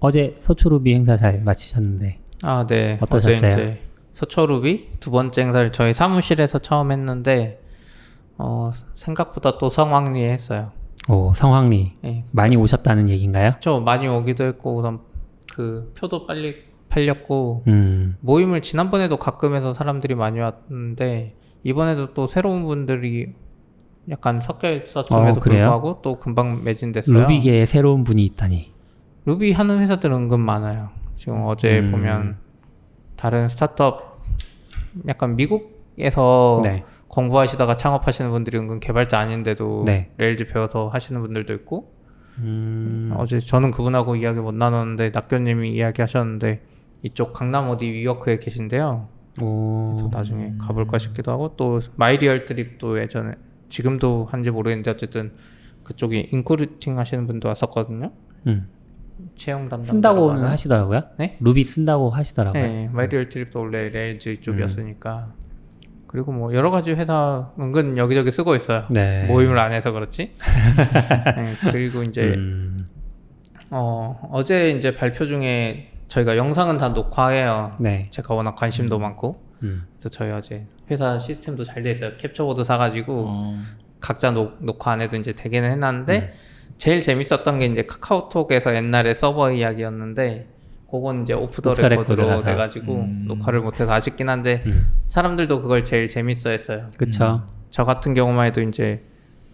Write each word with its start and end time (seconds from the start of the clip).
어제 0.00 0.36
서초루비 0.40 0.94
행사 0.94 1.16
잘 1.16 1.40
마치셨는데 1.42 2.18
아, 2.42 2.66
네. 2.66 2.98
어떠셨어요? 3.00 3.52
어제 3.52 3.80
서초루비 4.12 4.88
두 5.00 5.10
번째 5.10 5.42
행사를 5.42 5.72
저희 5.72 5.92
사무실에서 5.92 6.58
처음 6.58 6.92
했는데 6.92 7.60
어, 8.36 8.70
생각보다 8.92 9.58
또 9.58 9.68
성황리 9.68 10.22
했어요. 10.22 10.70
오 11.08 11.32
성황리 11.34 11.94
예. 12.04 12.24
많이 12.32 12.56
오셨다는 12.56 13.08
얘기인가요? 13.08 13.52
저 13.60 13.80
많이 13.80 14.06
오기도 14.06 14.44
했고 14.44 14.76
우선 14.76 15.00
그 15.52 15.92
표도 15.96 16.26
빨리 16.26 16.56
팔렸고 16.88 17.64
음, 17.66 18.16
모임을 18.20 18.62
지난번에도 18.62 19.18
가끔 19.18 19.54
해서 19.54 19.72
사람들이 19.72 20.14
많이 20.14 20.38
왔는데 20.38 21.34
이번에도 21.64 22.14
또 22.14 22.26
새로운 22.26 22.64
분들이 22.64 23.34
약간 24.10 24.40
섞여 24.40 24.72
있었음에도 24.72 25.38
어? 25.38 25.42
불구하고 25.42 26.00
또 26.02 26.18
금방 26.18 26.62
매진됐어요. 26.64 27.18
루비계에 27.18 27.66
새로운 27.66 28.04
분이 28.04 28.24
있다니. 28.24 28.72
루비 29.28 29.52
하는 29.52 29.80
회사들 29.80 30.10
은근 30.10 30.40
많아요. 30.40 30.88
지금 31.14 31.42
어제 31.44 31.80
음. 31.80 31.90
보면 31.90 32.36
다른 33.14 33.50
스타트업 33.50 34.22
약간 35.06 35.36
미국에서 35.36 36.62
네. 36.64 36.82
공부하시다가 37.08 37.76
창업하시는 37.76 38.30
분들이 38.30 38.56
은근 38.56 38.80
개발자 38.80 39.18
아닌데도 39.18 39.82
네. 39.84 40.10
Rails 40.16 40.46
배워서 40.46 40.86
하시는 40.86 41.20
분들도 41.20 41.52
있고 41.52 41.92
음, 42.38 43.12
어제 43.18 43.38
저는 43.38 43.70
그분하고 43.70 44.16
이야기 44.16 44.40
못 44.40 44.54
나눴는데 44.54 45.10
낙교님이 45.10 45.72
이야기하셨는데 45.72 46.62
이쪽 47.02 47.34
강남 47.34 47.68
어디 47.68 47.84
위워크에 47.84 48.38
계신데요. 48.38 49.08
오, 49.42 49.94
그래서 49.94 50.08
나중에 50.10 50.54
가볼까 50.58 50.96
싶기도 50.96 51.32
하고 51.32 51.54
또 51.58 51.80
마이리얼 51.96 52.46
트립도 52.46 52.98
예전에 52.98 53.32
지금도 53.68 54.26
한지 54.30 54.50
모르겠는데 54.50 54.90
어쨌든 54.90 55.32
그쪽이 55.84 56.30
recruiting 56.32 56.98
하시는 56.98 57.26
분도 57.26 57.48
왔었거든요. 57.48 58.10
음. 58.46 58.68
채용 59.36 59.68
담당 59.68 59.80
쓴다고는 59.80 60.44
하시더라고요. 60.46 61.02
네? 61.18 61.36
루비 61.40 61.64
쓴다고 61.64 62.10
하시더라고요. 62.10 62.62
네, 62.62 62.88
마이리얼 62.92 63.28
트립도 63.28 63.58
원래 63.58 63.88
Rails 63.88 64.40
쪽이었으니까 64.40 65.32
그리고 66.06 66.32
뭐 66.32 66.54
여러 66.54 66.70
가지 66.70 66.92
회사 66.92 67.50
은근 67.58 67.96
여기저기 67.98 68.30
쓰고 68.30 68.56
있어요. 68.56 68.84
네. 68.90 69.24
모임을 69.26 69.58
안 69.58 69.72
해서 69.72 69.92
그렇지. 69.92 70.32
네, 71.36 71.70
그리고 71.70 72.02
이제 72.02 72.22
음, 72.36 72.84
어, 73.70 74.28
어제 74.32 74.70
이제 74.70 74.94
발표 74.94 75.26
중에 75.26 75.90
저희가 76.08 76.36
영상은 76.36 76.78
다 76.78 76.88
녹화해요. 76.90 77.76
네. 77.78 78.06
제가 78.10 78.34
워낙 78.34 78.54
관심도 78.54 78.98
많고 78.98 79.42
음. 79.62 79.86
그래서 79.98 80.08
저희 80.08 80.30
어제 80.30 80.66
회사 80.90 81.18
시스템도 81.18 81.64
잘 81.64 81.82
돼 81.82 81.90
있어요. 81.90 82.16
capture 82.16 82.44
board 82.44 82.64
사가지고 82.64 83.24
어, 83.28 83.58
각자 84.00 84.30
녹, 84.30 84.56
녹화 84.64 84.92
안 84.92 85.00
해도 85.02 85.16
이제 85.16 85.32
되게는 85.34 85.70
해놨는데 85.72 86.18
음. 86.18 86.32
제일 86.78 87.00
재밌었던 87.00 87.58
게 87.58 87.66
이제 87.66 87.82
카카오톡에서 87.84 88.74
옛날에 88.74 89.12
서버 89.12 89.50
이야기였는데 89.50 90.46
그건 90.90 91.24
이제 91.24 91.34
off 91.34 91.60
the 91.60 91.74
record로. 91.74 92.42
돼가지고 92.42 92.94
음. 92.94 93.24
녹화를 93.26 93.60
못해서 93.60 93.92
아쉽긴 93.92 94.28
한데 94.28 94.62
음. 94.66 94.86
사람들도 95.08 95.60
그걸 95.60 95.84
제일 95.84 96.08
재밌어했어요. 96.08 96.84
그쵸. 96.96 97.46
저 97.70 97.84
같은 97.84 98.14
경우만 98.14 98.46
해도 98.46 98.62
이제 98.62 99.04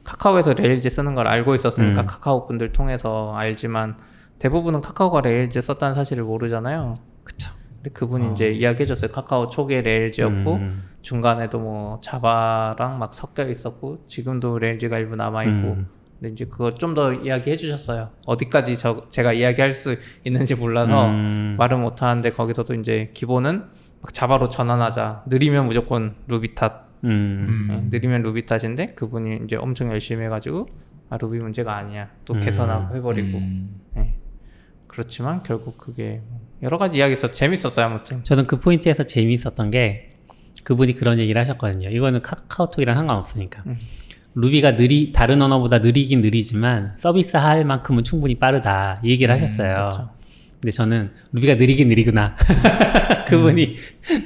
카카오에서 0.05 0.53
Rails 0.53 0.89
쓰는 0.91 1.15
걸 1.15 1.27
알고 1.27 1.55
있었으니까 1.55 2.03
음. 2.03 2.07
카카오 2.07 2.47
분들 2.47 2.73
통해서 2.73 3.35
알지만 3.35 3.97
대부분은 4.39 4.83
카카오가 4.83 5.23
Rails 5.23 5.61
썼다는 5.61 5.95
사실을 5.95 6.25
모르잖아요. 6.25 6.95
그쵸. 7.25 7.51
근데 7.77 7.91
그분이 7.91 8.33
이제 8.33 8.51
이야기해줬어요. 8.51 9.11
카카오 9.11 9.49
초기에 9.49 9.81
Rails였고 9.81 10.55
음. 10.55 10.83
중간에도 11.01 11.59
뭐 11.59 12.01
Java랑 12.03 12.99
막 12.99 13.13
섞여 13.15 13.49
있었고 13.49 14.05
지금도 14.07 14.59
Rails가 14.59 14.99
일부 14.99 15.17
남아 15.17 15.45
있고 15.45 15.69
음. 15.69 15.89
근데 16.21 16.33
이제 16.33 16.45
그거 16.45 16.75
좀 16.75 16.95
더 16.95 17.13
이야기해 17.13 17.57
주셨어요. 17.57 18.11
어디까지 18.27 18.77
저 18.79 19.07
제가 19.11 19.33
이야기할 19.33 19.73
수 19.73 19.97
있는지 20.25 20.55
몰라서 20.55 21.09
음. 21.09 21.57
말을 21.59 21.79
못 21.79 22.03
하는데 22.03 22.31
거기서도 22.31 22.75
이제 22.75 23.11
기본은 23.15 23.65
막 24.01 24.15
자바로 24.15 24.49
전환하자. 24.49 25.25
느리면 25.27 25.67
무조건 25.67 26.15
루비 26.29 26.55
탓. 26.55 26.85
음. 27.05 27.69
예, 27.71 27.89
느리면 27.99 28.23
루비 28.23 28.47
탓인데 28.47 28.95
그분이 28.95 29.41
이제 29.45 29.57
엄청 29.57 29.91
열심히 29.91 30.25
해가지고 30.25 30.69
아 31.11 31.17
루비 31.19 31.39
문제가 31.39 31.77
아니야. 31.77 32.09
또 32.25 32.35
음. 32.35 32.41
개선하고 32.41 32.97
해버리고. 32.97 33.39
음. 33.39 33.81
예. 33.97 34.15
그렇지만 34.87 35.43
결국 35.43 35.77
그게 35.77 36.23
여러 36.63 36.79
가지 36.79 36.99
이야기 36.99 37.15
있어 37.15 37.31
재밌었어요 37.31 37.87
아무튼. 37.87 38.23
저는 38.23 38.47
그 38.47 38.61
포인트에서 38.61 39.03
재미있었던 39.03 39.71
게 39.73 40.09
그분이 40.63 40.95
그런 40.95 41.19
얘기를 41.19 41.39
하셨거든요. 41.41 41.89
이거는 41.91 42.23
카카오톡이랑 42.23 42.97
상관없으니까. 42.97 43.63
음. 44.37 44.41
루비가 44.41 44.77
느리 44.77 45.13
다른 45.13 45.41
언어보다 45.43 45.79
느리긴 45.79 46.21
느리지만 46.21 46.95
서비스 46.99 47.37
할 47.37 47.65
만큼은 47.65 48.05
충분히 48.05 48.35
빠르다 48.37 49.01
이 49.03 49.11
얘기를 49.11 49.33
하셨어요. 49.33 49.89
그쵸. 49.91 50.11
근데 50.55 50.71
저는 50.71 51.07
루비가 51.33 51.55
느리긴 51.55 51.89
느리구나. 51.89 52.35
그분이 53.29 53.77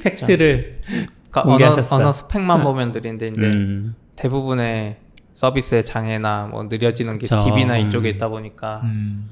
팩트를 0.03 0.81
그러니까 1.29 1.41
언어, 1.41 1.49
공개하셨어. 1.49 1.95
언어 1.95 2.11
스펙만 2.11 2.63
보면 2.63 2.91
느린데 2.91 3.27
이제 3.27 3.41
음, 3.41 3.95
대부분의 4.15 4.97
서비스의 5.33 5.85
장애나 5.85 6.47
뭐 6.47 6.63
느려지는 6.63 7.13
게 7.13 7.19
그쵸. 7.19 7.37
DB나 7.43 7.79
음. 7.79 7.87
이쪽에 7.87 8.09
있다 8.09 8.29
보니까 8.29 8.81
음. 8.83 9.29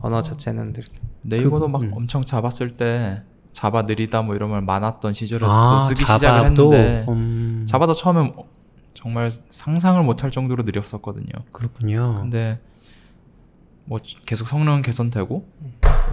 언어 0.00 0.22
자체는 0.22 0.72
느 0.72 0.80
네이버도 1.22 1.68
막 1.68 1.82
음. 1.82 1.92
엄청 1.94 2.24
잡았을 2.24 2.76
때 2.76 3.22
자바 3.52 3.82
느리다 3.82 4.22
뭐 4.22 4.34
이런 4.34 4.50
말 4.50 4.62
많았던 4.62 5.12
시절에도 5.12 5.50
아, 5.50 5.78
쓰기 5.78 6.04
자바도, 6.04 6.18
시작을 6.18 6.44
했는데 6.46 7.04
음, 7.08 7.66
자바도 7.68 7.94
처음에 7.94 8.32
정말 8.94 9.30
상상을 9.30 10.02
못할 10.02 10.30
정도로 10.30 10.62
느렸었거든요. 10.64 11.26
그렇군요. 11.52 12.18
근데 12.20 12.60
뭐 13.84 13.98
계속 14.26 14.46
성능은 14.46 14.82
개선되고 14.82 15.48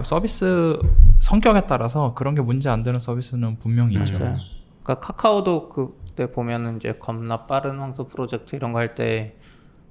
서비스 0.04 0.78
성격에 1.20 1.62
따라서 1.68 2.14
그런 2.14 2.36
게 2.36 2.42
문제 2.42 2.70
안 2.70 2.84
되는 2.84 3.00
서비스는 3.00 3.58
분명히 3.60 3.96
있죠. 3.96 4.20
맞아요. 4.20 4.36
그러니까 4.84 5.06
카카오도 5.08 5.70
그때 5.70 6.32
보면은 6.32 6.78
이제 6.78 6.94
겁나 6.94 7.46
빠른 7.46 7.80
황소 7.80 8.08
프로젝트 8.08 8.56
이런 8.56 8.72
거 8.74 8.80
할 8.80 8.96
때 8.96 9.36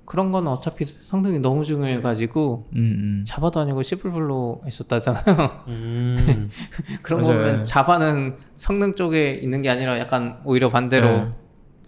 그런 0.05 0.31
건 0.31 0.47
어차피 0.47 0.85
성능이 0.85 1.41
너무 1.41 1.65
중요해가지고 1.65 2.69
음, 2.75 2.79
음. 2.79 3.25
자바도 3.27 3.59
아니고 3.59 3.83
C++로 3.83 4.63
했었다잖아요. 4.65 5.65
음, 5.67 6.49
그런 7.03 7.23
거 7.23 7.29
맞아요. 7.33 7.43
보면 7.43 7.65
자바는 7.65 8.37
성능 8.55 8.95
쪽에 8.95 9.33
있는 9.35 9.63
게 9.63 9.69
아니라 9.69 9.99
약간 9.99 10.39
오히려 10.45 10.69
반대로 10.69 11.07
네. 11.09 11.33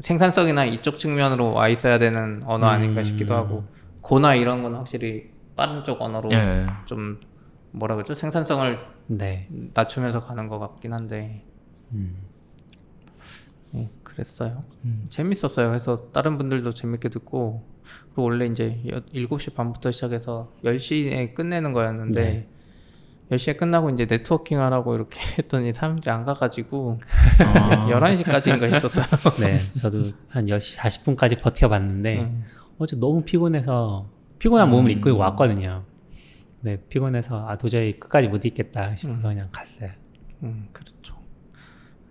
생산성이나 0.00 0.64
이쪽 0.66 0.98
측면으로 0.98 1.54
와 1.54 1.68
있어야 1.68 1.98
되는 1.98 2.42
언어 2.44 2.66
아닌가 2.66 3.00
음. 3.00 3.04
싶기도 3.04 3.34
하고 3.34 3.64
고나 4.00 4.34
이런 4.34 4.62
건 4.62 4.74
확실히 4.76 5.30
빠른 5.56 5.82
쪽 5.84 6.00
언어로 6.00 6.30
예. 6.32 6.66
좀 6.86 7.20
뭐라 7.72 7.96
그러죠 7.96 8.14
생산성을 8.14 8.78
네. 9.08 9.48
낮추면서 9.74 10.20
가는 10.20 10.46
것 10.46 10.58
같긴 10.58 10.92
한데 10.92 11.44
음. 11.92 12.16
예, 13.74 13.90
그랬어요. 14.02 14.64
음. 14.84 15.06
재밌었어요. 15.10 15.68
그래서 15.68 15.96
다른 16.12 16.38
분들도 16.38 16.72
재밌게 16.72 17.10
듣고 17.10 17.66
그리고 18.06 18.22
원래 18.22 18.46
이제 18.46 18.80
여- 18.88 19.00
7시 19.12 19.54
반부터 19.54 19.90
시작해서 19.90 20.52
10시에 20.64 21.34
끝내는 21.34 21.72
거였는데 21.72 22.22
네. 22.24 22.48
10시에 23.30 23.56
끝나고 23.56 23.90
이제 23.90 24.06
네트워킹 24.06 24.60
하라고 24.60 24.94
이렇게 24.94 25.20
했더니 25.38 25.72
사람들이 25.72 26.10
안 26.10 26.24
가가지고 26.24 26.98
아. 27.40 27.86
11시까지인가 27.88 28.62
했었어요. 28.74 29.04
네, 29.40 29.58
저도 29.58 30.04
한 30.28 30.46
10시 30.46 30.78
40분까지 30.78 31.40
버텨봤는데 31.42 32.20
음. 32.20 32.44
어제 32.78 32.96
너무 32.96 33.22
피곤해서 33.22 34.08
피곤한 34.38 34.70
몸을 34.70 34.90
음. 34.90 34.98
이끌고 34.98 35.18
왔거든요. 35.18 35.82
네, 36.60 36.76
피곤해서 36.88 37.46
아 37.46 37.56
도저히 37.56 37.98
끝까지 37.98 38.28
못 38.28 38.44
있겠다 38.44 38.94
싶어서 38.94 39.28
그냥 39.28 39.48
갔어요. 39.52 39.90
음, 40.42 40.68
그렇죠. 40.72 41.16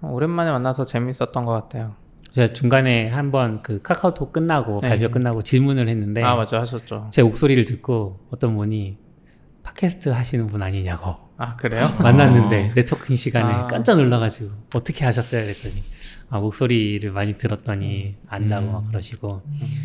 오랜만에 0.02 0.52
만나서 0.52 0.86
재밌었던 0.86 1.46
것 1.46 1.52
같아요. 1.52 1.96
제가 2.32 2.54
중간에 2.54 3.10
한번 3.10 3.62
그 3.64 3.82
카카오톡 3.82 4.32
끝나고 4.32 4.82
네. 4.82 4.90
발표 4.90 5.10
끝나고 5.10 5.42
질문을 5.42 5.88
했는데 5.90 6.22
아 6.24 6.36
맞아 6.36 6.60
하셨죠. 6.60 7.08
제 7.12 7.24
목소리를 7.24 7.66
듣고 7.66 8.20
어떤 8.30 8.56
분이 8.56 8.98
팟캐스트 9.72 10.10
하시는 10.10 10.48
분 10.48 10.62
아니냐고 10.62 11.16
아 11.38 11.56
그래요? 11.56 11.94
만났는데 12.00 12.72
네트워킹 12.76 13.16
시간에 13.16 13.54
아. 13.54 13.68
깜짝 13.68 13.96
놀라가지고 13.98 14.50
어떻게 14.76 15.04
하셨어요? 15.06 15.44
그랬더니 15.44 15.84
아 16.30 16.40
목소리를 16.40 17.12
많이 17.12 17.34
들었더니 17.34 18.16
안다고 18.28 18.72
막 18.72 18.88
그러시고 18.88 19.42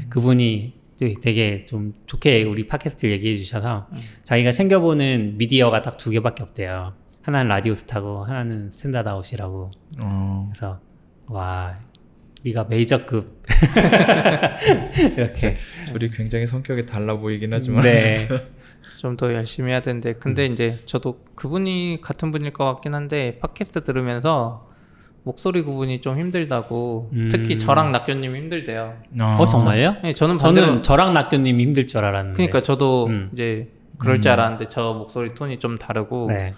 그분이 0.09 0.81
되게- 1.21 1.65
좀 1.65 1.95
좋게 2.07 2.45
우리 2.45 2.69
팟캐스트 2.69 3.07
얘기해 3.11 3.35
주셔서 3.37 3.89
자기가 4.25 4.53
챙겨보는 4.53 5.37
미디어가 5.39 5.83
딱 5.83 5.97
두 5.99 6.11
개밖에 6.11 6.43
없대요. 6.45 6.95
하나는 7.23 7.49
라디오 7.49 7.75
스타고 7.75 8.25
하나는 8.25 8.71
Standard 8.71 9.09
Out이라고 9.09 9.71
어. 9.99 10.51
그래서 10.53 10.81
와 11.27 11.77
우리가 12.43 12.65
메이저급 12.65 13.43
이렇게 15.17 15.55
둘이 15.87 16.11
굉장히 16.11 16.47
성격이 16.47 16.87
달라 16.87 17.17
보이긴 17.17 17.53
하지만 17.53 17.83
네. 17.85 17.95
좀 18.99 19.17
더 19.17 19.35
열심히 19.35 19.71
해야 19.73 19.81
되는데 19.81 20.15
근데 20.15 20.47
이제 20.47 20.79
저도 20.87 21.21
그분이 21.35 21.99
같은 22.01 22.31
분일 22.31 22.53
것 22.53 22.65
같긴 22.65 22.95
한데 22.95 23.39
팟캐스트 23.41 23.85
들으면서 23.85 24.69
목소리 25.25 25.63
구분이 25.63 26.01
좀 26.01 26.19
힘들다고 26.19 27.11
음. 27.13 27.29
특히 27.31 27.59
저랑 27.59 27.93
낙교님이 27.93 28.39
힘들대요. 28.41 28.95
어 29.21 29.47
정말요? 29.47 29.97
네, 30.03 30.15
저는 30.15 30.37
반대로 30.39 30.67
저는 30.67 30.83
저랑 30.83 31.13
낙교님 31.13 31.61
힘들 31.61 31.87
줄 31.87 32.05
알았는데 32.05 32.37
그러니까 32.37 32.61
저도 32.61 33.07
음. 33.07 33.31
이제 33.33 33.71
그럴 33.99 34.21
줄 34.21 34.31
음. 34.31 34.33
알았는데 34.33 34.67
저 34.67 34.95
목소리 34.95 35.35
톤이 35.35 35.59
좀 35.59 35.79
다르고 35.79 36.27
네. 36.29 36.55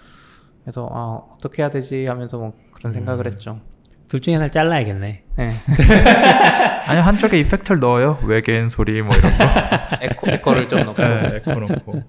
그래서 0.63 0.89
아 0.93 1.21
어떻게 1.35 1.63
해야 1.63 1.71
되지 1.71 2.07
하면서 2.07 2.39
뭐 2.39 2.53
그런 2.73 2.93
음. 2.93 2.95
생각을 2.95 3.27
했죠. 3.27 3.61
둘 4.15 4.21
중에 4.21 4.35
하나를 4.35 4.53
잘라야겠네. 4.53 5.23
네. 5.39 5.53
아니 6.87 7.01
한쪽에 7.01 7.37
이펙트를 7.41 7.81
넣어요. 7.81 8.21
외계인 8.23 8.69
소리 8.69 9.03
뭐 9.03 9.13
이런 9.17 9.33
거. 9.37 9.45
에코 10.03 10.31
에코를 10.31 10.69
좀 10.69 10.85
넣고 10.85 11.03
네, 11.03 11.31
에코 11.35 11.55
넣고. 11.55 12.03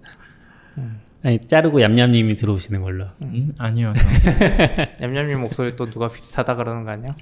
아니 1.23 1.39
자르고 1.39 1.81
얌얌님이 1.81 2.35
들어오시는 2.35 2.83
걸로. 2.83 3.07
음, 3.23 3.55
아니요. 3.57 3.93
냠냠님 4.99 5.41
목소리 5.41 5.75
또 5.75 5.89
누가 5.89 6.07
비슷하다 6.07 6.57
그러는 6.57 6.83
거 6.83 6.91
아니야? 6.91 7.15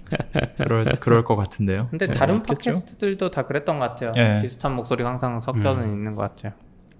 그럴 0.57 0.83
그럴 1.00 1.24
것 1.24 1.38
같은데요. 1.38 1.88
근데 1.89 2.07
네, 2.07 2.12
다른 2.12 2.39
있겠죠? 2.39 2.71
팟캐스트들도 2.71 3.31
다 3.31 3.44
그랬던 3.44 3.80
것 3.80 3.88
같아요. 3.88 4.09
예. 4.18 4.41
비슷한 4.41 4.74
목소리가 4.74 5.09
항상 5.09 5.39
섞여는 5.39 5.94
있는 5.94 6.13
것 6.13 6.24
같아요. 6.24 6.51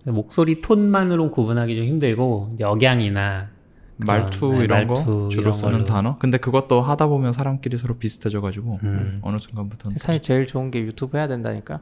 목소리 0.06 0.62
톤만으로 0.62 1.32
구분하기 1.32 1.76
좀 1.76 1.84
힘들고 1.84 2.52
이제 2.54 2.64
억양이나 2.64 3.50
말투 3.98 4.48
그런, 4.48 4.58
네, 4.60 4.64
이런 4.66 4.88
거 4.88 4.94
말투 4.96 5.28
주로 5.30 5.42
이런 5.44 5.54
쓰는 5.54 5.74
걸로. 5.74 5.84
단어. 5.86 6.18
근데 6.18 6.38
그것도 6.38 6.82
하다 6.82 7.08
보면 7.08 7.32
사람끼리 7.34 7.78
서로 7.78 7.98
비슷해져가지고 7.98 8.80
음. 8.84 9.20
어느 9.22 9.38
순간부터는 9.38 9.98
사실 9.98 10.22
제일 10.22 10.48
좋은 10.48 10.72
게 10.72 10.80
유튜브 10.82 11.18
해야 11.18 11.28
된다니까. 11.28 11.80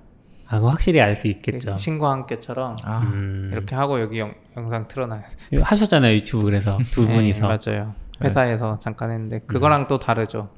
아 0.47 0.57
그거 0.57 0.69
확실히 0.69 0.99
알 0.99 1.15
수 1.15 1.27
있겠죠. 1.29 1.77
신과 1.77 2.11
함께처럼 2.11 2.75
아 2.83 2.99
음, 3.03 3.49
이렇게 3.53 3.73
하고 3.75 4.01
여기 4.01 4.19
영, 4.19 4.33
영상 4.57 4.85
틀어놔요. 4.87 5.23
하셨잖아요 5.61 6.13
유튜브 6.15 6.43
그래서 6.43 6.77
두 6.91 7.05
네, 7.07 7.15
분이서. 7.15 7.47
맞아요. 7.47 7.95
회사에서 8.21 8.77
잠깐 8.77 9.11
했는데 9.11 9.39
그거랑 9.47 9.85
또 9.87 9.97
다르죠. 9.97 10.49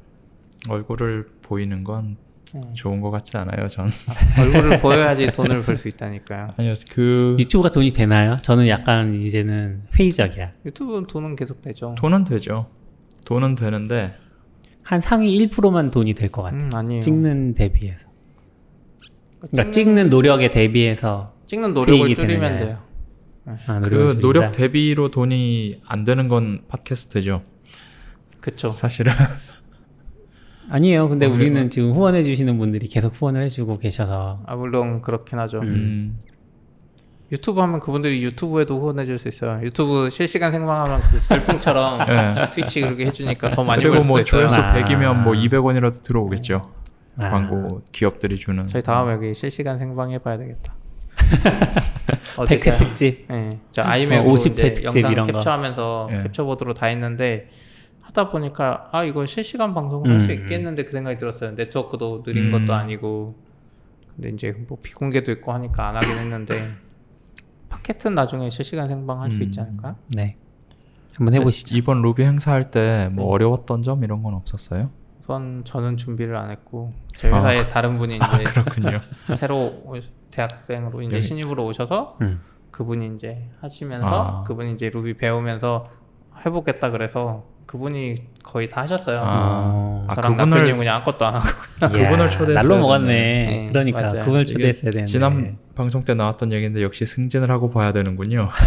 얼굴을 0.70 1.28
보이는 1.44 1.84
건 1.84 2.18
네. 2.56 2.62
좋은 2.76 3.02
것 3.02 3.10
같지 3.12 3.36
않아요. 3.38 3.68
전 3.68 3.90
얼굴을 4.40 4.80
보여야지 4.80 5.26
돈을 5.28 5.64
벌 5.64 5.76
수 5.76 5.88
있다니까요. 5.88 6.54
아니요 6.58 6.74
그 6.92 7.36
유튜브가 7.40 7.72
돈이 7.72 7.90
되나요? 7.92 8.38
저는 8.42 8.68
약간 8.68 9.22
이제는 9.22 9.84
회의적이야. 9.98 10.52
유튜브는 10.66 11.06
돈은 11.08 11.36
계속 11.36 11.62
되죠. 11.62 11.96
돈은 11.98 12.24
되죠. 12.26 12.68
돈은 13.26 13.56
되는데 13.56 14.16
한 14.84 15.02
상위 15.02 15.48
1%만 15.48 15.90
돈이 15.92 16.14
될 16.14 16.30
것 16.30 16.44
같아. 16.44 16.58
음, 16.58 16.70
아니에요. 16.74 17.02
찍는 17.02 17.54
대비해서. 17.56 18.08
그러니까 19.52 19.72
찍는 19.72 20.10
노력에 20.10 20.52
대비해서 20.52 21.26
찍는 21.48 21.74
노력을 21.74 22.14
줄이면 22.14 22.58
되느냐. 22.58 22.58
돼요. 22.78 22.78
아, 23.68 23.80
그 23.82 24.20
노력. 24.20 24.52
대비로 24.54 25.10
돈이 25.12 25.82
안 25.88 26.04
되는 26.04 26.28
건 26.28 26.62
팟캐스트죠. 26.70 27.44
그쵸. 28.40 28.70
사실은 28.70 29.12
아니에요. 30.70 31.10
근데 31.10 31.26
어? 31.26 31.30
우리는 31.30 31.70
지금 31.70 31.92
후원해 31.92 32.24
주시는 32.24 32.58
분들이 32.58 32.88
계속 32.88 33.14
후원을 33.14 33.42
해주고 33.44 33.78
계셔서 33.78 34.42
아 34.46 34.56
물론 34.56 35.02
그렇긴 35.02 35.40
하죠. 35.40 35.60
음, 35.60 36.18
유튜브 37.32 37.60
하면 37.62 37.80
그분들이 37.80 38.24
유튜브에도 38.24 38.80
후원해 38.80 39.06
줄 39.06 39.18
수 39.20 39.28
있어요. 39.28 39.60
유튜브 39.64 40.10
실시간 40.10 40.52
생방하면 40.52 41.02
그 41.02 41.20
별풍처럼 41.28 42.00
예. 42.10 42.50
트위치 42.52 42.82
그렇게 42.82 43.06
해주니까 43.08 43.52
더 43.52 43.64
많이 43.64 43.82
그리고 43.84 43.94
벌 43.96 44.02
수도 44.02 44.14
뭐 44.14 44.22
있어요. 44.22 44.48
조회수 44.48 44.56
아. 44.62 44.74
100이면 44.74 45.24
뭐 45.24 45.34
200원이라도 45.34 46.04
들어오겠죠. 46.04 46.62
아, 47.18 47.30
광고 47.30 47.82
기업들이 47.92 48.38
주는. 48.38 48.66
저희 48.68 48.82
다음에 48.82 49.14
여기 49.14 49.34
실시간 49.36 49.78
생방 49.80 50.12
해봐야 50.12 50.38
되겠다. 50.38 50.74
100회 52.38 52.78
특집. 52.78 53.28
예, 53.32 53.50
저 53.72 53.84
아이맥으로 53.84 54.24
뭐 54.24 54.34
50회 54.36 54.52
이제 54.52 54.74
특집 54.74 54.86
영상 55.04 55.12
이런 55.12 55.28
거. 55.28 55.34
캡처하면서 55.40 56.10
예. 56.12 56.24
캡처보드로 56.24 56.74
다 56.74 56.88
했는데 56.88 57.46
하다 58.14 58.30
보니까 58.30 58.90
아 58.92 59.04
이거 59.04 59.26
실시간 59.26 59.74
방송을 59.74 60.10
할수 60.12 60.28
음. 60.32 60.34
있겠는데 60.36 60.86
그 60.86 60.92
생각이 60.92 61.18
들었어요. 61.18 61.52
네트워크도 61.52 62.22
느린 62.24 62.54
음. 62.54 62.66
것도 62.66 62.74
아니고 62.74 63.36
근데 64.16 64.30
이제 64.30 64.52
뭐 64.68 64.78
비공개도 64.82 65.32
있고 65.34 65.52
하니까 65.52 65.90
안 65.90 65.96
하긴 65.96 66.12
했는데 66.12 66.72
팟캐스트는 67.70 68.14
나중에 68.16 68.50
실시간 68.52 68.88
생방 68.88 69.20
할수 69.22 69.40
음. 69.40 69.44
있지 69.44 69.60
않을까? 69.60 69.96
네. 70.10 70.36
한번 71.18 71.34
해보시죠. 71.36 71.76
이번 71.76 72.02
루비 72.02 72.24
행사할 72.24 72.70
때 72.72 73.10
뭐 73.12 73.26
어려웠던 73.32 73.82
점 73.82 74.04
이런 74.04 74.22
건 74.24 74.36
없었어요? 74.36 74.92
우선 75.20 75.64
저는 75.64 75.98
준비를 75.98 76.36
안 76.36 76.52
했고 76.52 76.94
저희 77.16 77.32
아. 77.34 77.38
회사에 77.38 77.68
다른 77.68 77.98
분이 77.98 78.18
이제 78.18 78.44
그렇군요. 78.46 79.02
새로 79.38 79.58
오- 79.86 79.96
대학생으로 80.32 81.02
이제 81.02 81.18
여기. 81.18 81.28
신입으로 81.28 81.66
오셔서 81.66 82.18
음. 82.22 82.42
그분이 82.72 83.16
이제 83.16 83.42
하시면서 83.62 84.08
아. 84.08 84.44
그분이 84.44 84.74
이제 84.74 84.90
루비 84.92 85.16
배우면서 85.18 85.90
해보겠다 86.46 86.90
그래서 86.92 87.46
그분이 87.66 88.16
거의 88.44 88.70
다 88.70 88.82
하셨어요. 88.82 89.22
아, 89.24 90.06
아 90.08 90.16
저랑 90.16 90.36
그분을 90.36 90.76
그냥 90.78 90.96
아무것도 90.98 91.26
안 91.26 91.36
하고 91.36 91.46
그분을 91.80 92.30
초대했어야 92.30 92.62
날로 92.62 92.80
먹었네. 92.82 93.08
되네. 93.08 93.68
그러니까 93.70 94.02
네, 94.02 94.08
맞아요. 94.08 94.22
그분을 94.26 94.46
초대했어야 94.46 94.92
되는데. 94.92 95.06
지난 95.06 95.58
방송 95.76 96.04
때 96.04 96.14
나왔던 96.14 96.52
얘기인데 96.52 96.84
역시 96.84 97.06
승진을 97.06 97.50
하고 97.50 97.70
봐야 97.72 97.92
되는군요. 97.94 98.50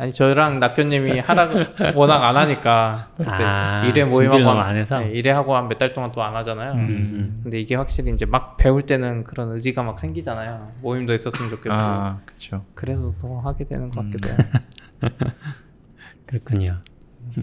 아니 0.00 0.12
저랑 0.12 0.60
낙교님이 0.60 1.18
하라 1.18 1.48
워낙 1.96 2.22
안 2.28 2.36
하니까 2.36 3.08
그때 3.16 3.30
아, 3.32 3.82
일회 3.84 4.04
모임하고 4.04 4.48
안 4.50 4.76
해서? 4.76 5.00
네, 5.00 5.10
일회 5.10 5.32
하고 5.32 5.56
한 5.56 5.66
몇 5.66 5.76
달 5.76 5.92
동안 5.92 6.12
또 6.12 6.22
안 6.22 6.36
하잖아요. 6.36 6.72
음. 6.74 7.40
근데 7.42 7.58
이게 7.60 7.74
확실히 7.74 8.12
이제 8.12 8.24
막 8.24 8.56
배울 8.56 8.82
때는 8.82 9.24
그런 9.24 9.50
의지가 9.52 9.82
막 9.82 9.98
생기잖아요. 9.98 10.70
모임도 10.82 11.14
있었으면 11.14 11.50
좋겠고. 11.50 11.74
아 11.74 12.20
그렇죠. 12.24 12.64
그래서 12.74 13.12
더 13.20 13.40
하게 13.40 13.64
되는 13.66 13.88
것 13.90 14.02
같기도 14.02 14.28
해요. 14.28 14.36
그렇군요. 16.26 16.78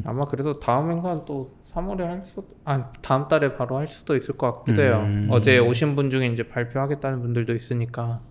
아마 0.06 0.26
그래도 0.26 0.60
다음 0.60 0.92
행사는 0.92 1.24
또 1.26 1.56
3월에 1.66 2.00
할 2.02 2.24
수도, 2.26 2.48
아 2.66 2.92
다음 3.02 3.28
달에 3.28 3.56
바로 3.56 3.78
할 3.78 3.88
수도 3.88 4.16
있을 4.16 4.36
것 4.38 4.52
같기도 4.54 4.82
해요. 4.82 5.02
음. 5.06 5.28
어제 5.32 5.58
오신 5.60 5.96
분 5.96 6.10
중에 6.10 6.28
이제 6.28 6.48
발표하겠다는 6.48 7.22
분들도 7.22 7.54
있으니까. 7.56 8.22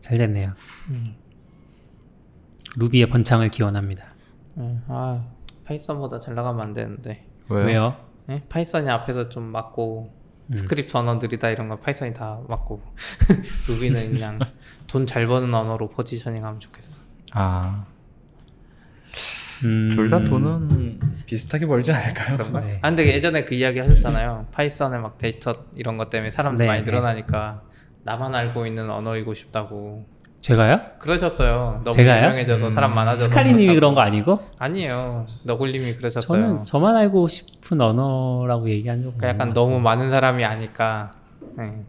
잘 0.00 0.18
됐네요. 0.18 0.52
음. 0.90 1.14
Ruby의 2.76 3.08
번창을 3.08 3.48
기원합니다. 3.48 4.06
네, 4.54 4.78
아 4.88 5.24
Python보다 5.64 6.20
잘 6.20 6.34
나가면 6.34 6.60
안 6.60 6.72
되는데. 6.72 7.24
왜요? 7.50 7.66
왜요? 7.66 7.96
네? 8.26 8.42
Python이 8.48 8.88
앞에서 8.90 9.28
좀 9.28 9.44
맞고 9.44 10.12
음. 10.48 10.54
스크립트 10.54 10.96
언어 10.96 11.14
느리다 11.14 11.50
이런 11.50 11.68
건 11.68 11.80
Python이 11.80 12.12
다 12.12 12.40
맞고 12.48 12.82
Ruby는 13.68 14.12
그냥 14.12 14.38
돈 14.86 15.06
잘 15.06 15.26
버는 15.26 15.52
언어로 15.54 15.88
포지셔닝하면 15.90 16.60
좋겠어. 16.60 17.00
아. 17.32 17.86
음, 19.64 19.88
둘다 19.90 20.24
돈은 20.24 21.00
비슷하게 21.26 21.66
벌지 21.66 21.92
않을까요? 21.92 22.36
그런가? 22.36 22.60
네. 22.60 22.78
아 22.82 22.88
근데 22.88 23.06
예전에 23.12 23.44
그 23.44 23.54
이야기 23.54 23.78
하셨잖아요. 23.78 24.46
Python에 24.52 24.98
막 24.98 25.18
데이터 25.18 25.54
이런 25.74 25.96
것 25.96 26.10
때문에 26.10 26.30
사람들 26.30 26.64
네, 26.64 26.66
많이 26.66 26.84
네. 26.84 26.90
늘어나니까 26.90 27.62
나만 28.04 28.34
알고 28.34 28.66
있는 28.66 28.90
언어이고 28.90 29.34
싶다고 29.34 30.06
제가요? 30.40 30.80
그러셨어요. 31.00 31.80
너무 31.84 31.96
제가요? 31.96 32.24
유명해져서 32.26 32.68
사람 32.70 32.94
많아져서 32.94 33.30
스카리님이. 33.30 33.74
그런 33.74 33.94
거 33.94 34.00
아니고? 34.00 34.38
아니에요. 34.58 35.26
너굴님이 35.44 35.94
그러셨어요. 35.94 36.40
저는 36.40 36.64
저만 36.64 36.94
알고 36.96 37.26
싶은 37.26 37.80
언어라고 37.80 38.68
얘기한 38.70 39.02
적은 39.02 39.18
그러니까 39.18 39.42
약간 39.42 39.52
너무 39.54 39.80
많은 39.80 40.10
사람이 40.10 40.44
아니까. 40.44 41.10
네. 41.56 41.82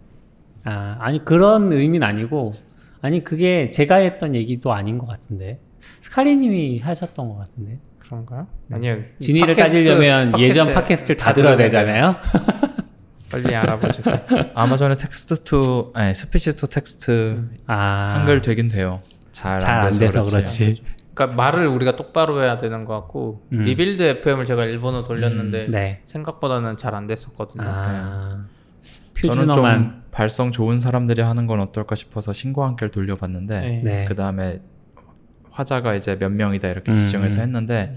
아, 0.63 0.97
아니 1.00 1.24
그런 1.24 1.71
의미는 1.71 2.07
아니고 2.07 2.55
아니 3.01 3.24
그게 3.24 3.69
제가 3.69 3.97
했던 3.97 4.33
얘기도 4.33 4.74
아닌 4.74 4.97
것 4.97 5.05
같은데 5.07 5.59
스카리님이 6.01 6.79
하셨던 6.79 7.27
것 7.29 7.38
같은데 7.38 7.79
그런가요? 8.00 8.48
아니요. 8.72 8.98
진위를 9.20 9.53
팟캐스트- 9.53 9.58
따지려면 9.58 10.39
예전 10.39 10.67
팟캐스트 10.74 10.74
팟캐스트를 11.15 11.17
다 11.17 11.34
들어야 11.34 11.58
되잖아요. 11.58 12.15
빨리 13.29 13.53
알아보세요. 13.53 14.15
아마존에 14.56 14.96
text 14.96 15.43
to 15.43 15.91
아니 15.94 16.15
speech 16.15 16.55
to 16.55 16.67
text 16.67 17.50
아, 17.67 18.13
한글 18.17 18.41
되긴 18.41 18.70
돼요. 18.70 19.00
잘잘안안 19.34 19.91
돼서, 19.91 20.24
그렇지. 20.24 20.32
그렇지. 20.32 20.84
그러니까 21.13 21.36
말을 21.36 21.67
우리가 21.67 21.96
똑바로 21.98 22.41
해야 22.41 22.58
되는 22.58 22.86
것 22.86 22.94
같고 22.94 23.46
음. 23.51 23.63
Rebuild 23.63 24.01
FM을 24.01 24.46
제가 24.46 24.63
일본어 24.65 25.03
돌렸는데 25.03 25.67
네. 25.70 26.01
생각보다는 26.06 26.77
잘 26.77 26.96
안 26.96 27.06
됐었거든요. 27.08 27.65
아, 27.67 28.46
저는 29.22 29.48
표준어만 29.48 29.77
좀 29.84 30.03
발성 30.12 30.51
좋은 30.51 30.79
사람들이 30.79 31.22
하는 31.22 31.48
건 31.48 31.60
어떨까 31.60 31.96
싶어서 31.96 32.32
신과 32.34 32.65
함께를 32.65 32.91
돌려봤는데 32.91 33.60
네. 33.60 33.82
네. 33.84 34.06
그 34.06 34.15
다음에 34.15 34.62
화자가 35.57 35.95
이제 35.95 36.17
몇 36.19 36.29
명이다 36.31 36.67
이렇게 36.67 36.91
음, 36.91 36.95
지정해서 36.95 37.39
음. 37.39 37.41
했는데 37.43 37.95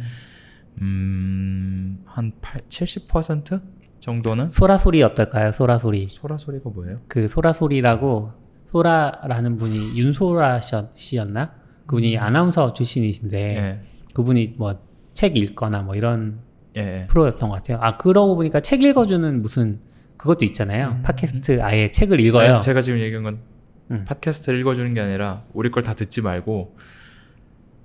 음한 0.80 2.32
70% 2.40 3.60
정도는 4.00 4.48
소라 4.48 4.78
소리 4.78 5.02
어떨까요? 5.02 5.50
소라 5.52 5.76
소리. 5.78 6.08
소라 6.08 6.38
소리가 6.38 6.70
뭐예요? 6.70 6.94
그 7.06 7.28
소라 7.28 7.52
소리라고 7.52 8.32
소라라는 8.66 9.58
분이 9.58 9.98
윤소라 9.98 10.60
씨- 10.60 10.74
씨였나? 10.94 11.52
그분이 11.86 12.16
아나운서 12.18 12.72
출신이신데 12.72 13.38
예. 13.56 13.80
그분이 14.14 14.54
뭐 14.58 14.80
책 15.12 15.36
읽거나 15.36 15.82
뭐 15.82 15.96
이런 15.96 16.38
예. 16.76 17.04
프로였던 17.10 17.48
것 17.48 17.56
같아요. 17.56 17.78
아 17.82 17.96
그러고 17.96 18.36
보니까 18.36 18.60
책 18.60 18.82
읽어주는 18.84 19.42
무슨 19.42 19.80
그것도 20.16 20.44
있잖아요. 20.46 21.00
팟캐스트 21.02 21.60
아예 21.62 21.90
책을 21.90 22.20
읽어요. 22.20 22.52
아니, 22.54 22.60
제가 22.60 22.80
지금 22.80 23.00
얘기한 23.00 23.24
건 23.24 23.38
음. 23.90 24.04
팟캐스트를 24.06 24.58
읽어주는 24.60 24.94
게 24.94 25.00
아니라 25.00 25.42
우리 25.52 25.70
걸 25.72 25.82
다 25.82 25.94
듣지 25.94 26.22
말고 26.22 26.76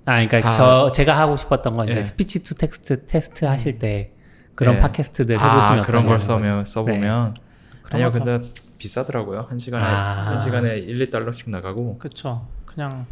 아 0.06 0.12
그러니까 0.14 0.40
다- 0.40 0.50
저 0.56 0.90
제가 0.92 1.18
하고 1.18 1.36
싶었던 1.36 1.76
건 1.76 1.88
이제 1.88 1.98
예. 1.98 2.02
speech 2.02 2.42
to 2.44 2.54
text 2.54 3.06
테스트 3.06 3.44
하실 3.44 3.78
때 3.78 4.08
그런 4.54 4.76
예. 4.76 4.80
팟캐스트들 4.80 5.34
해보시면 5.38 5.78
아 5.80 5.82
그런 5.82 6.06
걸. 6.06 6.18
써면 6.20 6.64
써보면 6.64 7.34
그런 7.82 8.02
아니요 8.02 8.10
거 8.10 8.18
근데 8.24 8.50
비싸더라고요 8.78 9.46
한 9.48 9.58
시간에 9.58 9.84
아. 9.84 10.26
한 10.30 10.38
시간에 10.38 10.76
1, 10.78 10.98
2달러씩 11.10 11.50
나가고 11.50 11.98
그쵸. 11.98 12.46
그냥 12.64 13.04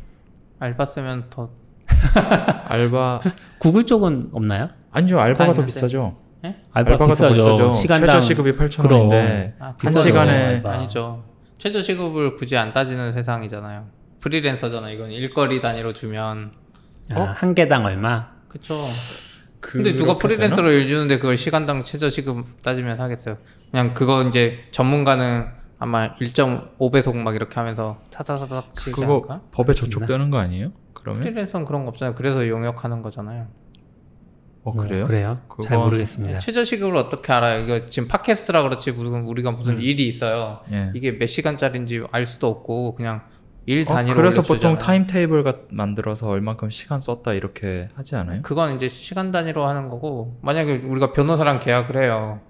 알바 0.61 0.87
쓰면 0.87 1.27
더 1.31 1.51
알바 2.69 3.21
구글 3.59 3.85
쪽은 3.85 4.31
없나요? 4.33 4.71
아니죠 4.93 5.21
알바가 5.21 5.55
더. 5.55 5.65
비싸죠. 5.67 6.17
알바 6.43 6.59
알바가 6.93 7.07
비싸죠. 7.07 7.35
더 7.35 7.35
비싸죠. 7.35 7.73
시간당 7.75 8.07
최저 8.07 8.21
시급이 8.21 8.53
8천 8.53 8.83
그럼. 8.83 8.93
원인데 9.09 9.55
아, 9.59 9.75
한 9.79 9.93
시간에 9.93 10.33
알바. 10.57 10.73
아니죠. 10.73 11.25
최저 11.59 11.81
시급을 11.83 12.37
굳이 12.37 12.57
안 12.57 12.73
따지는 12.73 13.11
세상이잖아요. 13.13 13.87
프리랜서잖아. 14.21 14.91
이건 14.91 15.11
일거리 15.11 15.61
단위로 15.61 15.93
주면 15.93 16.53
아, 17.13 17.21
한 17.37 17.55
개당 17.55 17.85
얼마? 17.85 18.29
그쵸. 18.49 18.75
근데 19.61 19.97
누가 19.97 20.17
프리랜서로 20.17 20.71
일 20.73 20.87
주는데 20.87 21.19
그걸 21.19 21.37
시간당 21.37 21.85
최저 21.85 22.09
시급 22.09 22.45
따지면 22.63 23.01
하겠어요. 23.01 23.39
그냥 23.71 23.95
그거 23.95 24.23
이제 24.23 24.61
전문가는 24.71 25.47
아마 25.79 26.15
1.5배속 26.17 27.17
막 27.17 27.35
이렇게 27.35 27.55
하면서 27.57 27.99
타타타닥 28.11 28.73
치지 28.75 28.93
그거 28.93 29.15
않을까? 29.15 29.41
법에 29.53 29.73
저촉되는 29.73 30.31
거 30.31 30.39
아니에요? 30.39 30.73
그러면 30.93 31.23
프리랜서는 31.23 31.67
그런 31.67 31.85
거 31.85 31.89
없잖아요. 31.91 32.15
그래서 32.15 32.47
용역하는 32.49 33.03
거잖아요. 33.03 33.49
어 34.67 34.73
그래요? 34.73 35.07
그래요? 35.07 35.39
잘 35.63 35.77
그건- 35.77 35.79
모르겠습니다. 35.85 36.39
최저 36.39 36.65
시급을 36.65 36.97
어떻게 36.97 37.33
알아요? 37.33 37.65
이거 37.65 37.87
지금 37.87 38.09
팟캐스트라 38.09 38.63
그렇지 38.63 38.93
무슨 38.93 39.23
우리가 39.25 39.51
무슨 39.51 39.79
일이 39.79 40.07
있어요. 40.07 40.57
예. 40.73 40.91
이게 40.95 41.19
몇 41.19 41.27
시간짜리인지 41.27 42.05
알 42.11 42.25
수도 42.25 42.47
없고 42.49 42.95
그냥 42.95 43.23
일 43.67 43.83
어, 43.83 43.85
단위로 43.85 44.15
그래서 44.17 44.41
올려주잖아요. 44.41 44.75
보통 44.75 44.79
타임 44.79 45.07
테이블 45.07 45.43
같 45.43 45.57
만들어서 45.71 46.29
얼만큼 46.29 46.71
시간 46.71 47.01
썼다 47.01 47.33
이렇게 47.33 47.89
하지 47.95 48.17
않아요? 48.17 48.43
그건 48.43 48.77
이제 48.77 48.89
시간 48.89 49.31
단위로 49.31 49.67
하는 49.67 49.89
거고 49.89 50.37
만약에 50.43 50.83
우리가 50.85 51.13
변호사랑 51.13 51.61
계약을 51.61 52.03
해요. 52.03 52.41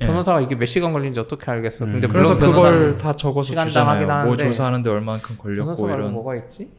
예. 0.00 0.06
변호사가 0.06 0.40
이게 0.40 0.56
몇 0.56 0.66
시간 0.66 0.92
걸리는지 0.92 1.20
어떻게 1.20 1.50
알겠어? 1.50 1.84
음. 1.84 1.92
근데 1.92 2.08
그래서 2.08 2.36
그걸 2.38 2.96
다 2.96 3.12
적어서 3.12 3.52
주잖아요. 3.52 4.06
뭐 4.06 4.14
하는데 4.14 4.44
조사하는데 4.44 4.90
얼만큼 4.90 5.36
걸렸고 5.38 5.88
이런. 5.90 6.12
뭐가 6.12 6.36
있지? 6.36 6.70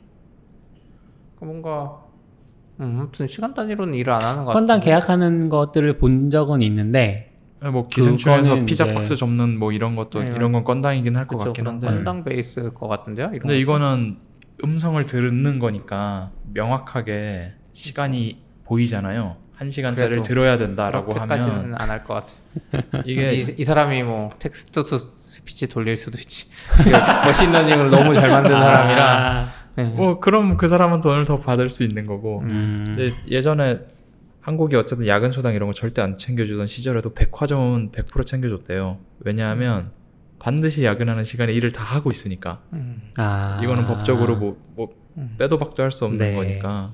그 1.40 1.46
뭔가 1.46 2.04
음, 2.80 2.98
아무튼 3.00 3.28
시간 3.28 3.54
단위로는 3.54 3.94
일을 3.94 4.12
안 4.12 4.22
하는 4.22 4.46
것 4.46 4.52
같아요. 4.54 4.80
계약하는 4.80 5.50
것들을 5.50 5.98
본 5.98 6.30
적은 6.30 6.62
있는데 6.62 7.35
뭐 7.72 7.88
기생충에서 7.88 8.66
피자 8.66 8.94
박스 8.94 9.16
접는 9.16 9.58
뭐 9.60 9.72
이런 9.72 9.96
것도 9.96 10.22
네. 10.24 10.32
이런 10.36 10.52
건 10.52 10.64
건당이긴 10.64 11.16
할 11.16 11.28
것 11.28 11.38
같긴 11.38 11.68
한데. 11.68 11.88
건당 11.88 12.24
베이스일 12.24 12.74
것 12.74 12.88
같은데요? 12.88 13.28
이런 13.28 13.40
근데 13.40 13.56
거. 13.56 13.60
이거는 13.60 14.18
음성을 14.64 15.04
듣는 15.06 15.60
거니까 15.60 16.32
명확하게 16.54 17.54
시간이 17.74 18.42
보이잖아요. 18.66 19.38
한 19.56 19.70
시간짜리를 19.70 20.22
들어야 20.24 20.58
된다라고 20.58 21.14
하면 21.18 21.76
안 21.78 21.90
할 21.90 22.04
것 22.04 22.14
같아. 22.16 22.34
이게 23.06 23.34
이, 23.36 23.56
이 23.58 23.64
사람이 23.64 24.04
뭐 24.04 24.30
text 24.38 24.84
to 24.84 24.98
speech 25.18 25.68
돌릴 25.68 25.96
수도 25.96 26.18
있지. 26.18 26.48
이거 26.88 26.98
machine 27.26 27.51
learning을 27.51 27.90
너무 27.90 28.14
잘 28.14 28.30
만든 28.32 28.52
사람이라. 28.52 29.40
아, 29.42 29.52
네. 29.78 29.84
뭐 29.86 30.20
그럼 30.20 30.58
그 30.58 30.68
사람은 30.68 31.00
돈을 31.00 31.24
더 31.26 31.40
받을 31.40 31.70
수 31.70 31.84
있는 31.84 32.06
거고. 32.06 32.42
음, 32.44 32.96
예전에 33.30 33.80
한국이 34.46 34.76
어쨌든 34.76 35.08
야근 35.08 35.32
수당 35.32 35.56
이런 35.56 35.68
거 35.68 35.74
절대 35.74 36.04
안 36.04 36.20
챙겨주던 36.20 36.68
시절에도 36.68 37.16
백화점은 37.16 37.92
100% 37.92 38.28
챙겨줬대요. 38.28 39.00
왜냐하면 39.22 39.90
반드시 40.38 40.86
야근하는 40.86 41.24
시간에 41.24 41.52
일을 41.52 41.72
다 41.72 41.84
하고 41.84 42.12
있으니까. 42.12 42.62
음. 42.74 43.12
아, 43.18 43.60
이거는 43.64 43.88
법적으로 43.88 44.36
뭐, 44.36 44.62
뭐 44.76 44.90
음. 45.18 45.34
빼도 45.40 45.58
박도 45.58 45.82
할 45.82 45.90
수 45.92 46.06
없는 46.06 46.20
네. 46.20 46.36
거니까. 46.36 46.92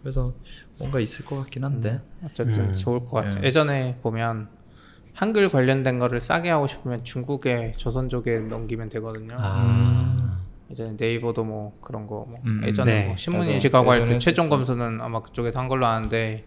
그래서 0.00 0.32
뭔가 0.78 1.00
있을 1.00 1.24
것 1.24 1.38
같긴 1.40 1.64
한데. 1.64 2.00
어쨌든 2.24 2.68
음. 2.68 2.74
좋을 2.74 3.00
것 3.04 3.16
같아요. 3.16 3.40
예. 3.42 3.46
예전에 3.48 3.98
보면 4.00 4.46
한글 5.12 5.48
관련된 5.48 5.98
거를 5.98 6.20
싸게 6.20 6.50
하고 6.50 6.68
싶으면 6.68 7.02
중국에 7.02 7.74
조선족에 7.78 8.38
넘기면 8.48 8.90
되거든요. 8.90 9.34
아, 9.40 10.38
예전에 10.70 10.94
네이버도 10.96 11.42
뭐 11.42 11.72
그런 11.82 12.06
거, 12.06 12.26
뭐 12.28 12.38
음, 12.46 12.62
예전에 12.64 12.94
네. 13.00 13.06
뭐 13.08 13.16
신문. 13.16 13.42
인식하고 13.50 13.90
할 13.90 14.06
때 14.06 14.18
최종. 14.20 14.48
검수는 14.48 15.00
아마 15.00 15.20
그쪽에서 15.20 15.58
한 15.58 15.66
걸로 15.66 15.86
아는데, 15.86 16.44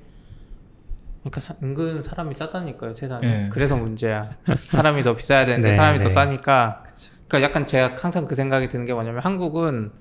그러니까 1.24 1.42
사- 1.42 1.56
은근 1.64 2.04
사람이 2.04 2.36
싸다니까요 2.36 2.94
세상에. 2.94 3.22
네. 3.22 3.50
그래서 3.52 3.76
문제야. 3.76 4.32
사람이 4.70 5.04
더 5.04 5.16
비싸야 5.16 5.46
되는데 5.46 5.72
네, 5.72 5.76
사람이 5.76 6.00
더 6.00 6.08
네. 6.10 6.14
싸니까. 6.14 6.84
그러니까 7.28 7.50
약간 7.50 7.66
제가 7.66 7.94
항상 7.98 8.26
그 8.26 8.36
생각이 8.36 8.68
드는 8.68 8.86
게 8.86 8.94
뭐냐면 8.94 9.22
한국은 9.22 9.92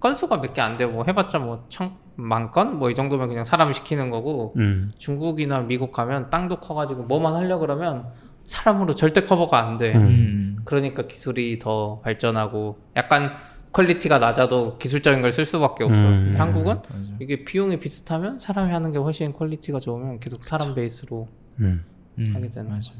건수가 0.00 0.38
몇 0.40 0.52
개 0.54 0.60
안 0.62 0.76
되고 0.76 0.90
뭐 0.92 1.04
해봤자 1.06 1.38
뭐천만 1.38 2.50
건 2.50 2.78
뭐 2.78 2.90
이 2.90 2.94
정도면 2.94 3.28
그냥 3.28 3.44
사람 3.44 3.72
시키는 3.72 4.10
거고 4.10 4.54
음, 4.56 4.92
중국이나 4.98 5.60
미국 5.60 5.92
가면 5.92 6.28
땅도 6.30 6.56
커가지고 6.56 7.04
뭐만 7.04 7.34
하려 7.34 7.58
그러면 7.58 8.06
사람으로 8.44 8.94
절대 8.96 9.22
커버가 9.22 9.58
안 9.60 9.76
돼. 9.76 9.94
음. 9.94 10.00
음. 10.02 10.56
그러니까 10.64 11.06
기술이 11.06 11.60
더 11.60 12.00
발전하고 12.02 12.78
약간 12.96 13.30
퀄리티가 13.72 14.18
낮아도 14.18 14.76
기술적인 14.78 15.22
걸 15.22 15.30
쓸 15.32 15.44
수밖에 15.46 15.84
없어. 15.84 16.00
음. 16.00 16.24
근데 16.24 16.38
한국은 16.38 16.76
맞아. 16.90 17.12
이게 17.20 17.44
비용이 17.44 17.78
비슷하면 17.80 18.38
사람이 18.38 18.70
하는 18.70 18.90
게 18.92 18.98
훨씬 18.98 19.32
퀄리티가 19.32 19.78
좋으면 19.78 20.20
계속 20.20 20.44
사람 20.44 20.74
베이스로 20.74 21.28
음, 21.60 21.84
음, 22.18 22.26
하게 22.34 22.50
되는 22.52 22.68
맞아. 22.68 22.92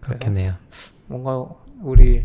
그렇겠네요. 0.00 0.54
뭔가 1.06 1.46
우리 1.82 2.24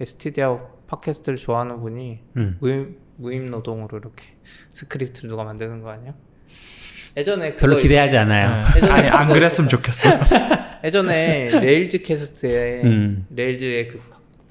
STDOUT 0.00 0.86
팟캐스트를 0.86 1.36
좋아하는 1.36 1.80
분이 1.80 2.20
음, 2.36 2.56
무임 2.60 2.96
무임 3.16 3.46
노동으로 3.46 3.98
이렇게 3.98 4.34
스크립트를 4.72 5.28
누가 5.30 5.42
만드는 5.44 5.82
거 5.82 5.90
아니야? 5.90 6.14
예전에 7.16 7.52
별로 7.52 7.76
기대하지 7.76 8.18
않아요. 8.18 8.64
예전에 8.76 8.92
아니 8.92 9.08
안 9.08 9.32
그랬으면 9.32 9.68
좋겠어. 9.70 10.10
예전에 10.84 11.60
RailsCasts에 11.60 12.82
음. 12.84 13.26
Rails의 13.30 13.88
그 13.88 14.00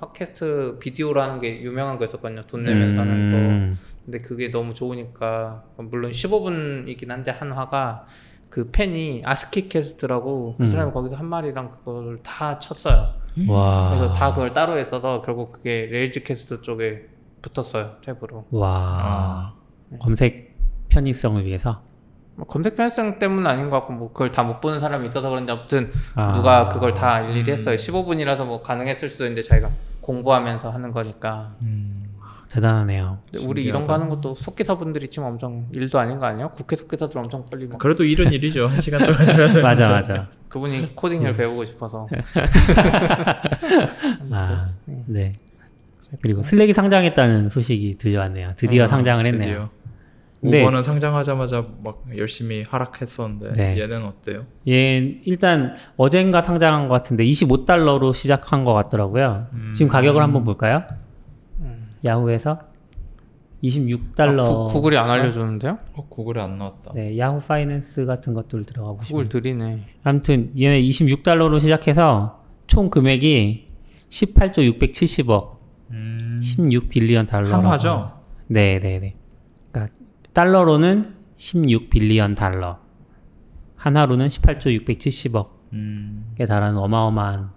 팟- 0.06 0.14
팟캐스트 0.14 0.78
비디오라는 0.80 1.40
게 1.40 1.62
유명한 1.62 1.98
거 1.98 2.06
있었거든요. 2.06 2.44
돈 2.48 2.64
내면서 2.64 3.02
하는 3.02 3.14
음, 3.14 3.72
거. 3.74 3.96
근데 4.06 4.20
그게 4.22 4.52
너무 4.52 4.74
좋으니까 4.74 5.64
물론 5.78 6.12
15분이긴 6.12 7.08
한데 7.10 7.32
한 7.32 7.52
화가 7.52 8.06
그 8.50 8.70
팬이 8.72 9.24
ASCIIcasts라고 9.26 10.56
그 10.58 10.64
음. 10.64 10.68
사람이 10.70 10.92
거기서 10.92 11.16
한 11.16 11.26
말이랑 11.26 11.72
그걸 11.72 12.20
다 12.24 12.58
쳤어요. 12.60 13.14
와, 13.50 13.90
그래서 13.90 14.14
다 14.14 14.32
그걸 14.34 14.54
따로 14.54 14.78
했어서 14.78 15.22
결국 15.22 15.52
그게 15.52 15.88
RailsCasts 15.92 16.62
쪽에 16.62 17.08
붙었어요 17.42 17.98
탭으로. 18.02 18.46
와, 18.52 18.70
아. 18.70 19.54
검색 20.00 20.56
편의성을 20.90 21.44
위해서. 21.46 21.82
뭐 22.38 22.46
검색 22.46 22.76
편의성 22.76 23.18
때문은 23.20 23.48
아닌 23.48 23.70
것 23.70 23.78
같고 23.80 23.94
뭐 23.94 24.12
그걸 24.12 24.32
다 24.32 24.44
못 24.44 24.60
보는 24.62 24.80
사람이 24.82 25.08
있어서 25.08 25.30
그런지 25.30 25.52
아무튼 25.52 25.90
아. 26.16 26.32
누가 26.34 26.68
그걸 26.70 26.94
다 26.94 27.22
일일이 27.22 27.52
했어요. 27.52 27.76
15분이라서 27.76 28.46
뭐 28.46 28.62
가능했을 28.62 29.10
수도 29.10 29.26
있는데 29.26 29.42
자기가 29.42 29.70
공부하면서 30.06 30.70
하는 30.70 30.92
거니까. 30.92 31.56
음. 31.64 32.04
대단하네요. 32.48 33.18
근데 33.32 33.46
우리 33.46 33.64
이런 33.64 33.86
거 33.86 33.94
하는 33.94 34.08
것도 34.08 34.36
속기사분들이 34.36 35.10
치면 35.10 35.32
엄청 35.32 35.68
일도 35.74 36.00
아닌 36.00 36.20
거 36.20 36.28
아니야? 36.28 36.48
국회 36.48 36.76
속기사들 36.76 37.18
엄청 37.18 37.44
빨리 37.52 37.68
막 37.68 37.80
그래도 37.80 38.04
일은 38.06 38.32
일이죠. 38.32 38.68
한 38.68 38.80
시간 38.80 39.04
동안 39.04 39.26
줘야 39.26 39.52
돼. 39.52 39.62
맞아, 39.64 39.90
맞아. 39.90 40.30
그분이 40.48 40.96
코딩을 40.96 41.34
배우고 41.34 41.66
싶어서 41.66 42.08
아, 44.32 44.70
네. 45.08 45.34
그리고 46.22 46.44
슬랙이 46.44 46.72
상장했다는 46.72 47.50
소식이 47.50 47.98
들려왔네요. 47.98 48.54
드디어 48.56 48.84
어, 48.84 48.88
상장을 48.88 49.26
했네요. 49.26 49.42
드디어. 49.42 49.70
근데- 50.46 50.64
5번은 50.66 50.82
상장하자마자 50.82 51.64
막 51.84 52.04
열심히 52.18 52.64
하락했었는데 52.68 53.54
네. 53.54 53.80
얘는 53.82 54.04
어때요? 54.06 54.46
얘 54.68 54.98
일단 55.24 55.76
어젠가 55.98 56.42
상장한 56.42 56.88
것 56.88 56.94
같은데 56.96 57.24
25달러로 57.26 58.14
시작한 58.14 58.64
것 58.64 58.74
같더라고요. 58.74 59.48
음. 59.54 59.74
지금 59.76 59.90
가격을 59.92 60.22
한번 60.22 60.44
볼까요? 60.44 60.84
음. 61.60 61.90
야후에서 62.04 62.60
26달러. 63.64 64.44
아, 64.46 64.50
구, 64.68 64.74
구글이 64.74 64.98
안 64.98 65.10
알려주는데요? 65.10 65.78
어 65.96 66.06
구글에 66.10 66.42
안 66.42 66.58
나왔다. 66.58 66.92
네, 66.94 67.18
야후 67.18 67.40
파이낸스 67.40 68.06
같은 68.06 68.34
것들 68.34 68.64
들어가 68.66 68.94
보시면. 68.94 69.24
구글 69.26 69.30
들이네. 69.30 69.80
아무튼 70.04 70.52
얘네 70.60 70.82
26달러로 70.84 71.60
시작해서 71.60 72.44
총 72.68 72.90
금액이 72.90 73.66
18조 74.10 74.78
670억, 74.80 75.56
음. 75.92 76.40
16 76.42 76.90
빌리언 76.90 77.26
달러. 77.26 77.50
한화죠? 77.56 78.12
네, 78.48 78.80
네, 78.80 79.00
네. 79.00 79.14
그러니까 79.72 79.94
달러로는 80.36 81.16
16 81.36 81.90
빌리언 81.90 82.36
달러. 82.36 82.78
한화로는 83.78 84.28
18조 84.28 84.86
670억에 84.86 85.48
음. 85.74 86.36
달하는 86.48 86.78
어마어마한 86.78 87.52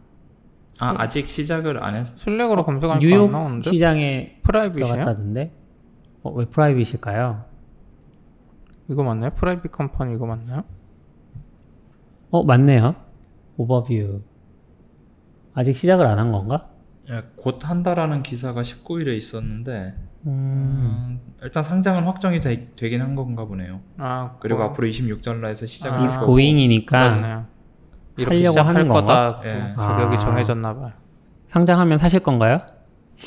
아 0.81 0.95
아직 0.99 1.27
시작을 1.27 1.83
안 1.83 1.97
했. 1.97 2.07
슬랙으로 2.07 2.65
검색하니까 2.65 2.95
안 2.95 3.01
뉴욕 3.01 3.31
나오는데? 3.33 3.69
시장에 3.71 4.39
private이야? 4.45 4.87
들어갔다던데. 4.93 5.53
어, 6.23 6.31
왜 6.33 6.45
private일까요? 6.47 7.45
이거 8.91 9.03
맞나요? 9.03 9.31
private 9.35 9.73
company 9.73 10.15
이거 10.15 10.27
맞나요? 10.27 10.63
어, 12.31 12.45
맞네요. 12.45 12.95
오버뷰. 13.57 14.23
아직 15.55 15.77
시작을 15.77 16.07
안 16.07 16.19
한 16.21 16.31
건가? 16.31 16.69
예, 17.11 17.23
곧 17.37 17.69
한다라는 17.69 18.23
기사가 18.23 18.63
19일에 18.63 19.17
있었는데 19.17 19.95
음, 20.27 20.31
음, 20.31 21.21
일단 21.43 21.63
상장은 21.63 22.03
확정이 22.05 22.41
되, 22.41 22.69
되긴 22.77 23.01
한 23.03 23.15
건가 23.15 23.45
보네요. 23.45 23.81
아 23.99 24.37
그리고 24.41 24.59
그거- 24.59 24.71
앞으로 24.71 24.89
26달러에서 24.89 25.67
시작을 25.67 25.99
아. 25.99 26.03
할 26.03 26.09
거고. 26.21 26.33
그렇네요. 26.87 27.47
이렇게 28.17 28.35
하려고 28.37 28.53
시작할 28.53 28.75
하는 28.77 28.89
거다. 28.89 29.41
예. 29.45 29.75
가격이 29.77 30.17
아. 30.17 30.19
정해졌나 30.19 30.75
봐요. 30.75 30.93
상장하면 31.47 31.99
사실 31.99 32.21
건가요? 32.21 32.59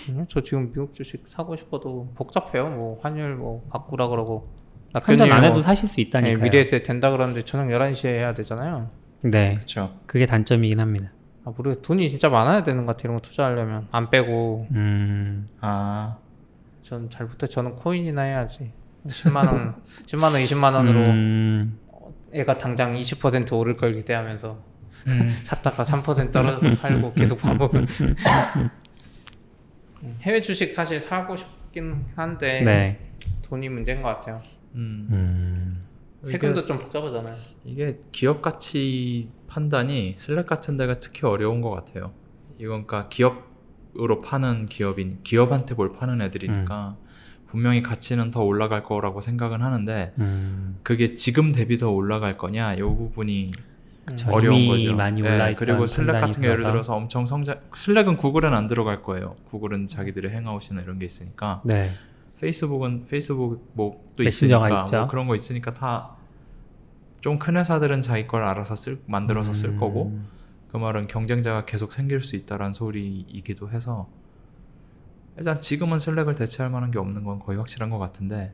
음, 0.10 0.26
저 0.28 0.42
지금 0.42 0.72
미국 0.72 0.94
주식 0.94 1.24
사고 1.28 1.56
싶어도 1.56 2.12
복잡해요. 2.16 2.66
뭐 2.66 3.00
환율 3.02 3.36
뭐 3.36 3.66
바꾸라 3.70 4.08
그러고 4.10 4.50
환전 4.94 5.32
안 5.32 5.40
뭐, 5.42 5.48
해도 5.50 5.62
사실 5.62 5.88
수 5.88 5.96
네, 5.98 6.02
있다니까요. 6.04 6.44
미래에셋 6.44 6.84
된다 6.84 7.10
그러는데 7.12 7.42
저녁 7.44 7.68
11시에 7.70 8.06
해야 8.08 8.34
되잖아요. 8.34 8.90
네, 9.22 9.56
그렇죠. 9.56 9.92
그게 10.06 10.26
단점이긴 10.26 10.80
합니다. 10.80 11.12
아, 11.46 11.52
모르겠 11.56 11.82
돈이 11.82 12.10
진짜 12.10 12.30
많아야 12.30 12.64
되는 12.64 12.86
것 12.86 12.96
같아. 12.98 13.04
이런 13.06 13.16
거 13.16 13.22
투자하려면 13.22 13.88
안 13.92 14.10
빼고 14.10 14.68
음, 14.72 15.48
아 15.62 16.18
전 16.92 17.10
잘 17.10 17.26
못해. 17.26 17.48
저는 17.48 17.76
코인이나 17.78 18.22
해야지. 18.24 18.74
10만 19.08 19.48
원, 19.48 19.76
10만 20.08 20.24
원, 20.24 20.34
20만 20.34 20.74
원으로 20.74 21.10
음, 21.10 21.80
애가 22.34 22.58
당장 22.58 22.94
20% 22.94 23.54
오를 23.58 23.78
걸 23.78 23.94
기대하면서 23.94 24.60
음. 25.08 25.30
샀다가 25.44 25.84
3% 25.84 26.32
떨어져서 26.34 26.76
팔고 26.82 27.14
계속 27.16 27.40
반복을. 27.40 27.86
음, 30.04 30.12
해외 30.22 30.42
주식 30.42 30.74
사실 30.74 31.00
사고 31.00 31.38
싶긴 31.38 32.04
한데 32.16 32.62
네, 32.62 32.98
돈이 33.44 33.70
문제인 33.70 34.02
것 34.02 34.10
같아요. 34.10 34.42
음. 34.76 35.08
음, 35.12 35.86
세금도 36.24 36.66
좀 36.66 36.78
복잡하잖아요. 36.78 37.36
이게 37.64 38.00
기업 38.12 38.42
가치 38.42 39.30
판단이 39.48 40.16
슬랙 40.18 40.46
같은 40.46 40.76
데가 40.76 41.00
특히 41.00 41.26
어려운 41.26 41.62
것 41.62 41.70
같아요. 41.72 42.12
이건 42.58 42.86
그러니까 42.86 43.08
기업 43.10 43.51
으로 44.00 44.22
파는 44.22 44.68
기업인 44.68 45.20
기업한테 45.24 45.76
뭘 45.76 45.92
파는 45.94 46.22
애들이니까 46.22 46.96
분명히 47.48 47.82
가치는 47.82 48.32
더 48.32 48.42
올라갈 48.44 48.84
거라고 48.84 49.20
생각은 49.20 49.62
하는데 49.62 50.14
음, 50.20 50.78
그게 50.84 51.16
지금 51.16 51.52
대비 51.52 51.78
더 51.78 51.92
올라갈 51.92 52.38
거냐 52.38 52.76
이 52.76 52.82
부분이 52.82 53.52
그쵸. 54.06 54.32
어려운 54.32 54.68
거죠. 54.68 54.96
많이 54.96 55.22
예, 55.22 55.26
올라있던 55.36 55.56
그리고 55.56 55.86
슬랙 55.86 56.14
같은 56.22 56.42
게 56.42 56.48
예를 56.48 56.64
들어서. 56.64 56.96
엄청 56.96 57.26
성장 57.26 57.60
슬랙은 57.76 58.16
구글은 58.18 58.54
안 58.54 58.68
들어갈 58.68 59.04
거예요. 59.04 59.36
구글은 59.50 59.86
자기들의 59.88 60.32
행아웃이나 60.32 60.82
이런 60.82 60.98
게 60.98 61.06
있으니까 61.06 61.62
네, 61.66 61.92
페이스북은 62.40 63.06
페이스북 63.10 63.72
뭐또 63.74 64.24
메신저가 64.24 64.70
있으니까. 64.70 64.98
뭐 65.00 65.08
그런 65.08 65.28
거 65.28 65.36
있으니까 65.36 65.74
다 65.74 66.16
좀 67.22 67.38
큰 67.38 67.56
회사들은 67.58 68.02
자기 68.02 68.26
걸 68.28 68.44
알아서 68.44 68.76
쓸 68.76 68.98
만들어서 69.06 69.54
쓸 69.54 69.70
음, 69.72 69.78
거고 69.78 70.18
그 70.72 70.78
말은 70.78 71.08
경쟁자가 71.08 71.66
계속 71.66 71.92
생길 71.92 72.22
수 72.22 72.38
있다라는 72.38 72.72
소리이기도 72.72 73.72
해서 73.72 74.08
일단 75.38 75.60
지금은 75.60 76.00
슬랙을 76.00 76.36
대체할 76.36 76.72
만한 76.72 76.92
게 76.92 77.00
없는 77.00 77.26
건 77.26 77.40
거의 77.40 77.58
확실한 77.58 77.90
것 77.90 78.00
같은데 78.00 78.54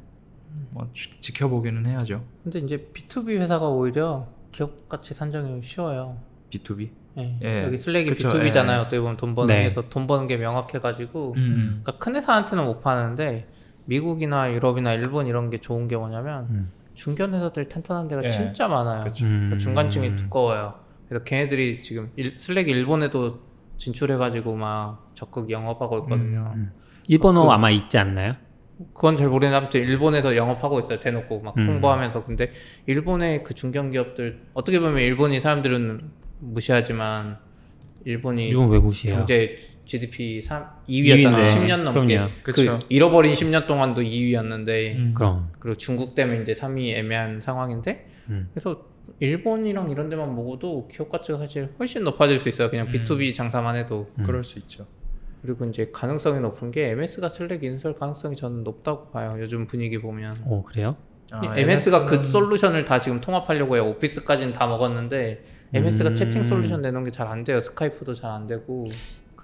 뭐 0.71 0.89
지- 0.93 1.21
지켜보기는 1.21 1.85
해야죠. 1.85 2.23
근데 2.43 2.57
이제 2.59 2.89
B2B 2.93 3.39
회사가 3.39 3.67
오히려 3.69 4.27
기업 4.51 4.89
가치 4.89 5.13
산정이 5.13 5.61
쉬워요. 5.61 6.17
B2B. 6.49 6.89
예. 7.19 7.37
예. 7.43 7.63
여기 7.65 7.77
슬랙이 7.77 8.09
그쵸, 8.09 8.29
B2B잖아요. 8.29 8.69
예. 8.71 8.75
어떻게 8.77 8.99
보면 8.99 9.17
돈 9.17 9.35
버는 9.35 9.53
네. 9.55 9.63
게서 9.65 9.87
돈 9.89 10.07
버는 10.07 10.25
게 10.27 10.37
명확해가지고 10.37 11.33
음. 11.37 11.81
그러니까 11.83 12.03
큰 12.03 12.15
회사한테는 12.15 12.65
못 12.65 12.81
파는데 12.81 13.47
미국이나 13.85 14.51
유럽이나 14.51 14.93
일본 14.93 15.27
이런 15.27 15.51
게 15.51 15.59
좋은 15.61 15.87
게 15.87 15.95
뭐냐면 15.95 16.47
음. 16.49 16.71
중견 16.95 17.35
회사들 17.35 17.69
탄탄한 17.69 18.07
데가 18.07 18.23
예. 18.23 18.29
진짜 18.31 18.67
많아요. 18.67 19.01
음, 19.01 19.05
그러니까 19.05 19.57
중간층이 19.57 20.15
두꺼워요. 20.15 20.86
그래서 21.07 21.23
걔네들이 21.23 21.81
지금 21.81 22.11
일, 22.15 22.35
슬랙이 22.37 22.69
일본에도 22.71 23.39
진출해가지고 23.77 24.55
막 24.55 25.11
적극 25.15 25.49
영업하고 25.49 25.99
있거든요. 25.99 26.51
음. 26.55 26.71
일본어 27.07 27.43
그- 27.45 27.51
아마 27.51 27.69
있지 27.69 27.97
않나요? 27.97 28.35
그건 28.93 29.15
잘 29.15 29.27
모르겠는데 29.27 29.57
아무튼 29.57 29.81
일본에서 29.81 30.35
영업하고 30.35 30.79
있어요. 30.81 30.99
대놓고 30.99 31.41
막 31.41 31.57
음. 31.57 31.67
홍보하면서. 31.67 32.25
근데 32.25 32.51
일본의 32.85 33.43
그 33.43 33.53
중견 33.53 33.91
기업들 33.91 34.41
어떻게 34.53 34.79
보면 34.79 34.99
일본이 34.99 35.39
사람들은 35.39 36.01
무시하지만 36.39 37.37
일본이 38.05 38.47
일본 38.47 38.69
왜 38.69 38.79
무시해요? 38.79 39.17
경제 39.19 39.57
GDP 39.85 40.41
3, 40.41 40.65
2위였잖아요. 40.89 40.89
이위인데. 40.89 41.43
10년 41.45 41.81
넘게. 41.83 42.15
그럼요. 42.17 42.31
그 42.43 42.51
그쵸. 42.51 42.77
잃어버린 42.89 43.33
10년 43.33 43.65
동안도 43.67 44.01
2위였는데 44.01 44.99
음. 44.99 45.13
그럼 45.15 45.49
그리고 45.59 45.75
중국 45.77 46.13
때문에 46.13 46.41
이제 46.41 46.53
3위 46.53 46.93
애매한 46.95 47.39
상황인데 47.41 48.05
음. 48.29 48.49
그래서 48.53 48.86
일본이랑 49.19 49.89
이런 49.91 50.09
데만 50.09 50.35
먹어도 50.35 50.87
기업 50.91 51.09
가치가 51.09 51.37
사실 51.37 51.69
훨씬 51.79 52.03
높아질 52.03 52.39
수 52.39 52.49
있어요. 52.49 52.69
그냥 52.69 52.87
음. 52.87 52.91
B2B 52.91 53.33
장사만 53.35 53.75
해도. 53.75 54.07
그럴 54.25 54.43
수 54.43 54.59
있죠. 54.59 54.85
그리고 55.41 55.65
이제 55.65 55.89
가능성이 55.93 56.39
높은 56.39 56.71
게 56.71 56.89
MS가 56.91 57.29
슬랙 57.29 57.63
인수할 57.63 57.95
가능성이 57.97 58.35
저는 58.35 58.63
높다고 58.63 59.09
봐요. 59.11 59.35
요즘 59.39 59.65
분위기 59.67 59.97
보면. 59.99 60.37
오 60.45 60.63
그래요? 60.63 60.95
아, 61.31 61.41
MS가 61.57 62.05
그 62.05 62.15
MS 62.15 62.23
는 62.25 62.31
솔루션을 62.31 62.85
다 62.85 62.99
지금 62.99 63.21
통합하려고 63.21 63.75
해요. 63.75 63.85
오피스까지는 63.89 64.53
다 64.53 64.65
먹었는데 64.67 65.43
MS가 65.73 66.09
음. 66.09 66.15
채팅 66.15 66.43
솔루션 66.43 66.81
내놓은 66.81 67.03
게 67.05 67.11
잘 67.11 67.27
안 67.27 67.43
돼요. 67.43 67.59
스카이프도 67.59 68.15
잘 68.15 68.31
안 68.31 68.47
되고. 68.47 68.85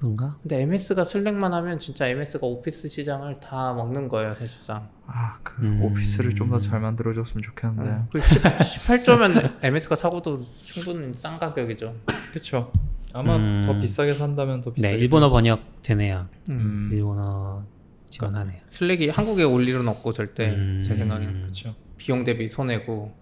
그런가? 0.03 0.29
근데 0.41 0.61
MS가 0.61 1.05
슬랙만 1.05 1.53
하면 1.53 1.79
진짜 1.79 2.07
MS가 2.07 2.45
오피스 2.45 2.89
시장을 2.89 3.39
다 3.39 3.73
먹는 3.73 4.09
거예요, 4.09 4.33
사실상. 4.35 4.89
아, 5.07 5.37
그 5.43 5.61
음. 5.63 5.81
오피스를 5.81 6.35
좀 6.35 6.49
더 6.51 6.57
잘 6.59 6.81
만들어줬으면 6.81 7.41
좋겠는데. 7.41 7.89
응. 7.89 8.07
그 8.11 8.19
18조면 8.19 9.53
MS가 9.63 9.95
사고도 9.95 10.43
충분히 10.61 11.13
싼 11.15 11.39
가격이죠. 11.39 11.95
그렇죠. 12.31 12.71
아마 13.13 13.37
음. 13.37 13.63
더 13.65 13.79
비싸게 13.79 14.13
산다면 14.13 14.59
더 14.61 14.73
비싸게. 14.73 14.95
네 14.95 14.99
일본어 15.01 15.29
번역 15.29 15.61
되네요. 15.83 16.27
음. 16.49 16.89
일본어 16.91 17.63
지원하네요. 18.09 18.59
슬랙이 18.69 19.09
한국에 19.09 19.43
올 19.43 19.65
일은 19.67 19.87
없고 19.87 20.13
절대 20.13 20.49
음. 20.49 20.83
제 20.85 20.95
생각에는 20.95 21.41
그렇죠. 21.43 21.75
비용 21.97 22.23
대비 22.23 22.49
손해고 22.49 23.13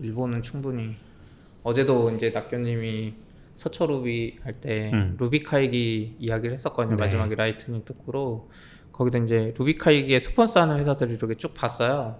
일본은 0.00 0.40
충분히 0.42 0.96
어제도 1.62 2.10
이제 2.10 2.30
낙교님이 2.30 3.12
서처루비 3.60 4.38
할때 4.42 4.90
음. 4.94 5.16
RubyKaigi 5.20 6.16
이야기를 6.18 6.54
했었거든요 6.54 6.96
네. 6.96 7.04
마지막에 7.04 7.34
lightning 7.34 7.84
talk로 7.84 8.48
거기다 8.90 9.18
이제 9.18 9.52
루비카이기에 9.58 10.18
스폰서하는 10.20 10.78
회사들을 10.78 11.14
이렇게 11.14 11.34
쭉 11.34 11.52
봤어요 11.52 12.18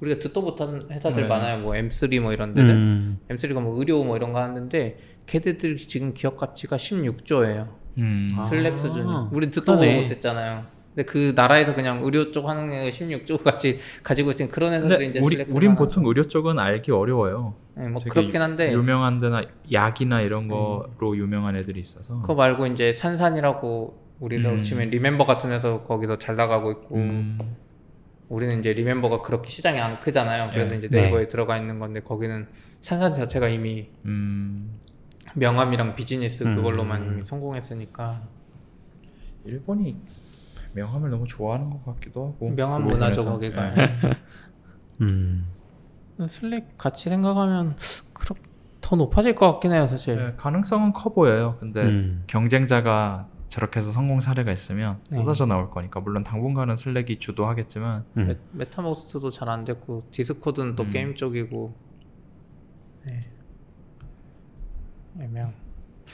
우리가 0.00 0.18
듣도 0.18 0.42
못한 0.42 0.80
회사들 0.90 1.22
네. 1.22 1.28
많아요 1.28 1.60
뭐 1.60 1.74
M3 1.74 2.20
뭐 2.20 2.32
이런 2.32 2.52
데는 2.52 2.70
음, 2.70 3.18
M3가 3.28 3.62
뭐 3.62 3.78
의료 3.78 4.02
뭐 4.02 4.16
이런 4.16 4.32
거 4.32 4.40
하는데 4.42 4.98
걔네들 5.26 5.76
지금 5.76 6.12
기업 6.12 6.36
가치가 6.36 6.76
16조예요 6.76 7.68
음. 7.98 8.30
아. 8.36 8.42
슬랙 8.42 8.76
수준이 8.76 9.28
우리 9.30 9.50
듣도. 9.52 9.76
못했잖아요 9.76 10.75
근데 10.96 11.04
그 11.04 11.34
나라에서 11.36 11.74
그냥 11.74 12.02
의료 12.02 12.32
쪽 12.32 12.48
하는 12.48 12.72
애 12.72 12.88
16조 12.88 13.42
같이 13.44 13.80
가지고 14.02 14.30
있으니 14.30 14.48
그런 14.48 14.72
회사들이 14.72 14.96
근데 14.96 15.06
이제 15.10 15.20
우리 15.20 15.44
우린 15.50 15.76
보통 15.76 16.06
의료 16.06 16.26
쪽은 16.26 16.58
알기 16.58 16.90
어려워요. 16.90 17.54
네, 17.74 17.86
뭐 17.86 18.00
그렇긴 18.02 18.40
한데 18.40 18.72
유명한 18.72 19.20
데나 19.20 19.42
약이나 19.70 20.22
이런 20.22 20.48
거로 20.48 21.14
유명한 21.14 21.54
애들이 21.54 21.80
있어서. 21.80 22.22
그거 22.22 22.34
말고 22.34 22.66
이제 22.68 22.94
산산이라고 22.94 24.06
우리로 24.20 24.48
음. 24.48 24.62
치면 24.62 24.88
리멤버 24.88 25.26
같은 25.26 25.52
회사 25.52 25.82
거기서 25.82 26.18
잘 26.18 26.34
나가고 26.36 26.72
있고 26.72 26.94
음. 26.96 27.38
우리는 28.30 28.58
이제 28.58 28.72
리멤버가 28.72 29.20
그렇게 29.20 29.50
시장이 29.50 29.78
안 29.78 30.00
크잖아요. 30.00 30.50
그래서 30.50 30.72
네. 30.72 30.78
이제 30.78 30.88
네이버에 30.90 31.28
들어가 31.28 31.58
있는 31.58 31.78
건데 31.78 32.00
거기는 32.00 32.46
산산 32.80 33.14
자체가 33.14 33.48
이미 33.48 33.90
음. 34.06 34.78
명함이랑 35.34 35.94
비즈니스 35.94 36.42
음. 36.42 36.54
그걸로만 36.54 37.04
이미 37.04 37.26
성공했으니까 37.26 38.22
일본이 39.44 39.96
명함을 40.76 41.10
너무 41.10 41.26
좋아하는 41.26 41.70
것 41.70 41.84
같기도 41.84 42.28
하고. 42.28 42.50
명함 42.50 42.86
그 42.86 42.92
문화죠. 42.92 43.24
거기가. 43.24 43.74
네. 43.74 43.88
음, 45.00 45.46
슬랙 46.28 46.78
같이 46.78 47.08
생각하면 47.08 47.76
그렇 48.12 48.36
더 48.80 48.94
높아질 48.94 49.34
것 49.34 49.50
같긴 49.52 49.72
해요 49.72 49.88
사실. 49.88 50.16
네, 50.16 50.34
가능성은 50.36 50.92
커 50.92 51.12
보여요. 51.12 51.56
근데 51.58 51.82
음. 51.82 52.22
경쟁자가 52.28 53.28
저렇게 53.48 53.80
해서 53.80 53.90
성공 53.90 54.20
사례가 54.20 54.52
있으면 54.52 55.00
네. 55.10 55.16
쏟아져 55.16 55.46
나올 55.46 55.70
거니까 55.70 55.98
물론 55.98 56.22
당분간은 56.22 56.76
슬랙이 56.76 57.16
주도하겠지만 57.16 58.04
음. 58.18 58.26
메, 58.28 58.36
메타버스도 58.52 59.30
잘 59.30 59.48
안 59.48 59.64
됐고 59.64 60.06
디스코드는 60.12 60.76
또 60.76 60.84
음. 60.84 60.90
게임 60.90 61.14
쪽이고. 61.16 61.74
네. 63.06 63.30
애매한. 65.20 65.54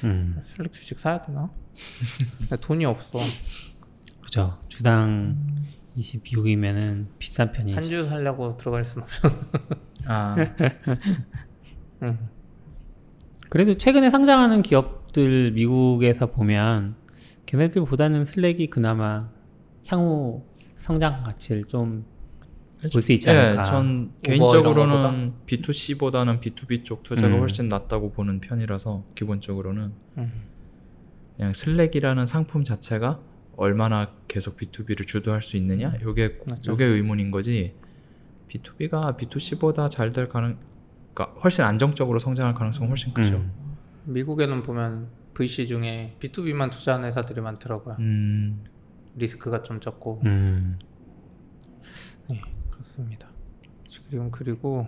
음, 0.05 0.39
슬랙 0.43 0.73
주식 0.73 0.99
사야 0.99 1.21
되나? 1.21 1.51
근데 2.39 2.57
돈이 2.63 2.85
없어. 2.87 3.19
그죠. 4.23 4.59
주당 4.69 5.37
22억이면은 5.97 7.07
비싼 7.19 7.53
편이지. 7.53 7.75
한주 7.75 8.05
살려고 8.05 8.57
들어갈 8.57 8.85
순 8.85 9.03
없어. 9.03 9.29
아 10.09 10.37
응. 12.03 12.19
그래도 13.51 13.75
최근에 13.75 14.11
상장하는 14.11 14.63
기업들 14.63 15.53
미국에서 15.53 16.31
보면 16.31 16.97
걔네들보다는 17.47 18.25
슬랙이 18.25 18.69
그나마 18.69 19.29
향후 19.87 20.45
성장 20.79 21.23
가치를 21.23 21.65
좀 21.65 22.13
볼 22.91 23.03
수 23.03 23.13
있지 23.13 23.29
예, 23.31 23.35
않을까. 23.35 23.65
전 23.67 23.87
우버 23.87 23.87
이런 23.87 24.11
개인적으로는 24.23 25.33
B2C보다는 25.47 26.41
B2B 26.41 26.85
쪽 26.85 27.03
투자가 27.03 27.35
음. 27.35 27.41
훨씬 27.41 27.69
낫다고 27.69 28.11
보는 28.13 28.41
편이라서 28.41 29.05
기본적으로는 29.15 29.93
음. 30.19 30.33
그냥 31.37 31.53
슬랙이라는 31.53 32.27
상품 32.27 32.65
자체가 32.65 33.21
얼마나 33.57 34.11
계속 34.29 34.57
B2B를 34.57 35.07
주도할 35.07 35.43
수 35.43 35.57
있느냐 35.57 35.93
요게 36.03 36.39
맞죠. 36.47 36.73
요게 36.73 36.85
의문인 36.85 37.31
거지 37.31 37.75
B2B가 38.49 39.17
B2C보다 39.19 39.89
잘 39.91 40.11
될 40.11 40.29
가능 40.29 40.57
그러니까 41.15 41.41
훨씬 41.41 41.65
안정적으로 41.65 42.19
성장할 42.19 42.55
가능성은 42.55 42.89
훨씬 42.89 43.13
크죠. 43.13 43.37
음. 43.37 43.53
미국에는 44.05 44.63
보면 44.63 45.09
VC 45.35 45.67
중에 45.67 46.17
B2B만 46.21 46.71
투자하는 46.71 47.09
회사들이 47.09 47.41
많더라고요. 47.41 47.97
음, 48.01 48.65
리스크가 49.17 49.63
좀 49.63 49.81
적고 49.81 50.23
음. 50.25 50.79
그렇습니다. 52.71 53.29
지금 53.89 54.31
그리고 54.31 54.87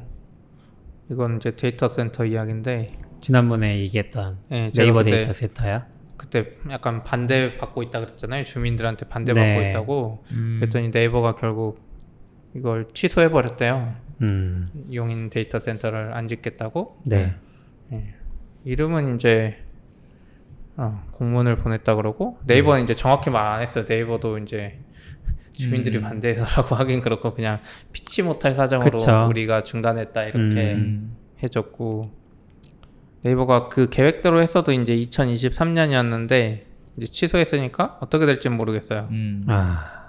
이건 1.11 1.37
이제 1.37 1.55
데이터 1.55 1.89
센터 1.89 2.25
이야기인데 2.25 2.87
지난번에 3.21 3.79
얘기했던 3.81 4.39
예, 4.51 4.71
제가 4.71 4.85
네이버 4.85 5.03
데이터 5.03 5.33
센터야. 5.33 5.87
그때 6.17 6.49
약간 6.71 7.03
반대 7.03 7.57
받고 7.59 7.83
있다 7.83 8.01
그랬잖아요. 8.01 8.45
주민들한테 8.45 9.07
반대 9.09 9.33
받고 9.33 9.61
네. 9.61 9.71
있다고. 9.71 10.25
음. 10.33 10.57
그랬더니 10.61 10.91
네이버가 10.93 11.35
결국 11.35 11.81
이걸 12.55 12.87
취소해 12.95 13.31
버렸대요. 13.31 13.95
음. 14.23 14.65
용인 14.93 15.31
데이터 15.31 15.59
센터를 15.59 16.15
안 16.15 16.29
짓겠다고. 16.29 16.97
네. 17.07 17.33
이름은 18.65 19.17
이제 19.17 19.59
어, 20.77 21.05
공문을 21.13 21.57
보냈다 21.57 21.95
그러고 21.95 22.39
네이버는 22.47 22.83
음. 22.83 22.85
이제 22.85 22.95
정확히 22.95 23.31
말 23.31 23.47
안 23.55 23.63
했어요. 23.63 23.85
네이버도 23.89 24.39
이제 24.39 24.79
주민들이 25.53 25.99
음. 25.99 26.03
반대해서라고 26.03 26.75
하긴 26.77 27.01
그렇고 27.01 27.35
그냥 27.35 27.61
피치 27.93 28.23
못할 28.23 28.55
사정으로 28.55 28.91
그쵸. 28.91 29.27
우리가 29.29 29.63
중단했다 29.63 30.23
이렇게 30.25 30.73
음. 30.75 31.17
해줬고 31.43 32.11
네이버가 33.25 33.69
그 33.69 33.89
계획대로 33.89 34.43
했어도 34.43 34.73
이제 34.73 34.95
2023년이었는데 34.97 36.63
이제 36.99 37.07
취소했으니까 37.11 37.99
어떻게 38.01 38.27
될지 38.27 38.49
는 38.49 38.57
모르겠어요. 38.59 39.09
음. 39.11 39.43
아. 39.49 40.03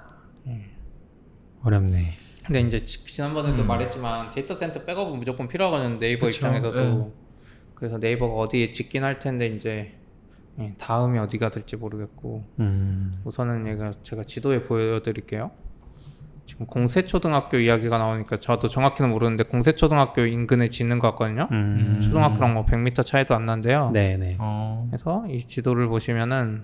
어렵네. 1.64 2.12
근데 2.46 2.62
이제 2.62 2.84
지- 2.86 3.04
지난번에도 3.06 3.64
음. 3.64 3.68
말했지만 3.68 4.30
데이터 4.30 4.54
센터 4.54 4.84
백업은 4.84 5.18
무조건 5.18 5.48
필요하거든요. 5.48 5.98
네이버 5.98 6.28
그쵸. 6.28 6.46
입장에서도. 6.46 6.80
예. 6.80 7.12
그래서 7.74 7.98
네이버가 7.98 8.34
어디에 8.36 8.72
짓긴 8.72 9.04
할 9.04 9.18
텐데 9.18 9.48
이제 9.48 9.94
예, 10.60 10.74
다음이 10.78 11.18
어디가 11.18 11.50
될지 11.50 11.76
모르겠고 11.76 12.46
음. 12.60 13.20
우선은 13.26 13.66
얘가 13.66 13.92
제가 14.04 14.24
지도에 14.26 14.64
보여드릴게요. 14.64 15.52
지금 16.46 16.66
공세초등학교 16.68 17.58
이야기가 17.58 17.98
나오니까 17.98 18.38
저도 18.40 18.68
정확히는 18.68 19.10
모르는데 19.12 19.44
공세초등학교 19.44 20.26
인근에 20.26 20.70
짓는 20.70 21.00
것 21.00 21.10
같거든요. 21.12 21.48
음. 21.52 22.00
초등학교랑 22.02 22.54
뭐 22.54 22.66
100m 22.66 23.06
차이도 23.06 23.36
안 23.36 23.46
난대요. 23.46 23.92
네네. 23.92 24.38
어. 24.40 24.88
그래서 24.90 25.26
이 25.30 25.40
지도를 25.40 25.88
보시면은 25.88 26.64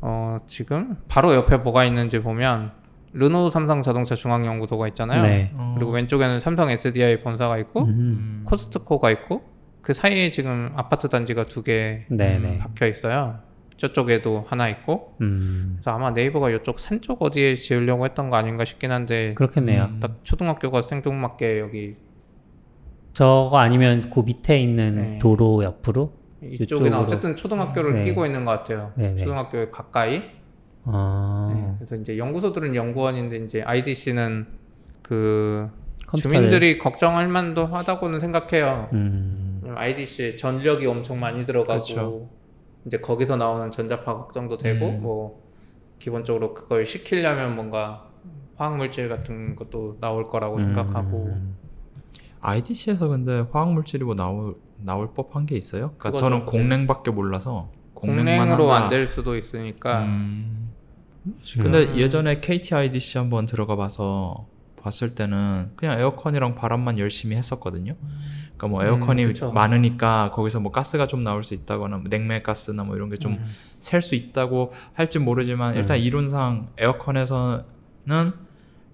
어 0.00 0.38
지금 0.46 0.96
바로 1.08 1.34
옆에 1.34 1.56
뭐가 1.56 1.84
있는지 1.84 2.20
보면 2.20 2.72
르노 3.12 3.48
삼성 3.50 3.82
자동차 3.82 4.14
중앙연구소가 4.14 4.88
있잖아요. 4.88 5.22
네. 5.22 5.50
어. 5.56 5.74
그리고 5.76 5.92
왼쪽에는 5.92 6.40
삼성 6.40 6.70
SDI 6.70 7.22
본사가 7.22 7.58
있고 7.58 7.84
음. 7.84 7.88
음. 7.88 8.42
코스트코가 8.44 9.10
있고 9.12 9.42
그 9.80 9.94
사이에 9.94 10.30
지금 10.30 10.72
아파트 10.74 11.08
단지가 11.08 11.44
두개 11.44 12.06
네네. 12.08 12.58
박혀 12.58 12.86
있어요. 12.88 13.38
저쪽에도 13.76 14.44
하나 14.48 14.68
있고 14.68 15.14
음. 15.20 15.74
그래서 15.76 15.90
아마 15.90 16.10
네이버가 16.10 16.50
이쪽 16.50 16.78
산 16.80 17.00
쪽 17.02 17.20
어디에 17.22 17.56
지으려고 17.56 18.04
했던 18.06 18.30
거 18.30 18.36
아닌가 18.36 18.64
싶긴 18.64 18.90
한데 18.90 19.34
그렇겠네요. 19.34 19.84
음. 19.90 20.00
딱 20.00 20.20
초등학교가 20.22 20.82
생뚱맞게 20.82 21.60
여기 21.60 21.96
저거 23.12 23.58
아니면 23.58 24.10
그 24.10 24.20
밑에 24.20 24.58
있는 24.58 24.94
네. 24.96 25.18
도로 25.18 25.62
옆으로? 25.64 26.10
이쪽이나. 26.42 27.00
어쨌든 27.00 27.34
초등학교를 27.34 27.94
네. 27.94 28.04
끼고 28.04 28.26
있는 28.26 28.44
것 28.44 28.50
같아요. 28.52 28.92
네네. 28.96 29.16
초등학교에 29.22 29.70
가까이. 29.70 30.22
아. 30.84 31.52
네, 31.54 31.72
그래서 31.78 31.96
이제 31.96 32.16
연구소들은 32.18 32.74
연구원인데 32.74 33.36
이제 33.38 33.62
IDC는 33.62 34.46
그 35.02 35.68
컴퓨터를- 36.06 36.20
주민들이 36.22 36.78
걱정할 36.78 37.26
만도 37.28 37.66
하다고는 37.66 38.20
생각해요. 38.20 38.88
음. 38.92 39.62
IDC에 39.74 40.36
전력이 40.36 40.86
엄청 40.86 41.18
많이 41.18 41.44
들어가고 41.44 41.82
그쵸. 41.82 42.28
이제 42.86 42.98
거기서 42.98 43.36
나오는 43.36 43.70
전자파 43.70 44.14
걱정도 44.16 44.56
되고 44.56 44.88
음. 44.88 45.02
뭐 45.02 45.42
기본적으로 45.98 46.54
그걸 46.54 46.86
시키려면 46.86 47.54
뭔가 47.56 48.08
화학 48.56 48.76
물질 48.76 49.08
같은 49.08 49.56
것도 49.56 49.98
나올 50.00 50.28
거라고 50.28 50.58
생각하고 50.60 51.26
음. 51.26 51.56
IDC에서 52.40 53.08
근데 53.08 53.44
화학 53.50 53.72
물질이 53.72 54.04
뭐 54.04 54.14
나올 54.14 54.54
나올 54.78 55.12
법한 55.12 55.46
게 55.46 55.56
있어요? 55.56 55.92
그러니까. 55.98 56.18
저는 56.18 56.46
공랭밖에 56.46 57.10
몰라서 57.10 57.70
공랭만. 57.94 58.60
안될 58.70 59.06
수도 59.06 59.36
있으니까 59.36 60.02
음. 60.04 60.70
근데 61.54 61.96
예전에 61.96 62.40
KT 62.40 62.74
IDC 62.74 63.18
한번 63.18 63.46
들어가 63.46 63.74
봐서 63.74 64.46
봤을 64.86 65.16
때는 65.16 65.70
그냥 65.74 65.98
에어컨이랑 65.98 66.54
바람만 66.54 66.98
열심히 67.00 67.34
했었거든요. 67.34 67.94
그러니까 68.56 68.68
뭐 68.68 68.80
음, 68.82 68.86
에어컨이 68.86 69.26
그쵸. 69.26 69.50
많으니까 69.50 70.30
거기서 70.32 70.60
뭐 70.60 70.70
가스가 70.70 71.08
좀 71.08 71.24
나올 71.24 71.42
수 71.42 71.54
있다거나 71.54 71.96
뭐 71.98 72.06
냉매 72.08 72.42
가스나 72.42 72.84
뭐 72.84 72.94
이런 72.94 73.10
게 73.10 73.16
좀 73.16 73.36
셀수 73.80 74.14
음. 74.14 74.16
있다고 74.16 74.72
할지 74.94 75.18
모르지만 75.18 75.74
일단 75.74 75.98
이론상 75.98 76.68
에어컨에서는 76.78 77.64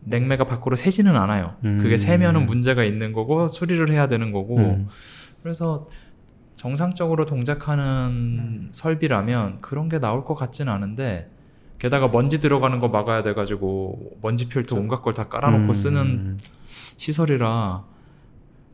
냉매가 0.05 0.45
밖으로 0.47 0.77
새지는 0.77 1.15
않아요. 1.15 1.57
음. 1.65 1.79
그게 1.83 1.97
새면은 1.99 2.47
문제가 2.47 2.85
있는 2.85 3.13
거고 3.13 3.47
수리를 3.49 3.87
해야 3.93 4.09
되는 4.09 4.33
거고 4.33 4.57
음. 4.57 4.89
그래서 5.43 5.87
정상적으로 6.57 7.27
동작하는 7.27 8.69
설비라면 8.71 9.61
그런 9.61 9.89
게 9.91 9.99
나올 9.99 10.25
것 10.25 10.35
같지는 10.35 10.73
않은데 10.73 11.31
게다가 11.83 12.07
먼지 12.07 12.39
들어가는 12.41 12.79
거 12.79 12.87
막아야 12.89 13.25
돼가지고 13.25 14.19
먼지 14.23 14.49
필터 14.49 14.77
온갖 14.77 15.03
걸 15.03 15.15
다 15.15 15.27
깔아놓고 15.29 15.65
음. 15.67 15.73
쓰는 15.73 16.39
시설이라 16.97 17.83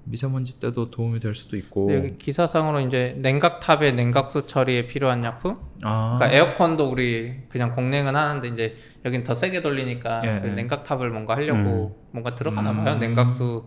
미세먼지 0.04 0.60
때도 0.60 0.90
도움이 0.90 1.18
될 1.18 1.34
수도 1.34 1.56
있고 1.56 1.94
여기 1.94 2.18
기사상으로 2.18 2.80
이제 2.80 3.16
냉각탑의 3.18 3.94
냉각수 3.94 4.46
처리에 4.46 4.86
필요한 4.88 5.24
약품 5.24 5.56
아 5.82 6.16
그러니까 6.18 6.36
에어컨도 6.36 6.90
우리 6.90 7.34
그냥 7.48 7.70
공냉은 7.70 8.14
하는데 8.14 8.46
이제 8.48 8.76
여긴 9.06 9.24
더 9.24 9.34
세게 9.34 9.62
돌리니까 9.62 10.20
예, 10.24 10.40
그 10.42 10.48
예. 10.48 10.52
냉각탑을 10.52 11.10
뭔가 11.10 11.34
하려고 11.34 11.98
뭔가 12.12 12.34
들어가나 12.34 12.74
봐요. 12.74 12.94
음. 12.94 13.00
냉각수 13.00 13.64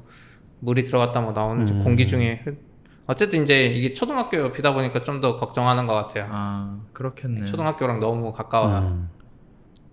물이 0.59 0.85
들어갔다 0.85 1.19
뭐 1.21 1.31
나오는 1.31 1.67
음. 1.67 1.83
공기 1.83 2.05
중에 2.05 2.43
어쨌든 3.07 3.41
이제 3.43 3.65
이게 3.65 3.93
초등학교 3.93 4.37
옆이다 4.37 4.73
보니까 4.75 5.01
좀 5.03 5.19
더 5.19 5.35
걱정하는 5.35 5.87
것 5.87 5.93
같아요. 5.95 6.27
아 6.29 6.79
그렇겠네 6.93 7.45
초등학교랑 7.45 7.99
너무 7.99 8.31
가까워요. 8.31 9.07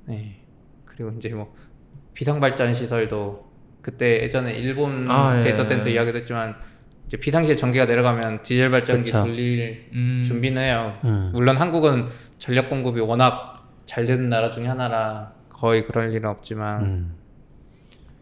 음. 0.08 0.12
네. 0.12 0.40
그리고 0.84 1.10
이제 1.16 1.28
뭐 1.30 1.54
비상발전 2.14 2.74
시설도 2.74 3.48
그때 3.80 4.22
예전에 4.22 4.54
일본 4.54 5.10
아, 5.10 5.38
예, 5.38 5.44
데이터 5.44 5.62
예. 5.62 5.66
센터 5.66 5.88
이야기도 5.88 6.18
했지만 6.18 6.56
이제 7.06 7.16
비상시에 7.16 7.54
전기가 7.54 7.86
내려가면 7.86 8.42
디젤 8.42 8.70
발전기 8.70 9.04
그쵸. 9.04 9.24
돌릴 9.24 9.88
음, 9.92 10.22
준비는 10.26 10.60
해요. 10.60 10.98
음. 11.04 11.30
물론 11.32 11.56
한국은 11.56 12.06
전력 12.38 12.68
공급이 12.68 13.00
워낙 13.00 13.70
잘 13.86 14.04
되는 14.04 14.28
나라 14.28 14.50
중에 14.50 14.66
하나라 14.66 15.32
거의 15.48 15.82
그럴 15.82 16.12
일은 16.12 16.28
없지만 16.28 16.82
음. 16.82 17.14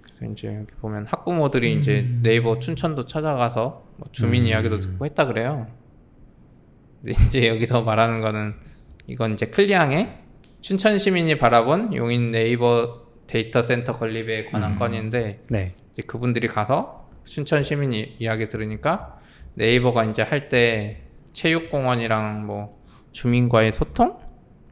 그래서 0.02 0.32
이제 0.32 0.48
여기 0.48 0.72
보면 0.80 1.06
학부모들이 1.06 1.74
이제 1.78 2.08
네이버 2.22 2.58
춘천도 2.58 3.06
찾아가서 3.06 3.84
뭐 3.96 4.08
주민 4.12 4.42
음. 4.42 4.48
이야기도 4.48 4.78
듣고 4.78 5.04
했다 5.04 5.26
그래요. 5.26 5.66
근데 7.02 7.14
이제 7.26 7.48
여기서 7.48 7.82
말하는 7.82 8.20
거는 8.20 8.54
이건 9.06 9.32
이제 9.32 9.46
클리앙의 9.46 10.25
춘천 10.66 10.98
시민이 10.98 11.38
바라본 11.38 11.94
용인 11.94 12.32
네이버 12.32 13.02
데이터 13.28 13.62
센터 13.62 13.92
건립에 13.92 14.46
관한 14.46 14.72
음. 14.72 14.76
건인데 14.76 15.44
네. 15.48 15.74
이제 15.92 16.02
그분들이 16.02 16.48
가서 16.48 17.08
춘천 17.22 17.62
시민이 17.62 18.16
이야기 18.18 18.48
들으니까 18.48 19.16
네이버가 19.54 20.06
이제 20.06 20.22
할 20.22 20.48
때 20.48 21.02
체육공원이랑 21.34 22.46
뭐 22.46 22.82
주민과의 23.12 23.72
소통 23.74 24.18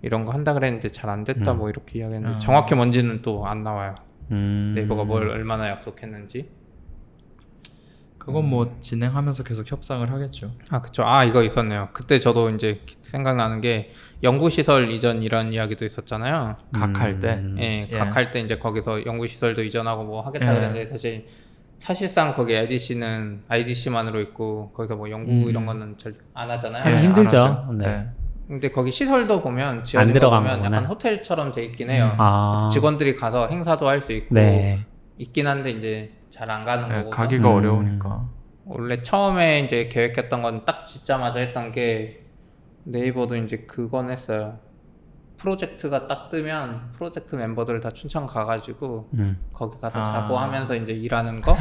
이런 0.03 0.25
거 0.25 0.33
한다 0.33 0.53
그랬는데 0.53 0.89
잘 0.89 1.09
안 1.11 1.23
됐다 1.23 1.53
음. 1.53 1.59
뭐 1.59 1.71
이렇게 1.71 2.01
이야기했는데 2.01 2.37
아. 2.37 2.39
정확히 2.41 2.75
뭔지는 2.75 3.23
또 3.23 3.47
안 3.47 3.63
나와요. 3.63 3.95
음. 4.33 4.73
네이버가 4.75 5.05
뭘 5.05 5.29
얼마나 5.29 5.69
약속했는지. 5.69 6.49
그건 8.25 8.49
뭐 8.49 8.77
진행하면서 8.81 9.43
계속 9.45 9.71
협상을 9.71 10.11
하겠죠 10.11 10.51
아 10.71 10.81
그쵸. 10.81 11.03
아 11.05 11.25
이거 11.25 11.43
있었네요. 11.43 11.89
그때 11.93 12.19
저도 12.19 12.51
이제 12.51 12.81
생각나는 13.03 13.61
게 13.61 13.91
연구시설 14.23 14.91
이전 14.91 15.23
이런 15.23 15.53
이야기도 15.53 15.85
있었잖아요. 15.85 16.57
각할 16.73 17.19
때 17.19 17.35
음. 17.35 17.57
예, 17.61 17.89
예. 17.91 17.99
각할 17.99 18.31
때 18.31 18.41
이제 18.41 18.57
거기서 18.59 19.05
연구시설도 19.05 19.63
이전하고 19.65 20.05
뭐 20.05 20.23
하겠다 20.23 20.51
예. 20.51 20.55
그랬는데 20.59 20.87
사실 20.87 21.27
사실상 21.81 22.33
거기 22.33 22.57
IDC는 22.57 23.43
IDC만으로 23.49 24.21
있고 24.23 24.73
거기서 24.75 24.97
뭐 24.97 25.11
연구 25.11 25.31
음. 25.31 25.49
이런 25.49 25.67
거는 25.67 25.97
잘안 25.99 26.51
하잖아요. 26.53 26.91
예. 26.91 26.97
안 26.97 27.05
힘들죠. 27.05 27.39
하죠. 27.39 27.73
네. 27.75 27.87
예. 27.87 28.07
근데 28.49 28.71
거기 28.71 28.91
시설도 28.91 29.43
보면 29.43 29.85
지어진 29.85 30.15
안거 30.17 30.31
보면 30.31 30.51
거구나. 30.51 30.67
약간 30.67 30.85
호텔처럼 30.87 31.53
돼 31.53 31.65
있긴 31.65 31.91
해요. 31.91 32.15
아. 32.19 32.57
그래서 32.59 32.69
직원들이 32.71 33.17
가서 33.17 33.49
행사도 33.49 33.87
할 33.89 34.01
수 34.01 34.13
있고 34.13 34.35
네. 34.35 34.85
있긴 35.19 35.47
한데 35.47 35.71
이제 35.71 36.11
잘 36.35 36.51
안 36.51 36.65
가는 36.65 36.91
예, 36.91 37.05
거고. 37.05 37.11
가기가 37.11 37.49
음. 37.49 37.55
어려우니까 37.55 38.29
원래 38.65 39.03
처음에 39.03 39.61
이제 39.61 39.89
계획했던 39.89 40.43
건 40.43 40.65
딱 40.65 40.85
짓자마자 40.87 41.39
했던 41.41 41.71
게 41.73 42.27
네이버도 42.85 43.37
이제 43.37 43.59
그건 43.67 44.11
했어요. 44.11 44.59
프로젝트가 45.37 46.07
딱 46.07 46.29
뜨면 46.29 46.93
프로젝트 46.97 47.35
멤버들 47.35 47.81
다 47.81 47.91
춘천 47.91 48.25
가가지고 48.27 49.09
음. 49.15 49.37
거기 49.53 49.79
가서 49.81 49.99
아. 50.01 50.13
자고 50.13 50.39
하면서 50.39 50.75
이제 50.75 50.93
일하는 50.93 51.41
거 51.41 51.55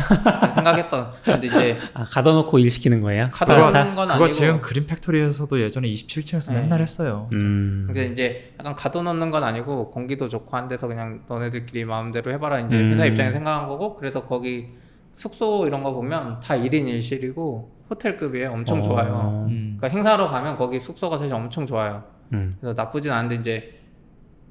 생각했던 0.56 1.12
근데 1.24 1.48
이제 1.48 1.78
아, 1.94 2.04
가둬놓고 2.04 2.60
일 2.60 2.70
시키는 2.70 3.02
거예요? 3.02 3.30
가다 3.32 3.56
그거- 3.56 3.68
놓는 3.72 3.96
건 3.96 4.08
그거 4.08 4.14
아니고 4.14 4.32
지금 4.32 4.62
그린 4.62 4.86
팩토리에서도 4.88 5.60
예전에 5.60 5.88
27층에서 5.90 6.54
네. 6.54 6.62
맨날 6.62 6.82
했어요. 6.82 7.28
음. 7.34 7.84
근데 7.88 8.06
이제 8.08 8.54
약간 8.60 8.76
가둬놓는 8.76 9.32
건 9.32 9.44
아니고 9.44 9.90
공기도 9.92 10.30
좋고 10.30 10.56
한 10.56 10.68
데서 10.68 10.88
그냥 10.88 11.22
너네들끼리 11.28 11.86
마음대로 11.86 12.32
해봐라 12.32 12.60
이제 12.62 12.76
음. 12.76 12.94
회사 12.94 13.06
입장에 13.06 13.32
생각한 13.32 13.68
거고 13.68 13.96
그래서 13.96 14.24
거기 14.24 14.70
숙소 15.16 15.66
이런 15.68 15.84
거 15.84 15.92
보면 15.94 16.40
다 16.40 16.56
1인 16.56 16.86
1실이고 16.86 17.66
호텔급이에요 17.90 18.52
엄청 18.52 18.80
어. 18.80 18.82
좋아요 18.82 19.46
음. 19.50 19.76
그러니까 19.78 19.88
행사로 19.96 20.30
가면 20.30 20.56
거기 20.56 20.80
숙소가 20.80 21.18
사실 21.18 21.34
엄청 21.34 21.68
좋아요 21.68 22.04
음. 22.34 22.58
그래서 22.60 22.74
나쁘진 22.76 23.12
않은데 23.12 23.36
이제 23.36 23.80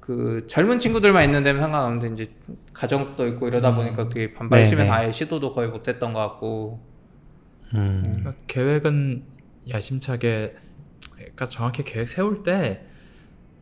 그 0.00 0.46
젊은 0.48 0.78
친구들만 0.78 1.24
있는 1.24 1.44
데는 1.44 1.60
상관없는데 1.60 2.22
이제 2.22 2.32
가정도 2.72 3.26
있고 3.28 3.48
이러다 3.48 3.70
음. 3.70 3.76
보니까 3.76 4.08
그게 4.08 4.34
반발이 4.34 4.64
네, 4.64 4.68
심해서 4.68 4.90
네. 4.90 4.96
아예 4.96 5.12
시도도 5.12 5.52
거의 5.52 5.68
못했던 5.68 6.12
것 6.12 6.18
같고 6.18 6.80
음. 7.74 8.02
그러니까 8.04 8.34
계획은 8.46 9.24
야심차게 9.68 10.56
그러니까 11.14 11.44
정확히 11.44 11.84
계획 11.84 12.08
세울 12.08 12.42
때 12.42 12.84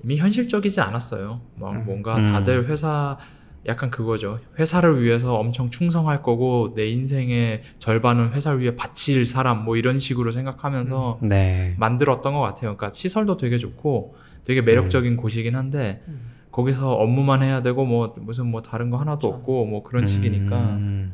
이미 0.02 0.16
현실적이지 0.16 0.80
않았어요. 0.80 1.42
막 1.56 1.72
음. 1.72 1.84
뭔가 1.84 2.16
음. 2.16 2.24
다들 2.24 2.68
회사 2.68 3.18
약간 3.66 3.90
그거죠. 3.90 4.40
회사를 4.58 5.02
위해서 5.02 5.34
엄청 5.36 5.70
충성할 5.70 6.22
거고 6.22 6.72
내 6.74 6.86
인생의 6.86 7.62
절반은 7.78 8.32
회사를 8.32 8.60
위해 8.60 8.74
바칠 8.74 9.26
사람 9.26 9.64
뭐 9.64 9.76
이런 9.76 9.98
식으로 9.98 10.30
생각하면서 10.30 11.18
네. 11.22 11.74
만들었던 11.78 12.32
것 12.32 12.40
같아요. 12.40 12.76
그러니까 12.76 12.90
시설도 12.90 13.36
되게 13.36 13.58
좋고 13.58 14.14
되게 14.44 14.62
매력적인 14.62 15.16
곳이긴 15.18 15.56
한데 15.56 16.02
음. 16.08 16.30
거기서 16.50 16.94
업무만 16.94 17.42
해야 17.42 17.60
되고 17.62 17.84
뭐 17.84 18.14
무슨 18.18 18.46
뭐 18.46 18.62
다른 18.62 18.88
거 18.90 18.96
하나도 18.96 19.18
그렇죠. 19.28 19.36
없고 19.36 19.66
뭐 19.66 19.82
그런 19.82 20.06
식이니까 20.06 20.58
음. 20.76 21.12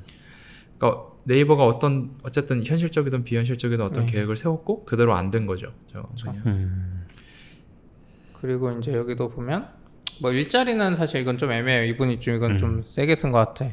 그러니까 0.78 1.02
네이버가 1.24 1.66
어떤 1.66 2.12
어쨌든 2.22 2.64
현실적이든 2.64 3.24
비현실적이든 3.24 3.84
어떤 3.84 4.06
네. 4.06 4.12
계획을 4.12 4.36
세웠고 4.36 4.84
그대로 4.84 5.14
안 5.16 5.30
된 5.32 5.46
거죠. 5.46 5.72
저 5.92 6.08
그냥. 6.22 6.42
음. 6.46 7.06
그리고 8.32 8.70
이제 8.70 8.92
여기도 8.94 9.28
보면 9.28 9.66
뭐 10.20 10.32
일자리는 10.32 10.96
사실 10.96 11.20
이건 11.20 11.38
좀 11.38 11.52
애매해요. 11.52 11.84
이분이 11.84 12.20
좀 12.20 12.34
이건 12.34 12.52
음. 12.52 12.58
좀 12.58 12.82
세게 12.82 13.16
쓴 13.16 13.32
것 13.32 13.38
같아. 13.38 13.70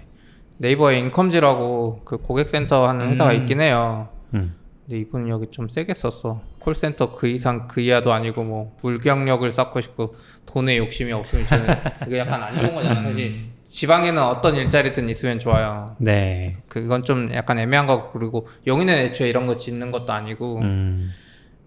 네이버에 0.57 0.99
인컴지라고 0.99 2.01
그 2.03 2.17
고객센터 2.17 2.87
하는 2.87 3.11
회사가 3.11 3.31
음. 3.31 3.35
있긴 3.37 3.61
해요. 3.61 4.09
음. 4.33 4.55
근데 4.85 4.99
이분은 4.99 5.29
여기 5.29 5.47
좀 5.47 5.69
세게 5.69 5.93
썼어. 5.93 6.41
콜센터 6.59 7.11
그 7.11 7.27
이상 7.27 7.67
그 7.67 7.81
이하도 7.81 8.11
아니고 8.11 8.43
뭐 8.43 8.75
물경력을 8.81 9.49
쌓고 9.49 9.81
싶고 9.81 10.15
돈에 10.45 10.77
욕심이 10.77 11.11
없으면 11.11 11.47
저는 11.47 11.75
이게 12.07 12.19
약간 12.19 12.43
안 12.43 12.57
좋은 12.57 12.73
거잖아. 12.75 13.01
사실 13.03 13.53
지방에는 13.63 14.21
어떤 14.21 14.55
일자리든 14.55 15.09
있으면 15.09 15.39
좋아요. 15.39 15.95
네. 15.99 16.53
그건 16.67 17.03
좀 17.03 17.33
약간 17.33 17.57
애매한 17.59 17.87
거 17.87 18.11
그리고 18.11 18.47
용인은 18.67 18.93
애초에 18.93 19.29
이런 19.29 19.45
거 19.45 19.55
짓는 19.55 19.91
것도 19.91 20.11
아니고 20.11 20.59
음. 20.59 21.11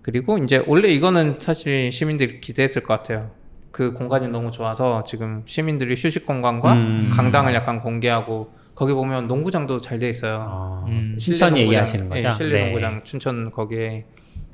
그리고 0.03 0.39
이제 0.39 0.62
원래 0.67 0.89
이거는 0.89 1.39
사실 1.41 1.91
시민들이 1.91 2.41
기대했을 2.41 2.83
것 2.83 2.95
같아요. 2.95 3.31
그 3.77 3.93
공간이 3.93 4.29
너무 4.29 4.51
좋아서 4.51 5.05
지금 5.05 5.43
시민들이 5.45 5.97
휴식 5.99 6.25
공간과 6.25 6.73
음. 6.73 7.11
강당을 7.12 7.53
약간 7.53 7.79
공개하고 7.79 8.51
거기 8.75 8.95
보면 8.95 9.29
농구장도 9.29 9.83
잘 9.83 9.99
돼 9.99 10.09
있어요. 10.09 10.37
어, 10.41 10.87
음. 10.89 11.17
실내 11.19 11.39
농구장, 11.39 11.59
얘기하시는 11.59 12.07
예, 12.07 12.09
거죠? 12.09 12.31
실내 12.39 12.55
네. 12.55 12.65
농구장 12.65 13.05
춘천 13.05 13.51
거기에 13.51 14.05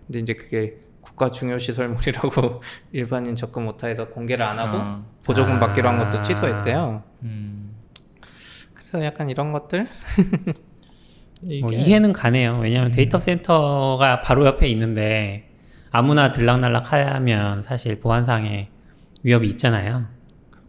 근데 0.09 0.19
이제 0.19 0.35
그게 0.35 0.75
국가 1.01 1.31
중요 1.31 1.57
시설물이라고 1.57 2.63
일반인 2.91 3.37
접근 3.37 3.65
못해서 3.65 4.09
공개를 4.09 4.45
안 4.45 4.59
하고 4.59 4.79
아, 4.79 5.05
보조금 5.25 5.55
아. 5.55 5.61
받기로 5.61 5.89
한 5.89 5.99
것도 5.99 6.21
취소했대요. 6.23 7.05
음. 7.23 7.77
그래서 8.75 9.05
약간 9.05 9.31
이런 9.31 9.53
것들 9.53 9.87
이게 11.43 11.61
뭐 11.61 11.71
이해는 11.73 12.13
가네요. 12.13 12.59
왜냐하면 12.59 12.91
데이터 12.91 13.21
센터가 13.21 14.21
바로 14.23 14.47
옆에 14.47 14.67
있는데 14.67 15.49
아무나 15.93 16.33
들락날락 16.33 16.93
하면 16.93 17.63
사실 17.63 18.01
보안상의 18.01 18.73
위협이 19.23 19.47
있잖아요. 19.49 20.07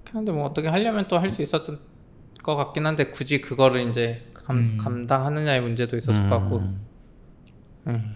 근데 0.06 0.32
뭐 0.32 0.46
어떻게 0.46 0.68
하려면 0.68 1.08
또 1.08 1.18
할 1.18 1.32
수 1.34 1.42
있었을 1.42 1.80
것 2.44 2.56
같긴 2.56 2.86
한데 2.86 3.10
굳이 3.10 3.42
그거를 3.42 3.90
이제 3.90 4.26
감, 4.34 4.58
음. 4.58 4.78
감당하느냐의 4.80 5.62
문제도 5.62 5.98
있었을 5.98 6.30
것 6.30 6.40
같고 6.40 6.58
음. 6.58 6.82
음. 7.88 8.16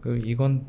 그 0.00 0.20
이건 0.24 0.66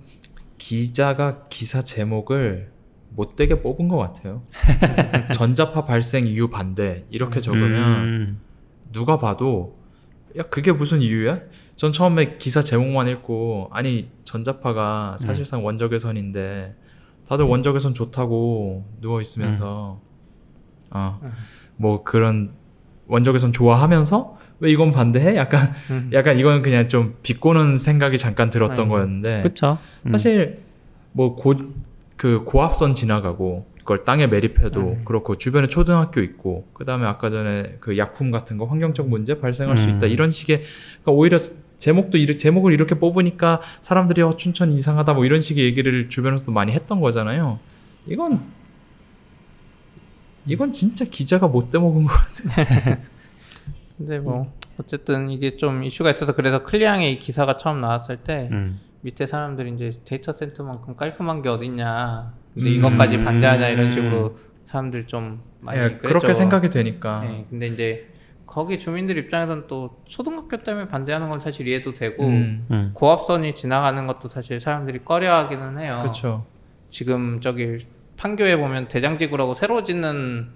기자가 0.58 1.44
기사 1.50 1.82
제목을 1.82 2.72
못되게 3.12 3.62
뽑은 3.62 3.88
것 3.88 3.98
같아요. 3.98 4.44
전자파 5.34 5.86
발생 5.86 6.28
이유 6.28 6.48
반대 6.50 7.06
이렇게 7.10 7.40
적으면 7.40 8.04
음. 8.04 8.40
누가 8.92 9.18
봐도 9.18 9.78
야 10.38 10.44
그게 10.44 10.72
무슨 10.72 11.02
이유야? 11.02 11.42
전 11.76 11.92
처음에 11.92 12.38
기사 12.38 12.62
제목만 12.62 13.08
읽고 13.08 13.70
아니 13.72 14.10
전자파가 14.26 15.18
사실상 15.20 15.66
원적외선인데 15.66 16.76
다들 17.30 17.46
원적외선 17.46 17.94
좋다고 17.94 18.86
누워 19.02 19.22
있으면서 19.22 20.02
어 20.92 21.20
뭐 21.82 22.04
그런 22.04 22.52
원적외선 23.08 23.54
좋아하면서 23.54 24.38
왜 24.60 24.70
이건 24.72 24.92
반대해? 24.92 25.38
약간 25.38 25.72
음. 25.92 26.10
약간 26.12 26.38
이건 26.38 26.62
그냥 26.62 26.90
좀 26.90 27.16
비꼬는 27.24 27.78
생각이 27.78 28.18
잠깐 28.18 28.50
들었던 28.50 28.88
음. 28.88 28.90
거였는데 28.90 29.42
그렇죠. 29.44 29.78
사실 30.12 30.60
뭐 31.14 31.36
고 31.36 31.56
그 32.18 32.44
고압선 32.44 32.94
지나가고 32.96 33.66
그걸 33.78 34.04
땅에 34.04 34.28
매립해도 34.28 34.80
음. 34.82 35.02
그렇고 35.06 35.38
주변에 35.38 35.68
초등학교 35.68 36.20
있고 36.20 36.68
그다음에 36.74 37.06
아까 37.06 37.30
전에 37.30 37.78
그 37.80 37.98
약품 37.98 38.30
같은 38.30 38.58
거 38.58 38.66
환경적 38.66 39.08
문제 39.08 39.40
발생할 39.40 39.78
수 39.78 39.88
음. 39.88 39.96
있다 39.96 40.08
이런 40.08 40.30
식의 40.30 40.58
그러니까 41.04 41.12
오히려 41.14 41.40
제목도 41.80 42.18
이르, 42.18 42.38
제목을 42.38 42.74
이렇게 42.74 42.96
뽑으니까 42.96 43.62
사람들이 43.82 44.22
어 44.22 44.32
춘천 44.34 44.72
이상하다 44.72 45.16
뭐 45.16 45.26
이런 45.26 45.40
식의 45.40 45.66
얘기를 45.66 46.10
주변에서도 46.10 46.52
많이 46.52 46.72
했던 46.72 47.02
거잖아요. 47.02 47.60
이건 48.06 48.42
이건 50.46 50.72
진짜 50.72 51.06
기자가 51.06 51.48
못 51.48 51.70
대먹은 51.72 52.04
거 52.04 52.10
같아. 52.10 53.00
근데 53.98 54.20
뭐 54.20 54.54
어쨌든 54.78 55.30
이게 55.30 55.56
좀 55.58 55.84
이슈가 55.84 56.10
있어서 56.12 56.34
그래서 56.34 56.64
클리앙의 56.64 57.14
이 57.14 57.20
기사가 57.20 57.58
처음 57.58 57.82
나왔을 57.82 58.18
때 58.18 58.50
음. 58.52 58.80
밑에 59.02 59.26
사람들이 59.26 59.74
이제 59.74 60.00
데이터 60.06 60.32
센터만큼 60.32 60.96
깔끔한 60.96 61.42
게 61.42 61.50
어딨냐 61.50 62.34
근데 62.54 62.70
음. 62.70 62.76
이것까지 62.76 63.18
반대하냐 63.24 63.70
이런 63.70 63.92
식으로 63.92 64.38
사람들 64.66 65.08
좀 65.08 65.42
많이 65.62 65.80
예. 65.80 65.98
그렇게 65.98 66.34
생각이 66.34 66.70
되니까. 66.70 67.22
네, 67.22 67.46
근데 67.50 67.68
이제 67.68 68.08
거기 68.50 68.80
주민들 68.80 69.16
입장에서는 69.20 69.66
또 69.68 70.02
초등학교 70.06 70.58
때문에 70.58 70.88
반대하는 70.88 71.30
건 71.30 71.40
사실 71.40 71.68
이해도 71.68 71.94
되고 71.94 72.26
음, 72.26 72.66
음. 72.72 72.92
고압선이 72.96 73.54
지나가는 73.54 74.08
것도 74.08 74.28
사실 74.28 74.60
사람들이 74.60 75.04
꺼려하기는 75.06 75.78
해요. 75.78 76.00
그렇죠. 76.02 76.48
지금 76.90 77.40
저기 77.42 77.86
판교에 78.18 78.58
보면 78.58 78.88
대장지구라고 78.88 79.54
새로 79.54 79.84
짓는 79.84 80.48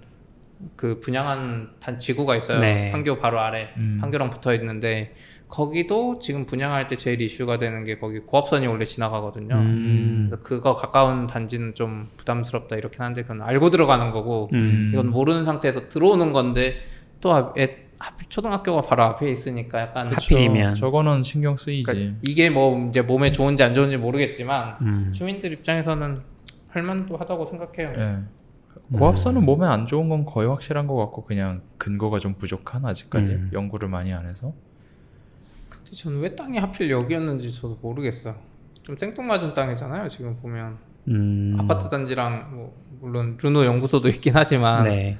그 0.74 0.98
분양한 0.98 1.74
단 1.78 2.00
지구가 2.00 2.34
있어요. 2.34 2.58
네. 2.58 2.90
판교 2.90 3.20
바로 3.20 3.38
아래 3.38 3.68
음. 3.76 3.98
판교랑 4.00 4.30
붙어 4.30 4.52
있는데 4.54 5.14
거기도 5.46 6.18
지금 6.18 6.46
분양할 6.46 6.88
때 6.88 6.96
제일 6.96 7.20
이슈가 7.20 7.58
되는 7.58 7.84
게 7.84 7.98
거기 7.98 8.18
고압선이 8.18 8.66
원래 8.66 8.84
지나가거든요. 8.84 9.54
음. 9.54 10.26
그래서 10.28 10.42
그거 10.42 10.74
가까운 10.74 11.28
단지는 11.28 11.76
좀 11.76 12.08
부담스럽다 12.16 12.74
이렇긴 12.74 13.02
한데 13.02 13.22
그건 13.22 13.42
알고 13.42 13.70
들어가는 13.70 14.10
거고 14.10 14.50
음. 14.52 14.90
이건 14.92 15.10
모르는 15.10 15.44
상태에서 15.44 15.88
들어오는 15.88 16.32
건데 16.32 16.74
또 17.20 17.32
앞- 17.32 17.56
애- 17.56 17.83
초등학교가 18.28 18.82
바로 18.82 19.04
앞에 19.04 19.30
있으니까 19.30 19.80
약간 19.80 20.06
하필. 20.06 20.16
하필이면. 20.16 20.54
그렇죠. 20.54 20.80
저거는 20.80 21.22
신경 21.22 21.56
쓰이지. 21.56 21.84
그러니까 21.84 22.18
이게 22.22 22.50
뭐 22.50 22.88
이제 22.88 23.00
몸에 23.00 23.32
좋은지 23.32 23.62
안 23.62 23.74
좋은지 23.74 23.96
모르겠지만 23.96 24.76
음. 24.80 25.12
주민들 25.12 25.52
입장에서는 25.52 26.20
할만도 26.68 27.16
하다고 27.16 27.46
생각해요. 27.46 27.92
예. 27.96 28.18
고압선은 28.92 29.44
몸에 29.44 29.66
안 29.66 29.86
좋은 29.86 30.08
건 30.08 30.24
거의 30.24 30.48
확실한 30.48 30.86
것 30.86 30.96
같고 30.96 31.24
그냥 31.24 31.62
근거가 31.78 32.18
좀 32.18 32.34
부족한 32.34 32.84
아직까지 32.84 33.28
음. 33.28 33.50
연구를 33.52 33.88
많이 33.88 34.12
안 34.12 34.26
해서 34.26 34.52
근데 35.70 35.92
저는 35.92 36.20
왜 36.20 36.34
땅이 36.34 36.58
하필 36.58 36.90
여기였는지 36.90 37.52
저도 37.52 37.78
모르겠어요. 37.80 38.34
좀 38.82 38.96
생뚱맞은 38.98 39.54
땅이잖아요. 39.54 40.08
지금 40.08 40.36
보면 40.36 40.78
음. 41.08 41.56
아파트 41.58 41.88
단지랑 41.88 42.50
뭐 42.54 42.76
물론 43.00 43.38
르노 43.40 43.64
연구소도 43.64 44.08
있긴 44.08 44.34
하지만 44.36 44.84
네. 44.84 45.18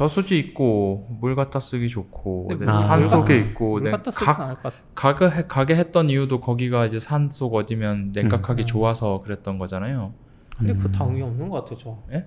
저수지 0.00 0.38
있고 0.38 1.06
물 1.22 1.34
갖다 1.34 1.58
쓰기 1.58 1.88
좋고 1.88 2.48
네, 2.50 2.54
물- 2.56 2.76
산물 2.76 3.06
속에 3.06 3.40
갖- 3.40 3.46
있고 3.48 3.70
물 3.78 3.84
네, 3.84 3.92
각. 4.14 4.62
가게 4.94 5.24
해- 5.24 5.44
가게 5.48 5.74
했던 5.74 6.10
이유도 6.10 6.40
거기가 6.42 6.84
이제 6.84 6.98
산 6.98 7.30
속 7.30 7.54
어디면 7.54 8.12
냉각하기 8.14 8.62
음. 8.62 8.66
좋아서 8.66 9.22
그랬던 9.22 9.56
거잖아요. 9.58 10.12
근데 10.58 10.74
그거 10.74 10.88
음. 10.88 10.92
다 10.92 11.04
의미 11.06 11.22
없는 11.22 11.48
것 11.48 11.64
같아요. 11.64 11.78
저. 11.82 11.98
예? 12.12 12.26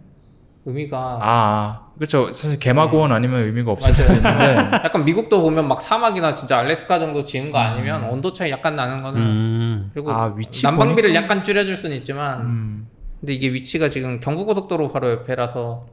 의미가 0.65 0.97
아, 0.97 1.19
아 1.21 1.85
그렇죠. 1.95 2.33
사실 2.33 2.57
개마고원 2.59 3.11
아니면 3.11 3.41
의미가 3.43 3.69
없을. 3.71 3.93
수 3.93 4.07
있는데 4.13 4.27
약간 4.83 5.05
미국도 5.05 5.39
보면 5.41 5.67
막 5.67 5.79
사막이나 5.79 6.33
진짜 6.33 6.57
알래스카 6.57 6.97
정도 6.99 7.23
지은 7.23 7.51
거 7.51 7.59
아니면 7.59 8.03
온도 8.05 8.33
차이 8.33 8.49
약간 8.49 8.75
나는 8.75 9.03
거는 9.03 9.21
음. 9.21 9.91
그리고 9.93 10.11
아 10.11 10.33
위치 10.35 10.65
난방비를 10.65 11.11
보니까- 11.11 11.15
약간 11.15 11.43
줄여줄 11.43 11.75
수는 11.77 11.95
있지만 11.97 12.41
음, 12.41 12.87
근데 13.19 13.33
이게 13.33 13.53
위치가 13.53 13.89
지금 13.89 14.19
경부고속도로 14.19 14.89
바로 14.89 15.11
옆에라서 15.11 15.85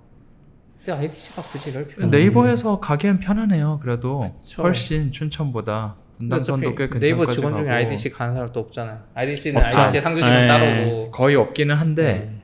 근데 0.87 0.93
IDC가 0.93 1.43
굳이 1.43 1.71
이럴 1.71 1.87
필요 1.89 2.07
네이버에서 2.07 2.79
가기엔 2.79 3.19
편하네요. 3.19 3.81
그래도 3.83 4.21
그쵸. 4.45 4.63
훨씬 4.63 5.11
춘천보다 5.11 5.97
분당선도 6.19 6.75
꽤 6.77 6.85
어차피 6.85 7.01
네이버 7.01 7.27
직원 7.31 7.57
중에 7.57 7.65
가고 7.67 7.75
IDC 7.77 8.11
가는 8.11 8.35
사람도 8.35 8.61
없잖아요. 8.61 8.99
IDC는 9.15 9.65
없죠. 9.65 9.79
IDC의 9.81 10.03
상주 10.03 10.21
직원 10.21 10.35
네. 10.37 10.47
따로고 10.47 11.11
거의 11.11 11.35
없기는 11.37 11.75
한데 11.75 12.03
네. 12.05 12.43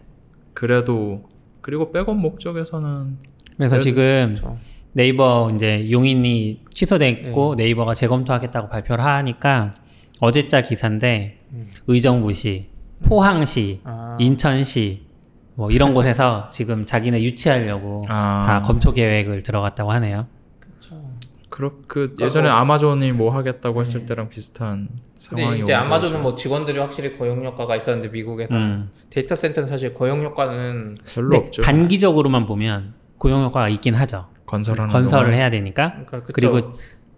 그래도 0.55 1.29
그리고 1.61 1.93
백업 1.93 2.17
목적에서는 2.17 3.19
그래서 3.57 3.77
그래도- 3.77 3.83
지금 3.85 4.25
그렇죠. 4.35 4.59
네이버 4.95 5.51
이제 5.55 5.89
용인이 5.91 6.65
취소됐고 6.71 7.55
네이버가 7.55 7.95
재검토하겠다고 7.95 8.69
발표를 8.69 9.05
하니까 9.05 9.75
어제자 10.21 10.61
기사인데 10.63 11.39
음. 11.53 11.71
의정부시, 11.87 12.67
포항시, 13.05 13.81
아. 13.85 14.17
인천시 14.21 15.07
뭐 15.55 15.71
이런 15.71 15.95
곳에서 15.95 16.49
지금 16.51 16.87
자기네 16.87 17.23
유치하려고 17.23 18.03
아. 18.09 18.45
다 18.47 18.63
검토 18.63 18.93
계획을 18.93 19.43
들어갔다고 19.43 19.93
하네요. 19.93 20.27
그렇죠. 20.61 21.03
그렇 21.49 21.73
그 21.87 22.15
예전에 22.21 22.49
아마존이 22.49 23.13
뭐 23.13 23.35
하겠다고 23.35 23.81
했을 23.81 24.07
때랑 24.07 24.29
비슷한 24.29 24.89
근데 25.29 25.43
상황이 25.43 25.61
이제 25.61 25.75
오는 25.75 25.87
아마존은 25.87 26.15
거죠. 26.15 26.23
뭐 26.23 26.35
직원들이 26.35 26.79
확실히 26.79 27.13
고용 27.17 27.45
효과가 27.45 27.77
있었는데 27.77 28.09
미국에서 28.09 28.55
음. 28.55 28.91
데이터 29.11 29.35
센터는 29.35 29.69
사실 29.69 29.93
고용 29.93 30.23
효과는 30.23 30.97
별로 31.15 31.29
근데 31.29 31.47
없죠. 31.47 31.63
단기적으로만 31.63 32.47
보면 32.47 32.95
고용 33.19 33.45
효과가 33.45 33.69
있긴 33.69 33.95
하죠. 33.95 34.27
건설하는 34.47 34.91
건설을 34.91 35.27
동안. 35.27 35.39
해야 35.39 35.51
되니까. 35.51 35.95
그러니까. 36.07 36.33
그리고 36.33 36.59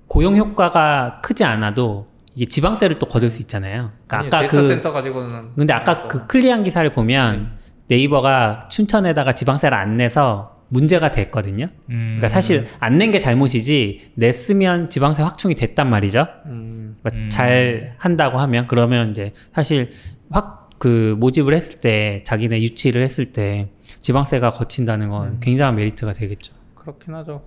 고용 0.06 0.36
효과가 0.36 1.20
크지 1.22 1.44
않아도 1.44 2.06
이게 2.34 2.46
지방세를 2.46 2.98
또 2.98 3.06
거둘 3.06 3.30
수 3.30 3.40
있잖아요. 3.42 3.92
그러니까 4.06 4.18
아니, 4.18 4.26
아까 4.26 4.40
데이터 4.40 4.56
그 4.56 4.68
센터 4.68 4.92
가지고는 4.92 5.52
근데 5.54 5.72
아까 5.72 5.94
맞죠. 5.94 6.08
그 6.08 6.26
클리어한 6.26 6.64
기사를 6.64 6.88
보면 6.92 7.42
네이버가 7.56 8.68
춘천에다가 8.70 9.32
지방세를 9.32 9.76
안 9.76 9.96
내서 9.96 10.62
문제가 10.68 11.10
됐거든요. 11.10 11.68
음. 11.90 12.14
그러니까 12.16 12.28
사실 12.28 12.66
안 12.80 12.96
낸 12.98 13.10
게 13.12 13.18
잘못이지 13.18 14.12
냈으면 14.14 14.90
지방세 14.90 15.22
확충이 15.22 15.54
됐단 15.54 15.88
말이죠. 15.90 16.26
음, 16.46 16.96
그러니까 17.02 17.28
잘 17.28 17.94
한다고 17.98 18.38
하면 18.38 18.66
그러면 18.66 19.10
이제 19.10 19.30
사실 19.52 19.90
확 20.30 20.64
그 20.76 21.16
모집을 21.18 21.54
했을 21.54 21.80
때 21.80 22.20
자기네 22.24 22.60
유치를 22.60 23.00
했을 23.00 23.26
때 23.32 23.66
지방세가 24.00 24.50
거친다는 24.50 25.08
건 25.08 25.28
음. 25.28 25.40
굉장한 25.40 25.76
메리트가 25.76 26.12
되겠죠. 26.12 26.52
그렇긴 26.74 27.14
하죠. 27.14 27.42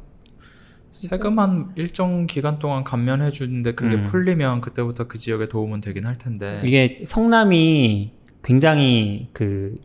세금 0.89 1.37
한 1.37 1.69
일정 1.75 2.25
기간 2.25 2.57
동안 2.57 2.83
감면해 2.83 3.29
주는데 3.29 3.73
그게 3.73 3.97
음. 3.97 4.03
풀리면 4.05 4.61
그때부터 4.61 5.07
그 5.07 5.19
지역에 5.19 5.49
도움은 5.49 5.81
되긴 5.81 6.05
할 6.07 6.17
텐데. 6.17 6.61
이게 6.63 7.03
성남이 7.05 8.13
굉장히 8.43 9.27
그 9.33 9.75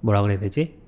뭐라 0.00 0.22
그래야 0.22 0.38
되지? 0.38 0.78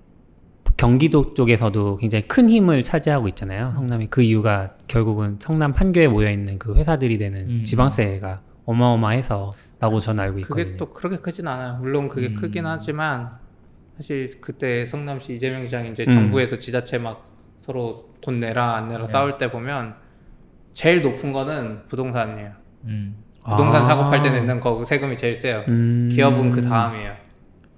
경기도 0.77 1.35
쪽에서도 1.35 1.96
굉장히 1.98 2.27
큰 2.27 2.48
힘을 2.48 2.83
차지하고 2.83 3.29
있잖아요. 3.29 3.70
성남이 3.72 4.09
그 4.09 4.22
이유가 4.22 4.75
결국은 4.88 5.37
성남 5.38 5.75
판교에 5.75 6.09
모여 6.09 6.31
있는 6.31 6.59
그 6.59 6.75
회사들이 6.75 7.18
되는 7.18 7.48
음. 7.48 7.62
지방세가 7.62 8.40
어마어마해서라고 8.64 10.01
저는 10.01 10.25
알고 10.25 10.38
있거든요. 10.40 10.64
그게 10.64 10.77
또 10.77 10.90
그렇게 10.90 11.16
크진 11.16 11.46
않아요. 11.46 11.79
물론 11.81 12.09
그게 12.09 12.29
음. 12.29 12.35
크긴 12.35 12.66
하지만 12.66 13.31
사실 13.96 14.40
그때 14.40 14.87
성남시 14.87 15.37
이재명 15.37 15.64
시장이 15.64 15.90
이제 15.92 16.05
음. 16.09 16.11
정부에서 16.11 16.59
지자체 16.59 16.98
막 16.98 17.27
서로 17.59 18.11
돈 18.20 18.40
내라 18.40 18.77
안 18.77 18.88
내라 18.88 19.07
네. 19.07 19.12
싸울 19.12 19.38
때 19.38 19.51
보면 19.51 19.94
제일 20.72 21.03
높은 21.03 21.33
거는 21.33 21.87
부동산이에요. 21.88 22.51
음. 22.87 23.16
부동산 23.44 23.83
아. 23.83 23.85
사고 23.85 24.05
팔때 24.05 24.31
내는 24.31 24.59
거 24.61 24.85
세금이 24.85 25.16
제일 25.16 25.37
세요. 25.37 25.64
음. 25.68 26.09
기업은 26.11 26.51
그 26.51 26.62
다음이에요. 26.62 27.21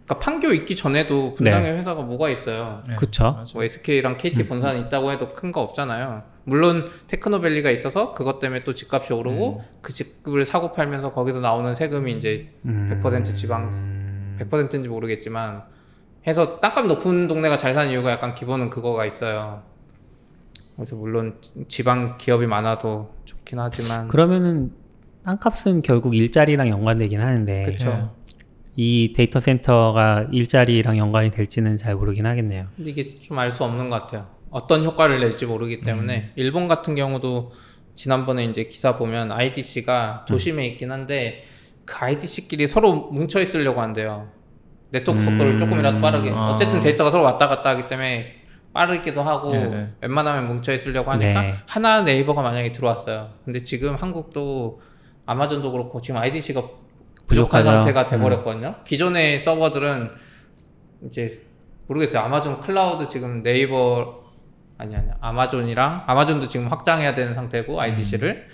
그러니까 0.04 0.18
판교 0.24 0.52
있기 0.52 0.76
전에도 0.76 1.34
분당에 1.34 1.70
회사가 1.78 2.02
뭐가 2.02 2.28
있어요. 2.28 2.82
네, 2.86 2.96
그쵸. 2.96 3.42
뭐 3.54 3.64
SK랑 3.64 4.18
KT 4.18 4.42
음. 4.42 4.48
본사는 4.48 4.80
있다고 4.86 5.10
해도 5.12 5.32
큰 5.32 5.50
거 5.50 5.62
없잖아요. 5.62 6.22
물론 6.44 6.90
테크노밸리가 7.06 7.70
있어서 7.70 8.12
그것 8.12 8.38
때문에 8.38 8.64
또 8.64 8.74
집값이 8.74 9.14
오르고 9.14 9.60
음. 9.60 9.78
그 9.80 9.92
집을 9.94 10.44
사고 10.44 10.72
팔면서 10.72 11.10
거기서 11.12 11.40
나오는 11.40 11.74
세금이 11.74 12.12
이제 12.12 12.50
음. 12.66 13.00
100% 13.02 13.34
지방 13.34 14.36
100%인지 14.40 14.88
모르겠지만 14.88 15.62
해서 16.26 16.60
땅값 16.60 16.86
높은 16.86 17.28
동네가 17.28 17.56
잘 17.56 17.72
사는 17.72 17.90
이유가 17.90 18.10
약간 18.10 18.34
기본은 18.34 18.68
그거가 18.68 19.06
있어요. 19.06 19.62
그래서 20.76 20.96
물론 20.96 21.38
지방 21.68 22.18
기업이 22.18 22.46
많아도 22.46 23.14
좋긴 23.24 23.58
하지만 23.58 24.08
그러면은 24.08 24.72
땅값은 25.24 25.80
결국 25.82 26.14
일자리랑 26.14 26.68
연관되긴 26.68 27.20
하는데 27.20 27.62
그쵸. 27.62 28.14
예. 28.78 28.82
이 28.82 29.12
데이터 29.12 29.40
센터가 29.40 30.26
일자리랑 30.32 30.98
연관이 30.98 31.30
될지는 31.30 31.76
잘 31.76 31.94
모르긴 31.94 32.26
하겠네요. 32.26 32.66
근데 32.76 32.90
이게 32.90 33.20
좀 33.20 33.38
알 33.38 33.50
수 33.50 33.64
없는 33.64 33.90
것 33.90 34.02
같아요. 34.02 34.26
어떤 34.50 34.84
효과를 34.84 35.20
낼지 35.20 35.46
모르기 35.46 35.80
때문에 35.80 36.32
일본 36.36 36.68
같은 36.68 36.94
경우도 36.94 37.52
지난번에 37.94 38.44
이제 38.44 38.64
기사 38.64 38.96
보면 38.96 39.32
IDC가 39.32 40.24
조심해 40.28 40.66
있긴 40.66 40.90
한데 40.92 41.42
그 41.84 42.04
IDC끼리 42.04 42.66
서로 42.66 43.10
뭉쳐 43.10 43.40
있으려고 43.40 43.80
한대요. 43.80 44.28
네트워크 44.90 45.22
속도를 45.22 45.52
음. 45.52 45.58
조금이라도 45.58 46.00
빠르게. 46.00 46.30
아. 46.32 46.50
어쨌든 46.54 46.80
데이터가 46.80 47.10
서로 47.10 47.24
왔다 47.24 47.48
갔다 47.48 47.70
하기 47.70 47.86
때문에 47.88 48.34
빠르기도 48.72 49.22
하고 49.22 49.52
예. 49.54 49.88
웬만하면 50.00 50.48
뭉쳐 50.48 50.72
있으려고 50.72 51.10
하니까 51.12 51.42
네. 51.42 51.54
하나 51.68 52.02
네이버가 52.02 52.42
만약에 52.42 52.72
들어왔어요. 52.72 53.30
근데 53.44 53.62
지금 53.62 53.94
한국도 53.94 54.80
아마존도 55.26 55.70
그렇고 55.72 56.00
지금 56.00 56.20
IDC가 56.20 56.62
부족한 57.26 57.60
부족하죠. 57.62 57.70
음. 57.70 57.74
상태가 57.82 58.06
돼버렸거든요. 58.06 58.74
기존의 58.84 59.40
서버들은 59.40 60.10
이제 61.06 61.42
모르겠어요. 61.86 62.22
아마존 62.22 62.60
클라우드 62.60 63.08
지금 63.08 63.42
네이버 63.42 64.22
아니 64.78 64.96
아니 64.96 65.08
아마존이랑 65.20 66.04
아마존도 66.06 66.48
지금 66.48 66.66
확장해야 66.68 67.14
되는 67.14 67.34
상태고 67.34 67.80
IDC를 67.80 68.46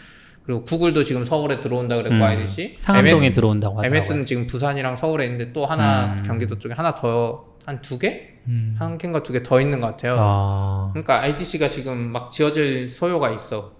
그리고 0.45 0.63
구글도 0.63 1.03
지금 1.05 1.25
서울에 1.25 1.61
들어온다 1.61 1.97
그랬고 1.97 2.17
음. 2.17 2.23
IDC 2.23 2.77
상암동에 2.79 3.27
MS, 3.27 3.35
들어온다고 3.35 3.79
하더라고요. 3.79 3.97
MS는 3.99 4.25
지금 4.25 4.47
부산이랑 4.47 4.97
서울에 4.97 5.25
있는데 5.27 5.53
또 5.53 5.67
하나 5.67 6.07
음. 6.15 6.23
경기도 6.25 6.59
쪽에 6.59 6.75
하나 6.75 6.95
더 6.95 7.49
한 7.67 7.83
두 7.83 7.99
개? 7.99 8.31
음. 8.49 8.75
한 8.79 8.97
개인가 8.97 9.23
두 9.23 9.33
개 9.35 9.43
더 9.43 9.61
있는 9.61 9.81
것 9.81 9.89
같아요. 9.89 10.17
아, 10.19 10.83
그러니까 10.93 11.21
IDC가 11.21 11.69
지금 11.69 12.11
막 12.11 12.31
지어질 12.33 12.89
소요가 12.89 13.31
있어. 13.31 13.73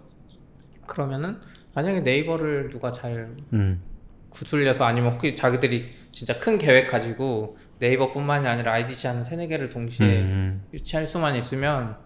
그러면은 0.87 1.39
만약에 1.75 2.01
네이버를 2.01 2.69
누가 2.71 2.93
잘 2.93 3.31
음. 3.55 3.81
구슬려서 4.31 4.85
아니면 4.85 5.13
혹시 5.13 5.35
자기들이 5.35 5.91
진짜 6.13 6.39
큰 6.39 6.57
계획 6.59 6.87
가지고 6.89 7.57
네이버뿐만이 7.79 8.47
아니라 8.47 8.73
IDC 8.73 9.07
한 9.07 9.25
세네 9.25 9.49
개를 9.49 9.71
동시에 9.71 10.07
음. 10.21 10.63
유치할 10.73 11.07
수만 11.07 11.35
있으면 11.37 11.97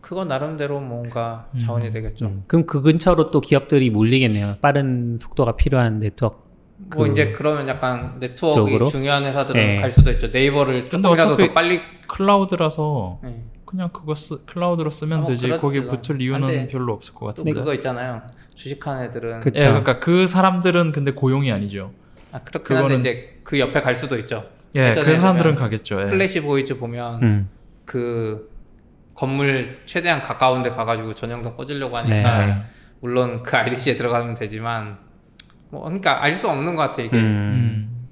그건 0.00 0.28
나름대로 0.28 0.80
뭔가 0.80 1.48
자원이 1.60 1.90
되겠죠. 1.90 2.26
음. 2.26 2.44
그럼 2.46 2.66
그 2.66 2.82
근처로 2.82 3.30
또 3.30 3.40
기업들이 3.40 3.88
몰리겠네요. 3.90 4.56
빠른 4.60 5.16
속도가 5.18 5.56
필요한 5.56 5.98
네트워크. 6.00 6.36
뭐 6.36 7.04
그 7.06 7.10
이제 7.12 7.30
그러면 7.30 7.68
약간 7.68 8.16
네트워크가 8.18 8.66
쪽으로? 8.66 8.86
중요한 8.86 9.22
회사들은 9.24 9.60
네. 9.60 9.76
갈 9.76 9.90
수도 9.90 10.10
있죠. 10.10 10.26
네이버를 10.28 10.90
조금이라도 10.90 11.36
더 11.36 11.52
빨리 11.52 11.80
클라우드라서 12.08 13.20
네. 13.22 13.44
그냥 13.64 13.88
그거 13.92 14.14
쓰, 14.14 14.44
클라우드로 14.44 14.90
쓰면 14.90 15.18
아, 15.18 15.20
뭐 15.22 15.30
되지 15.30 15.46
그렇죠. 15.46 15.60
거기 15.62 15.80
붙을 15.86 16.20
이유는 16.20 16.40
근데 16.48 16.68
별로 16.68 16.92
없을 16.92 17.14
것또 17.14 17.26
같은데. 17.26 17.52
그거 17.52 17.72
있잖아요. 17.74 18.22
주식하는 18.54 19.04
애들은 19.04 19.40
그쵸. 19.40 19.64
예, 19.64 19.68
그러니까 19.68 19.98
그 19.98 20.26
사람들은 20.26 20.92
근데 20.92 21.10
고용이 21.12 21.50
아니죠. 21.52 21.92
아 22.32 22.40
그렇긴 22.40 22.76
한데 22.76 22.94
그거는- 22.96 23.00
이제 23.00 23.40
그 23.44 23.58
옆에 23.58 23.80
갈 23.80 23.94
수도 23.94 24.16
있죠. 24.18 24.48
예, 24.74 24.92
그 24.92 25.14
사람들은 25.14 25.54
가겠죠. 25.54 26.00
예. 26.02 26.06
플래시 26.06 26.40
보이즈 26.40 26.78
보면 26.78 27.22
음. 27.22 27.48
그 27.84 28.50
건물 29.14 29.78
최대한 29.86 30.20
가까운 30.20 30.62
데 30.62 30.70
가가지고 30.70 31.14
전용선 31.14 31.56
꽂으려고 31.56 31.96
하니까 31.98 32.38
네. 32.46 32.48
예. 32.50 32.62
물론 33.00 33.42
그 33.42 33.56
IDC에 33.56 33.96
들어가면 33.96 34.34
되지만 34.34 34.96
뭐 35.70 35.82
그러니까 35.84 36.22
알 36.22 36.34
수 36.34 36.48
없는 36.48 36.74
것 36.76 36.82
같아 36.82 37.02
이게 37.02 37.16
음. 37.16 37.22
음. 37.22 38.06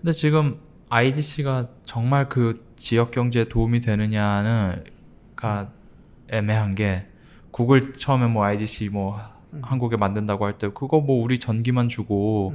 근데 0.00 0.12
지금 0.12 0.58
IDC가 0.88 1.68
정말 1.84 2.28
그 2.28 2.64
지역 2.76 3.10
경제에 3.10 3.44
도움이 3.44 3.80
되느냐는가 3.80 5.70
애매한 6.28 6.74
게 6.74 7.06
구글 7.50 7.92
처음에 7.94 8.26
뭐 8.26 8.44
IDC 8.44 8.90
뭐 8.90 9.20
음. 9.56 9.62
한국에 9.64 9.96
만든다고 9.96 10.44
할 10.46 10.58
때 10.58 10.68
그거 10.68 11.00
뭐 11.00 11.22
우리 11.22 11.38
전기만 11.38 11.88
주고 11.88 12.54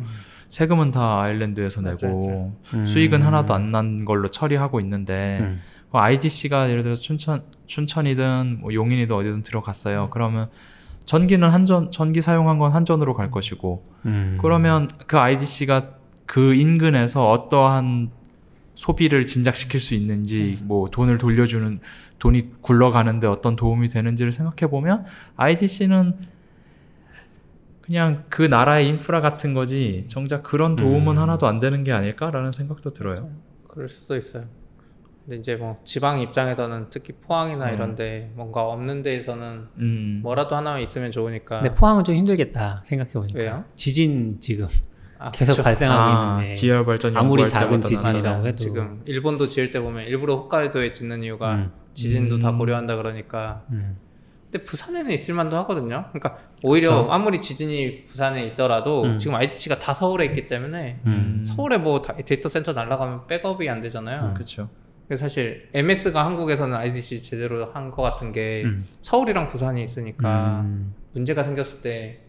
세금은 0.49 0.91
다 0.91 1.21
아일랜드에서 1.21 1.81
내고 1.81 2.53
음. 2.73 2.85
수익은 2.85 3.21
하나도 3.21 3.53
안 3.53 3.71
난 3.71 4.05
걸로 4.05 4.27
처리하고 4.27 4.79
있는데 4.81 5.39
음. 5.41 5.59
IDC가 5.93 6.69
예를 6.69 6.83
들어서 6.83 7.01
춘천 7.01 7.43
춘천이든 7.67 8.59
뭐 8.61 8.73
용인이든 8.73 9.15
어디든 9.15 9.43
들어갔어요. 9.43 10.09
그러면 10.11 10.49
전기는 11.05 11.47
한전 11.49 11.91
전기 11.91 12.21
사용한 12.21 12.59
건 12.59 12.71
한전으로 12.71 13.13
갈 13.13 13.29
것이고 13.31 13.83
음. 14.05 14.37
그러면 14.41 14.89
그 15.07 15.17
IDC가 15.17 15.95
그 16.25 16.53
인근에서 16.53 17.29
어떠한 17.29 18.11
소비를 18.75 19.25
진작시킬 19.25 19.79
수 19.81 19.93
있는지 19.95 20.59
뭐 20.63 20.89
돈을 20.89 21.17
돌려주는 21.17 21.79
돈이 22.19 22.61
굴러가는데 22.61 23.27
어떤 23.27 23.55
도움이 23.55 23.89
되는지를 23.89 24.31
생각해 24.31 24.69
보면 24.71 25.05
IDC는 25.35 26.15
그냥 27.91 28.23
그 28.29 28.43
나라의 28.43 28.87
인프라 28.87 29.19
같은 29.19 29.53
거지 29.53 30.05
정작 30.07 30.43
그런 30.43 30.77
도움은 30.77 31.17
음. 31.17 31.21
하나도 31.21 31.45
안 31.45 31.59
되는 31.59 31.83
게 31.83 31.91
아닐까라는 31.91 32.53
생각도 32.53 32.93
들어요. 32.93 33.29
그럴 33.67 33.89
수도 33.89 34.15
있어요. 34.15 34.45
근데 35.25 35.35
이제 35.35 35.55
뭐 35.57 35.77
지방 35.83 36.21
입장에서는 36.21 36.87
특히 36.89 37.11
포항이나 37.11 37.67
음. 37.67 37.73
이런데 37.73 38.31
뭔가 38.35 38.63
없는 38.63 39.01
데에서는 39.01 39.67
음. 39.77 40.19
뭐라도 40.23 40.55
하나만 40.55 40.81
있으면 40.83 41.11
좋으니까. 41.11 41.59
근데 41.59 41.75
포항은 41.75 42.05
좀 42.05 42.15
힘들겠다 42.15 42.81
생각해 42.85 43.11
보니까. 43.11 43.37
왜요? 43.37 43.59
지진 43.75 44.39
지금 44.39 44.67
아, 45.19 45.29
계속 45.31 45.51
그쵸. 45.51 45.63
발생하고 45.63 46.01
아, 46.01 46.39
있는데 46.39 46.53
지열 46.53 46.85
발전 46.85 47.17
아무리 47.17 47.45
작은 47.45 47.81
지진이라고 47.81 48.47
해도 48.47 48.55
지금 48.55 49.01
일본도 49.05 49.47
지을 49.47 49.71
때 49.71 49.81
보면 49.81 50.07
일부러 50.07 50.35
홋카이도에 50.35 50.93
짓는 50.93 51.23
이유가 51.23 51.55
음. 51.55 51.71
지진도 51.91 52.39
다 52.39 52.51
음. 52.51 52.57
고려한다 52.57 52.95
그러니까. 52.95 53.65
음. 54.51 54.53
근데 54.53 54.65
부산에는 54.65 55.11
있을 55.11 55.33
만도 55.33 55.55
하거든요. 55.57 56.05
그러니까 56.11 56.37
오히려 56.63 56.97
그쵸. 57.01 57.11
아무리 57.11 57.41
지진이 57.41 58.05
부산에 58.07 58.45
있더라도 58.47 59.03
음. 59.03 59.17
지금 59.17 59.35
IDC가 59.35 59.79
다 59.79 59.93
서울에 59.93 60.25
있기 60.25 60.45
때문에 60.45 60.99
음. 61.05 61.43
서울에 61.47 61.77
뭐 61.77 62.01
다- 62.01 62.15
데이터 62.17 62.49
센터 62.49 62.73
날아가면 62.73 63.27
백업이 63.27 63.67
안 63.69 63.81
되잖아요. 63.81 64.33
그렇죠. 64.33 64.69
그래서 65.07 65.25
사실 65.25 65.69
MS가 65.73 66.25
한국에서는 66.25 66.75
IDC 66.77 67.23
제대로 67.23 67.65
한 67.73 67.91
것 67.91 68.01
같은 68.01 68.31
게 68.31 68.63
음. 68.65 68.85
서울이랑 69.01 69.47
부산이 69.47 69.83
있으니까 69.83 70.61
음. 70.61 70.93
문제가 71.13 71.43
생겼을 71.43 71.81
때 71.81 72.19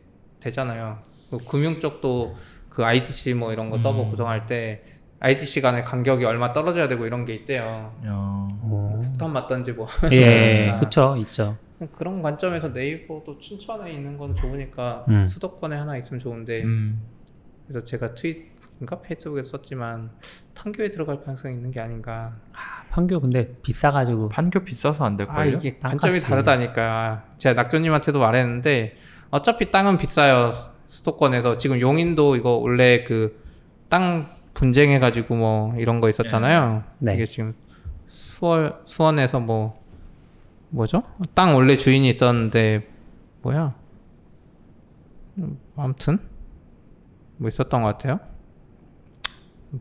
되잖아요. 0.40 0.98
그 1.30 1.38
금융 1.38 1.78
쪽도 1.80 2.36
그 2.68 2.84
IDC 2.84 3.34
뭐 3.34 3.52
이런 3.52 3.70
거 3.70 3.78
서버 3.78 4.02
음. 4.04 4.10
구성할 4.10 4.46
때 4.46 4.82
IDC 5.20 5.60
간의 5.60 5.84
간격이 5.84 6.24
얼마 6.24 6.52
떨어져야 6.52 6.88
되고 6.88 7.06
이런 7.06 7.24
게 7.24 7.34
있대요. 7.34 7.94
야. 8.06 8.44
오. 8.64 9.00
폭탄 9.04 9.32
맞던지 9.32 9.72
뭐 9.72 9.86
예, 10.10 10.70
아. 10.70 10.76
그쵸, 10.80 11.14
있죠. 11.18 11.56
그런 11.90 12.22
관점에서 12.22 12.68
네이버도 12.68 13.38
춘천에 13.38 13.92
있는 13.92 14.16
건 14.16 14.34
좋으니까 14.34 15.04
음. 15.08 15.26
수도권에 15.26 15.76
하나 15.76 15.96
있으면 15.96 16.20
좋은데 16.20 16.62
음. 16.64 17.00
그래서 17.66 17.84
제가 17.84 18.14
트윗인가 18.14 19.00
페이스북에 19.02 19.42
썼지만 19.42 20.10
판교에 20.54 20.90
들어갈 20.90 21.20
가능성이 21.20 21.54
있는 21.54 21.70
게 21.70 21.80
아닌가. 21.80 22.36
판교 22.90 23.20
근데 23.20 23.54
비싸가지고 23.62 24.28
판교 24.28 24.60
비싸서 24.60 25.04
안아 25.04 25.16
될걸요? 25.16 25.56
이게 25.56 25.78
땅값이. 25.78 26.02
관점이 26.02 26.20
다르다니까. 26.20 27.24
제가 27.38 27.54
낙조님한테도 27.54 28.18
말했는데 28.18 28.96
어차피 29.30 29.70
땅은 29.70 29.96
비싸요 29.98 30.50
수- 30.52 30.70
수도권에서 30.86 31.56
지금 31.56 31.80
용인도 31.80 32.36
이거 32.36 32.50
원래 32.56 33.02
그 33.04 33.40
땅 33.88 34.26
분쟁해가지고 34.54 35.34
뭐 35.34 35.74
이런 35.76 36.00
거 36.00 36.08
있었잖아요. 36.08 36.82
네. 36.98 37.12
이게 37.14 37.26
지금 37.26 37.54
수월 38.06 38.78
수원에서 38.86 39.38
뭐 39.38 39.81
뭐죠? 40.72 41.02
땅 41.34 41.54
원래 41.54 41.76
주인이 41.76 42.08
있었는데 42.08 42.88
뭐야? 43.42 43.74
음, 45.38 45.58
아무튼 45.76 46.18
뭐 47.36 47.48
있었던 47.48 47.82
것 47.82 47.88
같아요. 47.88 48.20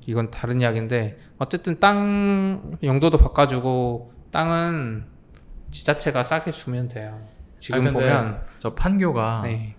이건 0.05 0.31
다른 0.31 0.61
이야기인데 0.61 1.17
어쨌든 1.37 1.79
땅 1.79 2.77
용도도 2.83 3.17
바꿔주고 3.17 4.13
땅은 4.31 5.05
지자체가 5.71 6.23
싸게 6.23 6.51
주면 6.51 6.87
돼요. 6.87 7.19
지금 7.59 7.81
아, 7.81 7.83
근데 7.83 7.93
보면 7.93 8.41
저 8.59 8.73
판교가 8.73 9.41
네. 9.43 9.75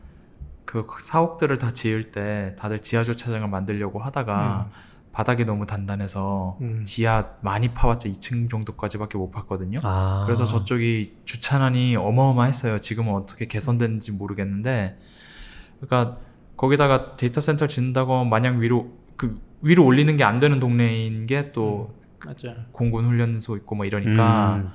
그 0.65 0.87
사옥들을 1.01 1.59
다 1.59 1.73
지을 1.73 2.13
때 2.13 2.55
다들 2.59 2.81
지하 2.81 3.03
주차장을 3.03 3.47
만들려고 3.49 3.99
하다가 3.99 4.71
바닥이 5.13 5.45
너무 5.45 5.67
단단해서 5.67 6.57
음. 6.63 6.85
지하 6.87 7.33
많이 7.43 7.69
파봤자 7.69 8.09
2층 8.09 8.49
정도까지밖에 8.51 9.19
못 9.19 9.31
팠거든요. 9.31 9.81
아. 9.85 10.23
그래서 10.25 10.47
저쪽이 10.47 11.17
주차난이 11.25 11.97
어마어마했어요. 11.97 12.79
지금은 12.79 13.13
어떻게 13.13 13.47
개선됐는지 13.47 14.13
모르겠는데, 14.13 14.99
그러니까 15.81 16.19
거기다가 16.57 17.17
데이터 17.17 17.41
센터 17.43 17.67
짓는다고 17.67 18.25
마냥 18.25 18.61
위로 18.61 18.93
그 19.17 19.39
위로 19.61 19.85
올리는 19.85 20.17
게 20.17 20.25
안 20.25 20.41
되는 20.41 20.59
동네인 20.59 21.27
게또 21.27 21.95
맞죠. 22.25 22.55
공군 22.73 23.05
훈련소 23.05 23.57
있고 23.59 23.75
뭐 23.75 23.85
이러니까 23.85 24.57
음. 24.57 24.69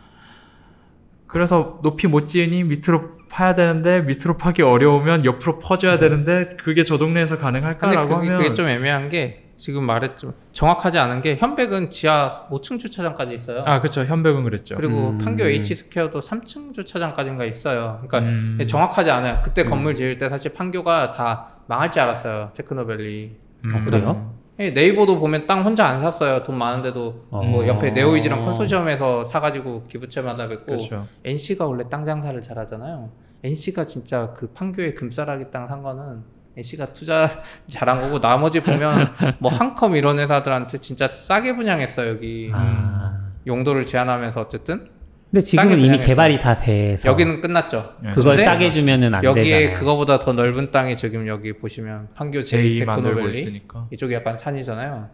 그래서 1.27 1.79
높이 1.83 2.07
못 2.07 2.27
지으니 2.27 2.63
밑으로 2.63 3.17
파야 3.29 3.53
되는데 3.53 4.01
밑으로 4.01 4.37
파기 4.37 4.61
어려우면 4.61 5.25
옆으로 5.25 5.59
퍼줘야 5.59 5.99
되는데 5.99 6.45
그게 6.57 6.83
저 6.83 6.97
동네에서 6.97 7.37
가능할까라고 7.39 8.15
하면 8.15 8.37
그게 8.37 8.53
좀 8.53 8.67
애매한 8.67 9.09
게 9.09 9.46
지금 9.57 9.83
말했지만 9.85 10.33
정확하지 10.53 10.99
않은 10.99 11.21
게 11.21 11.35
현백은 11.35 11.89
지하 11.89 12.47
5층 12.49 12.79
주차장까지 12.79 13.33
있어요. 13.33 13.63
아 13.65 13.79
그렇죠 13.81 14.01
현백은 14.05 14.43
그랬죠. 14.43 14.75
그리고 14.75 15.09
음. 15.09 15.17
판교 15.17 15.45
H 15.45 15.75
스퀘어도 15.75 16.19
3층 16.19 16.73
주차장까지인가 16.73 17.43
있어요. 17.45 18.01
그러니까 18.07 18.19
음. 18.19 18.59
정확하지 18.67 19.09
않아요. 19.11 19.41
그때 19.43 19.63
건물 19.63 19.95
지을 19.95 20.17
때 20.19 20.29
사실 20.29 20.53
판교가 20.53 21.11
다 21.11 21.57
망할 21.67 21.91
줄 21.91 22.03
알았어요. 22.03 22.51
테크노밸리. 22.53 23.35
어, 23.65 23.83
그래요? 23.83 24.33
예, 24.59 24.71
네이버도 24.71 25.19
보면 25.19 25.45
땅 25.45 25.63
혼자 25.63 25.85
안 25.85 25.99
샀어요. 26.01 26.41
돈 26.41 26.57
많은데도 26.57 27.27
어. 27.29 27.43
뭐 27.43 27.67
옆에 27.67 27.91
네오이즈랑 27.91 28.41
컨소시엄에서 28.43 29.25
사가지고 29.25 29.83
기부채마다 29.87 30.47
뵙고 30.47 30.65
그렇죠. 30.65 31.07
NC가 31.23 31.65
원래 31.67 31.83
땅 31.89 32.05
장사를 32.05 32.39
잘하잖아요. 32.41 33.09
NC가 33.43 33.85
진짜 33.85 34.33
그 34.35 34.47
판교에 34.53 34.93
금싸라기 34.93 35.51
땅 35.51 35.67
산 35.67 35.83
거는 35.83 36.23
NC가 36.57 36.87
투자 36.87 37.29
잘한 37.69 38.01
거고 38.01 38.19
나머지 38.19 38.59
보면 38.59 39.13
뭐 39.39 39.51
한컴 39.51 39.95
이런 39.95 40.19
회사들한테 40.19 40.79
진짜 40.79 41.07
싸게 41.07 41.55
분양했어요 41.55 42.09
여기 42.09 42.49
아. 42.53 43.17
용도를 43.45 43.85
제한하면서 43.85 44.41
어쨌든 44.41 44.89
근데 45.31 45.41
지금은 45.43 45.79
이미. 45.79 45.99
개발이 45.99 46.39
다 46.39 46.57
돼서 46.57 47.09
여기는 47.09 47.41
끝났죠. 47.41 47.95
예, 48.05 48.11
그걸 48.11 48.37
싸게 48.37 48.71
주면은 48.71 49.13
안 49.13 49.21
여기에 49.23 49.43
되잖아요. 49.43 49.73
그거보다 49.73 50.19
더 50.19 50.31
넓은 50.31 50.71
땅이 50.71 50.95
지금 50.95 51.27
여기 51.27 51.51
보시면 51.51 52.09
판교 52.13 52.45
제이 52.45 52.77
제이 52.77 52.85
만들고 52.85 53.09
테크노밸리 53.09 53.37
있으니까. 53.37 53.87
이쪽이 53.91 54.13
약간 54.13 54.37
산이잖아요. 54.37 55.09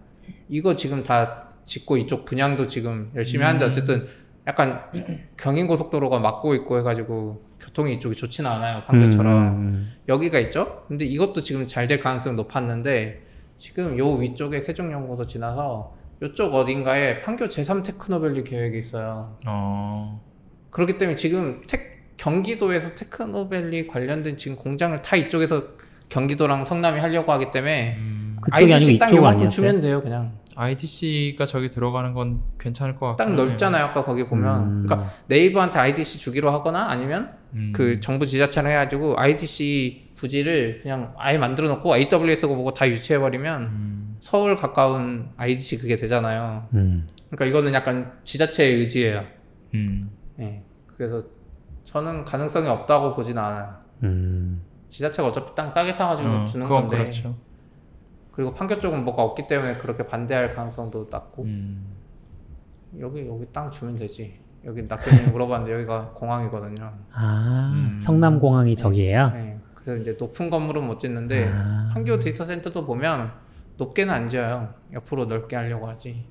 이거 0.49 0.75
지금 0.75 1.03
다 1.03 1.49
짓고 1.65 1.97
이쪽 1.97 2.25
분양도 2.25 2.67
지금 2.67 3.09
열심히 3.15 3.43
하는데 3.43 3.65
음. 3.65 3.69
어쨌든 3.71 4.07
약간 4.47 4.81
경인 5.37 5.67
고속도로가 5.67 6.19
막고 6.19 6.53
있고 6.55 6.79
해가지고 6.79 7.43
교통이 7.59 7.93
이쪽이 7.95 8.15
좋지는 8.15 8.49
않아요 8.51 8.83
판교처럼 8.85 9.47
음, 9.47 9.91
여기가 10.09 10.39
있죠. 10.39 10.83
근데 10.87 11.05
이것도 11.05 11.41
지금 11.41 11.65
잘 11.65 11.87
될 11.87 11.99
가능성이 11.99 12.35
높았는데 12.35 13.21
지금 13.57 13.97
요 13.97 14.11
위쪽에 14.13 14.61
세종연구소 14.61 15.25
지나서 15.27 15.95
요쪽 16.21 16.53
어딘가에 16.53 17.21
판교 17.21 17.45
제3 17.45 17.83
테크노밸리 17.83 18.43
계획이 18.43 18.77
있어요. 18.77 19.37
어. 19.45 20.21
그렇기 20.69 20.97
때문에 20.97 21.15
지금 21.15 21.61
테, 21.67 22.01
경기도에서 22.17 22.95
테크노밸리 22.95 23.87
관련된 23.87 24.37
지금 24.37 24.57
공장을 24.57 25.01
다 25.01 25.15
이쪽에서 25.15 25.63
경기도랑 26.09 26.65
성남이 26.65 26.99
하려고 26.99 27.31
하기 27.33 27.51
때문에 27.51 27.95
음. 27.97 28.37
그쪽이 28.41 28.73
아니고 28.73 28.99
땅 28.99 29.09
이쪽 29.09 29.17
요만큼 29.17 29.37
아니었어요? 29.39 29.49
주면 29.49 29.81
돼요 29.81 30.01
그냥 30.01 30.31
IDC가 30.55 31.45
저기 31.45 31.69
들어가는 31.69 32.13
건 32.13 32.41
괜찮을 32.59 32.95
것땅 32.95 33.31
하네요. 33.31 33.45
넓잖아요 33.45 33.85
아까 33.85 34.03
거기 34.03 34.25
보면 34.25 34.63
음. 34.63 34.81
그러니까 34.83 35.09
네이버한테 35.27 35.79
IDC 35.79 36.19
주기로 36.19 36.51
하거나 36.51 36.89
아니면 36.89 37.33
음. 37.53 37.71
그 37.75 37.99
정부 37.99 38.25
지자체를 38.25 38.69
해가지고 38.69 39.15
IDC 39.17 40.11
부지를 40.15 40.79
그냥 40.83 41.13
아예 41.17 41.37
만들어 41.37 41.67
놓고 41.69 41.95
AWS고 41.97 42.55
뭐고 42.55 42.73
다 42.73 42.87
유치해 42.87 43.19
버리면 43.19 43.61
음. 43.63 44.17
서울 44.19 44.55
가까운 44.55 45.29
IDC 45.37 45.77
그게 45.77 45.95
되잖아요 45.95 46.67
음. 46.73 47.07
그러니까 47.29 47.45
이거는 47.45 47.73
약간 47.73 48.13
지자체의 48.23 48.75
의지예요 48.75 49.25
음. 49.73 50.11
예 50.39 50.63
그래서 50.87 51.19
저는 51.83 52.25
가능성이 52.25 52.67
없다고 52.67 53.15
보진 53.15 53.37
않아요 53.37 53.75
음. 54.03 54.61
지자체가 54.89 55.29
어차피 55.29 55.55
땅 55.55 55.71
싸게 55.71 55.93
사가지고 55.93 56.29
어, 56.29 56.45
주는 56.45 56.65
그건 56.65 56.81
건데 56.83 56.97
그렇죠. 56.97 57.35
그리고 58.33 58.53
판교 58.53 58.79
쪽은 58.79 59.03
뭐가 59.05 59.23
없기 59.23 59.47
때문에 59.47 59.75
그렇게 59.75 60.05
반대할 60.05 60.53
가능성도 60.53 61.07
낮고 61.09 61.43
음. 61.43 61.85
여기 62.99 63.27
여기 63.27 63.45
땅 63.53 63.69
주면 63.71 63.95
되지 63.95 64.39
여기 64.65 64.81
낙견이 64.83 65.29
물어봤는데 65.31 65.73
여기가 65.73 66.11
공항이거든요 66.15 66.91
아, 67.11 67.71
음. 67.73 67.99
성남공항이 68.01 68.75
저기예요? 68.75 69.29
네, 69.31 69.59
그래서 69.73 70.01
이제 70.01 70.15
높은 70.19 70.49
건물은 70.49 70.85
못 70.85 70.99
짓는데 70.99 71.51
아. 71.53 71.89
판교 71.93 72.17
데이터 72.19 72.43
센터도 72.43 72.85
보면 72.85 73.31
높게는 73.77 74.13
안 74.13 74.29
지어요 74.29 74.73
옆으로 74.93 75.25
넓게 75.25 75.55
하려고 75.55 75.87
하지 75.87 76.25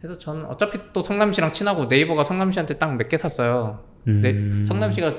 그래서 0.00 0.18
저는 0.18 0.44
어차피 0.46 0.78
또 0.92 1.02
성남시랑 1.02 1.52
친하고 1.52 1.86
네이버가 1.86 2.24
성남시한테 2.24 2.78
땅 2.78 2.96
몇 2.96 3.08
개 3.08 3.16
샀어요 3.18 3.82
음. 4.06 4.20
네, 4.20 4.64
성남시가 4.64 5.14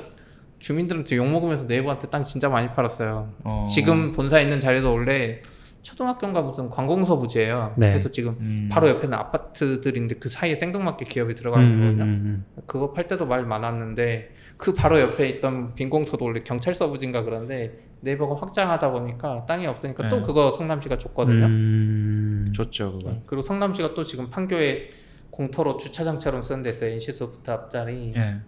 주민들한테 0.66 1.16
욕 1.18 1.28
먹으면서 1.28 1.66
네이버한테 1.66 2.08
땅 2.08 2.24
진짜 2.24 2.50
많이 2.50 2.68
팔았어요 2.70 3.30
어. 3.44 3.66
지금 3.72 4.12
본사 4.14 4.42
있는 4.42 4.60
자리도 4.60 4.92
원래 4.92 5.44
초등학교인가 5.84 6.42
무슨 6.42 6.68
관공서 6.68 7.20
부지예요. 7.20 7.76
네. 7.78 7.90
그래서 7.90 8.10
지금 8.10 8.36
음. 8.40 8.70
바로 8.72 8.90
옆에는 8.90 9.14
아파트들인데 9.14 10.16
그 10.16 10.30
사이에 10.30 10.56
생뚱맞게 10.56 11.06
기업이 11.06 11.36
들어가 11.36 11.60
음, 11.60 11.66
있거든요. 11.66 12.04
음, 12.06 12.46
그거 12.66 12.92
팔 12.92 13.08
때도 13.08 13.28
말 13.28 13.46
많았는데 13.46 14.32
그 14.58 14.74
바로 14.74 15.00
옆에 15.00 15.30
있던 15.30 15.76
빈 15.76 15.92
공터도 15.92 16.26
원래 16.26 16.40
경찰서 16.40 16.90
부지인가 16.90 17.22
그런데 17.22 17.78
네이버가 18.02 18.42
확장하다 18.42 18.90
보니까 18.90 19.46
땅이 19.46 19.68
없으니까 19.68 20.10
또 20.10 20.16
네. 20.16 20.22
그거 20.24 20.52
성남시가 20.54 20.96
음. 20.96 21.00
줬거든요. 21.00 21.46
음. 21.46 22.52
좋죠 22.52 22.94
그건. 22.94 23.22
그리고 23.28 23.44
성남시가 23.44 23.94
또 23.94 24.04
지금 24.04 24.32
판교에 24.32 24.90
공터로 25.30 25.78
주차장처럼 25.78 26.42
쓰는 26.42 26.64
데 26.64 26.72
있어요. 26.72 26.90
NC소프트 26.90 27.52
앞자리. 27.52 28.14
예. 28.16 28.40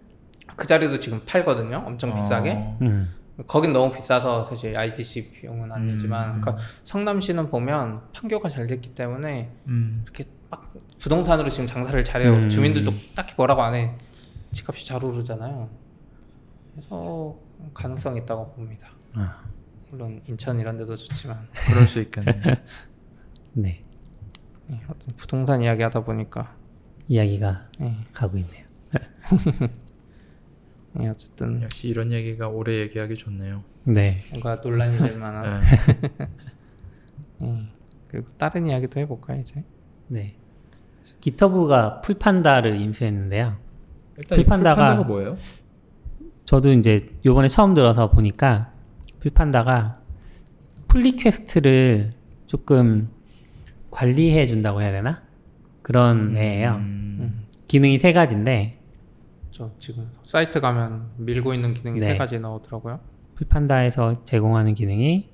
그 0.58 0.66
자리도 0.66 0.98
지금 0.98 1.22
팔거든요. 1.24 1.84
엄청 1.86 2.14
비싸게. 2.14 2.52
어. 2.52 2.78
음. 2.82 3.14
거긴 3.46 3.72
너무 3.72 3.92
비싸서 3.94 4.42
사실 4.42 4.76
IDC 4.76 5.30
비용은 5.30 5.70
안 5.70 5.88
음. 5.88 5.98
그러니까 6.00 6.56
성남시는 6.82 7.48
보면 7.48 8.02
판교가 8.12 8.50
잘 8.50 8.66
됐기 8.66 8.96
때문에 8.96 9.52
음. 9.68 10.00
이렇게 10.02 10.24
막 10.50 10.74
부동산으로 10.98 11.48
지금 11.48 11.68
장사를 11.68 12.02
잘해요. 12.04 12.32
음. 12.32 12.48
주민들도 12.48 12.92
딱히 13.14 13.34
뭐라고 13.36 13.62
안 13.62 13.74
해. 13.74 13.94
집값이 14.50 14.84
잘 14.84 15.02
오르잖아요. 15.04 15.70
그래서 16.72 17.36
가능성이 17.72 18.18
있다고 18.20 18.52
봅니다. 18.54 18.88
아, 19.14 19.40
물론 19.90 20.20
인천 20.26 20.58
이런 20.58 20.76
데도 20.76 20.96
좋지만 20.96 21.46
그럴 21.70 21.86
수 21.86 22.00
있겠네요. 22.00 22.42
네. 23.54 23.80
예, 24.70 24.74
어떤 24.88 25.16
부동산 25.16 25.60
이야기 25.62 25.84
하다 25.84 26.00
보니까 26.00 26.56
이야기가 27.06 27.68
예, 27.82 27.94
가고 28.12 28.38
있네요. 28.38 28.64
예, 31.00 31.08
어쨌든 31.08 31.62
역시 31.62 31.88
이런 31.88 32.10
얘기가 32.12 32.48
오래 32.48 32.78
얘기하기 32.80 33.16
좋네요. 33.16 33.62
네. 33.84 34.16
뭔가 34.30 34.56
논란이 34.62 34.96
될 34.98 35.16
만한 35.18 35.62
네. 35.62 36.28
예. 37.42 37.68
그리고 38.08 38.28
다른 38.38 38.66
이야기도 38.66 39.00
해볼까요 39.00 39.40
이제? 39.40 39.62
네. 40.08 40.34
기터브가 41.20 42.00
풀판다를 42.00 42.76
인수했는데요. 42.80 43.56
일단 44.16 44.38
이 44.38 44.42
풀판다가- 44.42 44.46
풀판다가 44.46 45.04
뭐예요? 45.04 45.36
저도 46.44 46.72
이제 46.72 47.10
요번에 47.24 47.48
처음 47.48 47.74
들어서 47.74 48.10
보니까 48.10 48.72
풀판다가 49.20 50.00
풀리퀘스트를 50.88 52.10
조금 52.46 53.10
관리해 53.90 54.46
준다고 54.46 54.80
해야 54.80 54.90
되나? 54.92 55.22
그런 55.82 56.36
애예요. 56.36 56.76
음, 56.76 57.44
기능이 57.66 57.98
세 57.98 58.12
가지인데 58.12 58.77
저 59.58 59.72
지금 59.80 60.08
사이트 60.22 60.60
가면 60.60 61.10
밀고 61.16 61.52
있는 61.52 61.74
기능이 61.74 61.98
네. 61.98 62.12
세 62.12 62.16
가지 62.16 62.38
나오더라고요. 62.38 63.00
Pull 63.34 63.62
Panda에서 63.62 64.24
제공하는 64.24 64.74
기능이 64.74 65.28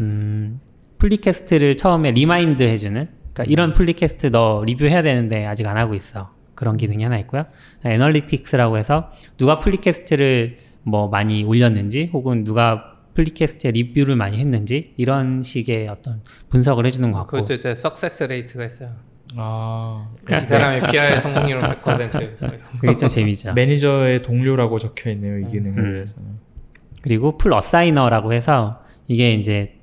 음, 0.00 0.60
pull 0.98 1.19
request를 1.19 1.76
처음에 1.76 2.10
remind 2.10 2.64
해주는 2.64 3.08
그러니까 3.32 3.44
이런 3.44 3.72
pull 3.72 3.94
request 3.94 4.32
너 4.32 4.64
리뷰해야 4.64 5.02
되는데 5.02 5.46
아직 5.46 5.68
안 5.68 5.76
하고 5.76 5.94
있어 5.94 6.32
그런 6.56 6.76
기능이 6.76 7.02
하나 7.04 7.16
있고요 7.18 7.44
Analytics라고 7.84 8.76
해서 8.76 9.10
누가 9.36 9.58
pull 9.58 9.85
request를 9.85 10.58
뭐 10.82 11.08
많이 11.08 11.44
올렸는지 11.44 12.10
혹은 12.12 12.42
누가 12.42 12.98
pull 13.14 13.33
request에 13.33 13.70
리뷰를 13.70 14.16
많이 14.16 14.38
했는지 14.38 14.94
이런 14.96 15.42
식의 15.42 15.86
어떤 15.88 16.22
분석을 16.48 16.86
해주는 16.86 17.10
것 17.12 17.18
같고 17.18 17.36
그것도 17.36 17.54
이제 17.54 17.74
success 17.74 18.24
rate가 18.24 18.64
있어요. 18.64 19.13
아 19.36 20.14
이 20.30 20.46
사람의 20.46 20.80
PR 20.90 21.18
성공률은 21.20 21.62
100%. 21.62 22.38
그게 22.80 22.94
좀 22.94 23.08
재미죠 23.08 23.52
매니저의 23.52 24.22
동료라고 24.22 24.78
적혀 24.78 25.10
있네요 25.10 25.38
이 25.38 25.50
기능에 25.50 25.76
음. 25.76 25.92
대해서는. 25.92 26.28
그리고 27.02 27.36
Pull 27.36 27.52
Assigner라고 27.52 28.32
해서 28.32 28.80
이게 29.06 29.34
이제 29.34 29.74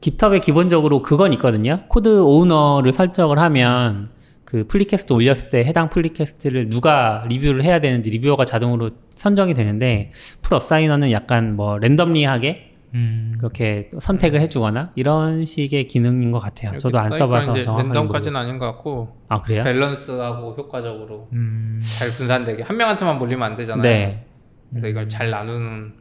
GitHub에 0.00 0.40
기본적으로 0.40 1.02
그건 1.02 1.32
있거든요. 1.34 1.82
code 1.88 2.22
owner를 2.22 2.92
설정을 2.92 3.38
하면 3.38 4.10
그 4.44 4.66
pull 4.66 4.83
request 4.83 5.12
올렸을 5.12 5.50
때 5.50 5.64
해당 5.64 5.90
pull 5.90 6.11
request를 6.11 6.70
누가 6.70 7.24
리뷰를 7.28 7.64
해야 7.64 7.80
되는지 7.80 8.10
reviewer가 8.10 8.44
자동으로 8.44 8.90
선정이 9.14 9.54
되는데 9.54 10.12
풀 10.40 10.54
어사이너는 10.54 11.10
약간 11.10 11.56
뭐 11.56 11.78
randomly하게 11.78 12.69
음. 12.94 13.34
그렇게 13.38 13.90
선택을 13.98 14.40
해주거나 14.40 14.92
이런 14.94 15.44
식의 15.44 15.86
기능인 15.88 16.32
것 16.32 16.38
같아요. 16.40 16.78
저도 16.78 16.98
안 16.98 17.12
써봐서 17.12 17.54
정확하게 17.54 17.88
랜덤까지는 17.88 18.06
모르겠어요. 18.06 18.38
아닌 18.38 18.58
것 18.58 18.66
같고 18.66 19.16
아 19.28 19.40
그래요? 19.40 19.62
밸런스하고 19.64 20.54
효과적으로 20.54 21.28
음. 21.32 21.80
잘 21.82 22.08
분산되게 22.08 22.62
한 22.62 22.76
명한테만 22.76 23.18
몰리면 23.18 23.42
안 23.50 23.54
되잖아요. 23.54 23.82
네. 23.82 24.26
그래서 24.70 24.86
이걸 24.88 25.08
잘 25.08 25.30
나누는 25.30 25.92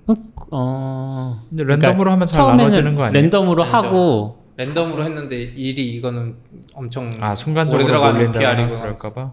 어 0.51 1.41
근데 1.49 1.63
랜덤으로 1.63 2.11
하면 2.11 2.27
잘 2.27 2.45
나눠지는 2.45 2.95
거 2.95 3.03
아니에요? 3.03 3.21
랜덤으로 3.23 3.65
그렇죠. 3.65 3.77
하고 3.77 4.43
랜덤으로 4.57 5.03
했는데 5.05 5.35
일이 5.41 5.95
이거는 5.95 6.35
엄청 6.73 7.09
아 7.19 7.33
순간적으로 7.33 7.85
PR이고 8.31 8.79
그럴까봐. 8.79 9.31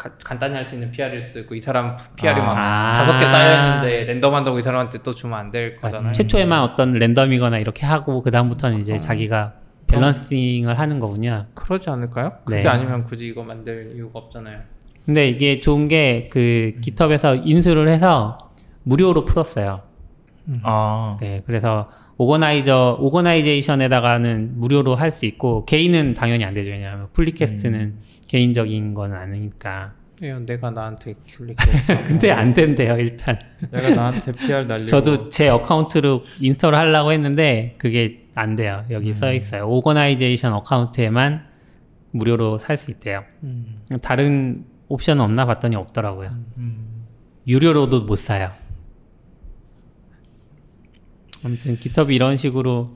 가- 0.00 0.10
간단히 0.24 0.54
할 0.54 0.64
수 0.64 0.74
있는 0.74 0.90
수도 1.20 1.40
있고 1.40 1.54
이 1.54 1.60
사람 1.60 1.94
PR이 2.16 2.40
아. 2.40 2.44
막 2.44 2.56
아. 2.56 2.92
다섯 2.94 3.18
개 3.18 3.26
쌓여있는데 3.26 4.04
랜덤한다고 4.04 4.58
이 4.58 4.62
사람한테 4.62 4.98
또 5.02 5.14
주면 5.14 5.38
안 5.38 5.50
될 5.50 5.76
거잖아요. 5.76 6.12
최초에만 6.12 6.62
어떤 6.62 6.92
랜덤이거나 6.92 7.58
이렇게 7.58 7.84
하고 7.86 8.22
그 8.22 8.30
다음부터는 8.30 8.78
이제 8.80 8.94
어. 8.94 8.96
자기가 8.96 9.54
밸런싱을 9.88 10.78
하는 10.78 11.00
거군요. 11.00 11.44
그러지 11.54 11.90
않을까요? 11.90 12.32
그게 12.44 12.62
네. 12.62 12.68
아니면 12.68 13.04
굳이 13.04 13.26
이거 13.26 13.42
만들 13.42 13.92
이유가 13.94 14.20
없잖아요. 14.20 14.60
근데 15.04 15.28
이게 15.28 15.60
좋은 15.60 15.88
게그 15.88 16.76
깃허브에서 16.80 17.34
인수를 17.36 17.88
해서 17.88 18.38
무료로 18.84 19.24
풀었어요. 19.26 19.82
아 20.62 21.16
네, 21.20 21.42
그래서 21.46 21.88
organizer 22.24 22.98
organization에다가는 23.00 24.58
무료로 24.60 24.94
할 24.94 25.10
수 25.10 25.24
있고 25.24 25.64
개인은 25.64 26.12
당연히 26.12 26.44
안 26.44 26.52
되죠. 26.52 26.70
왜냐하면 26.70 27.08
pull 27.14 27.35
request는 27.35 27.94
개인적인 28.28 28.92
건 28.92 29.12
아니니까. 29.14 29.94
예, 30.22 30.34
내가 30.34 30.70
나한테 30.70 31.14
클릭해. 31.34 31.56
근데 32.06 32.30
안 32.30 32.52
된대요 32.52 32.98
일단. 32.98 33.38
내가 33.70 33.94
나한테 33.94 34.32
PR 34.32 34.64
날리고 34.66 34.84
저도 34.84 35.30
제 35.30 35.48
account로 35.48 36.24
install을 36.40 36.78
하려고 36.78 37.10
했는데 37.12 37.74
그게 37.78 38.26
안 38.34 38.54
돼요. 38.54 38.84
여기 38.90 39.14
써 39.14 39.32
있어요. 39.32 39.66
organization 39.68 40.52
account에만 40.52 41.46
무료로 42.10 42.58
살 42.58 42.76
수 42.76 42.90
있대요. 42.90 43.24
음. 43.44 43.80
다른 44.02 44.64
옵션은 44.88 45.24
없나 45.24 45.46
봤더니 45.46 45.74
없더라고요. 45.76 46.30
음. 46.58 47.06
유료로도 47.48 48.02
못 48.02 48.16
사요. 48.16 48.50
아무튼 51.44 51.76
GitHub 51.76 52.12
이런 52.12 52.36
식으로 52.36 52.88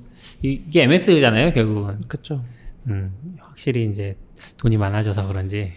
이- 0.43 0.63
이게 0.67 0.83
MS잖아요 0.85 1.53
결국은. 1.53 2.01
그쵸. 2.09 2.43
음, 2.89 3.15
확실히 3.41 3.87
이제 3.89 4.17
돈이 4.59 4.77
많아져서 4.77 5.27
그런지. 5.29 5.73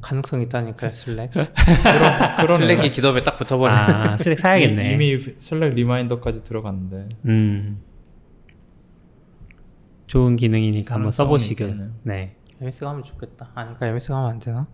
가능성이 0.00 0.44
있다니까요, 0.44 0.92
Slack. 0.92 1.30
그런 1.32 2.36
그러네. 2.36 2.66
Slack이 2.66 2.90
GitHub에 2.92 3.24
딱 3.24 3.36
붙어버려. 3.38 3.72
아 3.72 4.16
Slack 4.18 4.38
사야겠네. 4.38 4.92
이미 4.92 5.18
Slack 5.38 5.74
reminder까지 5.74 6.44
들어갔는데. 6.44 7.08
음. 7.26 7.82
좋은 10.06 10.36
기능이니까 10.36 10.94
한번 10.94 11.12
써보시길. 11.12 11.90
네. 12.04 12.36
MS가 12.60 12.90
하면 12.90 13.04
좋겠다. 13.04 13.50
아니까 13.54 13.86
MS가 13.88 14.16
하면 14.16 14.30
안 14.30 14.38
되나? 14.38 14.66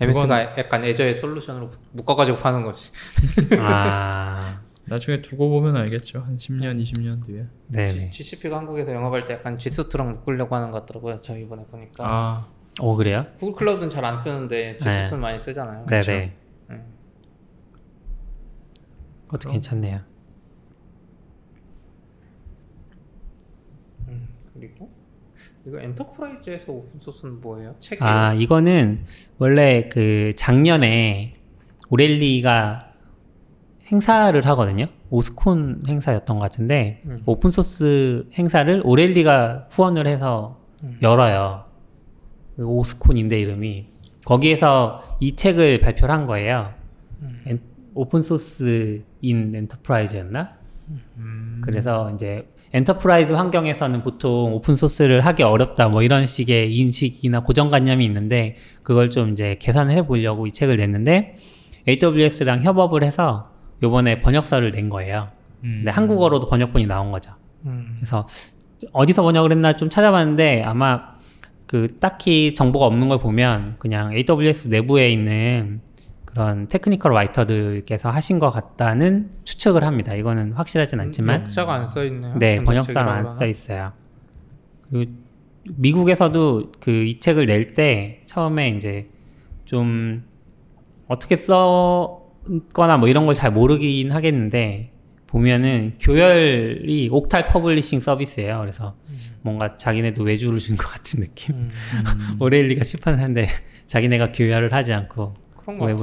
MS가 0.00 0.58
약간 0.58 0.84
애저의 0.84 1.14
솔루션으로 1.14 1.70
묶어가지고 1.92 2.38
파는 2.38 2.64
거지. 2.64 2.90
아, 3.58 4.60
나중에 4.88 5.20
두고 5.20 5.50
보면 5.50 5.76
알겠죠. 5.76 6.20
한 6.20 6.36
10년, 6.36 6.80
20년 6.80 7.24
뒤에. 7.26 7.44
네네. 7.68 8.10
GCP가 8.10 8.58
한국에서 8.58 8.92
영업할 8.92 9.24
때 9.24 9.34
약간 9.34 9.58
G수트랑 9.58 10.12
묶으려고 10.12 10.54
하는 10.54 10.70
것 10.70 10.80
같더라고요. 10.80 11.20
저 11.20 11.36
이번에 11.36 11.64
보니까. 11.64 12.04
아, 12.06 12.46
오 12.80 12.94
그래요? 12.94 13.26
구글 13.36 13.54
클라우드는 13.54 13.90
잘 13.90 14.04
안 14.04 14.20
쓰는데 14.20 14.78
G수트는 14.78 15.20
많이 15.20 15.40
쓰잖아요. 15.40 15.86
네네. 15.86 16.32
음. 16.70 16.84
그것도 19.26 19.50
괜찮네요. 19.50 20.00
그리고 24.54 24.88
이거 25.66 25.80
enterprise에서 25.80 26.72
open 26.72 27.00
source는 27.00 27.40
뭐예요? 27.40 27.74
책이에요? 27.80 28.10
아 28.10 28.32
이거는 28.34 29.04
원래 29.38 29.88
그 29.88 30.32
작년에 30.36 31.34
O'Reilly가 31.90 32.85
행사를 33.90 34.44
하거든요. 34.46 34.86
OSCON 35.10 35.82
행사였던 35.88 36.36
것 36.36 36.42
같은데 36.42 37.00
음. 37.06 37.18
open 37.26 37.50
source 37.50 38.26
행사를 38.34 38.82
O'Reilly가 38.84 39.68
후원을 39.70 40.06
해서 40.06 40.58
음. 40.82 40.98
열어요. 41.02 41.64
그 42.56 42.64
OSCON인데 42.66 43.38
이름이 43.40 43.86
거기에서 44.24 45.02
이 45.20 45.36
책을 45.36 45.80
발표를 45.80 46.14
한 46.14 46.26
거예요. 46.26 46.70
음. 47.22 47.42
엔- 47.46 47.60
Open 47.94 48.22
Source 48.22 49.02
in 49.22 49.54
Enterprise였나? 49.54 50.50
음. 51.16 51.60
그래서 51.64 52.10
이제 52.14 52.46
enterprise 52.74 53.32
환경에서는 53.32 54.02
보통 54.02 54.52
open 54.54 54.76
source를 54.76 55.20
하기 55.24 55.42
어렵다 55.44 55.88
뭐 55.88 56.02
이런 56.02 56.26
식의 56.26 56.76
인식이나 56.76 57.40
고정관념이 57.40 58.04
있는데 58.04 58.54
그걸 58.82 59.08
좀 59.10 59.30
이제 59.30 59.56
개선을 59.60 59.94
해보려고 59.96 60.46
이 60.46 60.52
책을 60.52 60.76
냈는데 60.76 61.36
AWS랑 61.88 62.64
협업을 62.64 63.02
해서 63.04 63.44
요번에 63.82 64.20
번역서를 64.22 64.70
낸 64.72 64.88
거예요. 64.88 65.28
음. 65.64 65.76
근데 65.78 65.90
한국어로도 65.90 66.48
번역본이 66.48 66.86
나온 66.86 67.10
거죠. 67.12 67.32
음. 67.66 67.94
그래서 67.98 68.26
어디서 68.92 69.22
번역을 69.22 69.50
했나 69.52 69.72
좀 69.74 69.88
찾아봤는데 69.90 70.62
아마 70.62 71.16
그 71.66 71.98
딱히 71.98 72.54
정보가 72.54 72.86
없는 72.86 73.08
걸 73.08 73.18
보면 73.18 73.76
그냥 73.78 74.12
AWS 74.12 74.68
내부에 74.68 75.10
있는 75.10 75.80
그런 76.24 76.68
technical 76.68 77.12
writer들께서 77.12 78.10
하신 78.10 78.38
것 78.38 78.50
같다는 78.50 79.30
추측을 79.44 79.82
합니다. 79.84 80.14
이거는 80.14 80.52
확실하진 80.52 81.00
않지만 81.00 81.42
역자가 81.42 81.74
안 81.74 81.88
써 81.88 82.04
있네요. 82.04 82.34
네, 82.38 82.62
번역사는 82.62 83.10
안 83.12 83.26
써 83.26 83.46
있어요. 83.46 83.92
그리고 84.90 85.10
미국에서도 85.76 86.72
그 86.80 86.90
이 87.06 87.18
책을 87.18 87.46
낼 87.46 87.74
때 87.74 88.20
처음에 88.26 88.68
이제 88.68 89.08
좀 89.64 90.24
어떻게 91.08 91.34
써 91.36 92.25
거나 92.72 92.96
뭐 92.96 93.08
이런 93.08 93.26
걸 93.26 93.34
잘 93.34 93.50
모르긴 93.52 94.12
하겠는데 94.12 94.90
보면은 95.26 95.94
교열이 96.00 97.08
Octal 97.10 97.48
Publishing 97.48 98.00
Service예요. 98.00 98.60
그래서 98.60 98.94
뭔가 99.42 99.76
자기네도 99.76 100.22
외주를 100.22 100.58
준 100.58 100.76
것 100.76 100.86
같은 100.86 101.20
느낌. 101.20 101.54
음. 101.56 101.70
오레일리가 102.40 102.84
출판하는데 102.84 103.48
자기네가 103.86 104.32
교열을 104.32 104.72
하지 104.72 104.92
않고 104.92 105.34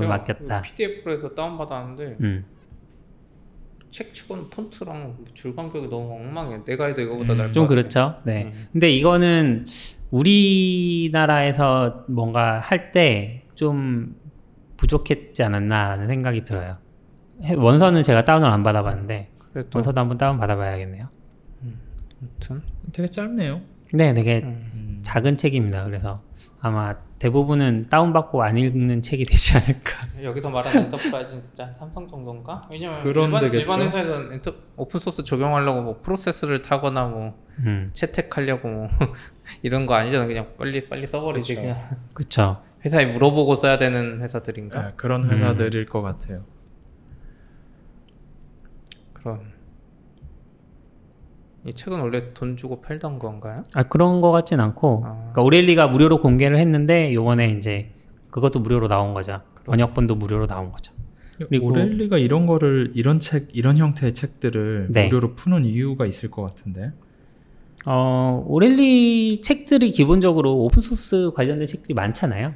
같아요. 0.04 0.10
맡겼다. 0.10 0.62
PDF로 0.62 1.14
해서 1.14 1.30
다운받았는데 1.34 2.18
음. 2.22 2.46
책 3.90 4.14
치고는 4.14 4.50
폰트랑 4.50 5.16
줄 5.34 5.56
간격이 5.56 5.88
너무 5.88 6.16
엉망이에요. 6.16 6.66
내가 6.66 6.88
해도 6.88 7.02
이거보다 7.02 7.34
나을 7.36 7.54
좀것 7.54 7.70
같아. 7.70 7.82
그렇죠. 7.82 8.20
네. 8.26 8.44
음. 8.46 8.68
근데 8.74 8.90
이거는 8.90 9.66
우리나라에서 10.12 12.04
뭔가 12.08 12.60
할 12.60 12.92
때 12.92 13.44
좀 13.56 14.16
부족했지 14.78 15.44
않았나라는 15.44 16.08
생각이 16.08 16.42
들어요. 16.42 16.74
해- 17.44 17.56
원서는 17.56 18.04
제가 18.04 18.26
다운을 18.26 18.50
안 18.50 18.64
받아봤는데 18.64 19.30
그래도 19.52 19.70
원서도 19.78 20.00
한번 20.00 20.18
다운 20.18 20.38
받아봐야겠네요. 20.38 21.08
아무튼 22.22 22.62
되게 22.92 23.08
짧네요. 23.08 23.62
네, 23.94 24.14
되게 24.14 24.42
음. 24.44 25.00
작은 25.02 25.38
책입니다. 25.38 25.84
그래서 25.84 26.22
아마 26.60 26.96
대부분은 27.20 27.86
다운받고 27.90 28.42
안 28.42 28.58
읽는 28.58 29.02
책이 29.02 29.26
되지 29.26 29.58
않을까. 29.58 30.08
여기서 30.24 30.50
말하는 30.50 30.84
enterprise는 30.86 31.44
진짜 31.44 31.66
한 31.66 31.76
삼성 31.76 32.08
정도인가? 32.08 32.62
왜냐면 32.72 33.06
일반, 33.06 33.40
되겠죠. 33.42 33.60
일반 33.62 33.82
회사에서는 33.82 34.34
enter, 34.34 34.54
open 34.78 35.00
source 35.00 35.24
적용하려고 35.24 35.82
뭐 35.82 36.00
프로세스를 36.02 36.62
타거나 36.62 37.06
뭐 37.08 37.38
음, 37.60 37.90
채택하려고 37.94 38.68
뭐 38.68 38.88
이런 39.62 39.86
거 39.86 39.94
아니잖아. 39.94 40.26
그냥 40.26 40.48
빨리 40.58 40.88
빨리 40.88 41.06
써버리지 41.06 41.56
그렇죠. 41.56 41.74
그냥 41.74 41.90
그쵸. 42.14 42.62
회사에 42.86 43.06
물어보고 43.08 43.56
써야 43.56 43.78
되는 43.78 44.22
회사들인가? 44.22 44.82
네, 44.88 44.94
그런 44.96 45.30
회사들일 45.30 45.86
것 45.86 46.02
같아요. 46.02 46.44
그럼 49.14 49.42
이 51.66 51.74
책은 51.74 52.00
원래 52.02 52.34
돈 52.34 52.58
주고 52.58 52.82
팔던 52.82 53.20
건가요? 53.20 53.64
아 53.74 53.84
그런 53.84 54.20
거 54.20 54.32
같진 54.32 54.60
않고, 54.60 55.02
아. 55.06 55.14
그러니까 55.16 55.42
O'Reilly가 55.44 55.88
무료로 55.88 56.20
공개를 56.20 56.58
했는데 56.58 57.14
요번에 57.14 57.52
이제 57.52 57.92
그것도 58.32 58.60
무료로 58.60 58.90
나온 58.90 59.14
거죠. 59.14 59.42
번역본도 59.66 60.16
무료로 60.16 60.48
나온 60.48 60.72
거죠. 60.72 60.92
그리고- 61.48 61.68
O'Reilly가 61.68 62.18
이런 62.18 62.46
거를 62.46 62.92
이런 62.96 63.20
책 63.22 63.48
이런 63.54 63.78
형태의 63.78 64.14
책들을 64.14 64.88
네. 64.92 65.06
무료로 65.06 65.36
푸는 65.36 65.64
이유가 65.66 66.06
있을 66.06 66.30
것 66.30 66.42
같은데. 66.44 66.92
어 67.86 68.44
O'Reilly 68.48 69.42
책들이 69.42 69.92
기본적으로 69.92 70.58
open 70.64 70.82
source 70.82 71.32
관련된 71.34 71.66
책들이 71.66 71.94
많잖아요. 71.94 72.54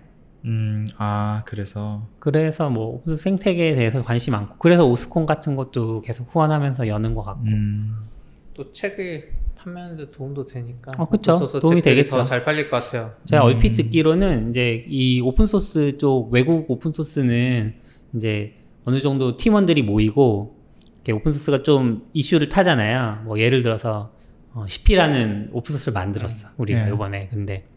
음, 0.47 0.87
아 0.97 1.43
그래서 1.45 2.07
그래서 2.19 2.69
뭐 2.69 2.95
open 2.95 3.13
source 3.13 3.23
생태계에 3.23 3.75
대해서 3.75 4.01
관심 4.01 4.31
많고, 4.31 4.55
그래서 4.57 4.85
OSCON 4.85 5.25
같은 5.25 5.55
것도 5.55 6.01
계속 6.01 6.33
후원하면서 6.33 6.87
여는 6.87 7.13
것 7.13 7.21
같고. 7.21 7.43
음, 7.45 8.07
또 8.53 8.71
책을 8.71 9.33
판매하는데 9.57 10.11
도움도 10.11 10.45
되니까 10.45 10.91
어, 10.97 11.09
그쵸. 11.09 11.35
소스 11.35 11.59
도움이 11.59 11.81
되겠죠. 11.81 12.17
더 12.17 12.30
잘 12.30 12.43
팔릴 12.45 12.69
것 12.69 12.81
같아요. 12.83 13.13
제가 13.25 13.43
음. 13.43 13.47
얼핏 13.47 13.75
듣기로는 13.75 14.49
이제 14.49 14.85
이 14.87 15.19
open 15.19 15.45
source 15.45 15.97
쪽 15.97 16.31
외국 16.31 16.69
open 16.71 16.91
source는 16.91 17.73
이제 18.15 18.53
어느 18.85 18.99
정도 18.99 19.35
팀원들이 19.35 19.81
모이고 19.81 20.55
이렇게 20.95 21.11
open 21.11 21.33
source가 21.33 21.63
좀 21.63 22.07
이슈를 22.13 22.47
타잖아요. 22.49 23.23
뭐 23.25 23.39
예를 23.39 23.63
들어서 23.63 24.13
어, 24.53 24.65
CP라는 24.67 25.49
open 25.51 25.73
source를 25.73 25.93
만들었어 25.93 26.49
우리가 26.57 26.85
네. 26.85 26.91
이번에 26.93 27.27
근데 27.27 27.65
한 27.75 27.76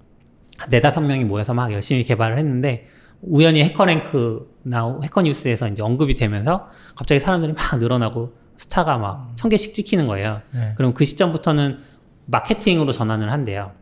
네다섯 0.68 1.04
명이 1.04 1.24
모여서 1.24 1.54
막 1.54 1.72
열심히 1.72 2.02
개발을 2.02 2.38
했는데 2.38 2.86
우연히 3.22 3.62
HackerRank나 3.64 5.00
Hacker 5.02 5.31
News에서 5.31 5.68
이제 5.68 5.82
언급이 5.82 6.14
되면서 6.14 6.68
갑자기 6.96 7.18
사람들이 7.20 7.52
막 7.52 7.78
늘어나고 7.78 8.32
스타가 8.56 8.98
막 8.98 9.32
천 9.36 9.48
개씩 9.48 9.74
찍히는 9.74 10.06
거예요. 10.06 10.36
네. 10.52 10.74
그럼 10.76 10.92
그 10.92 11.04
시점부터는 11.04 11.78
마케팅으로 12.26 12.92
전환을 12.92 13.30
한대요. 13.32 13.72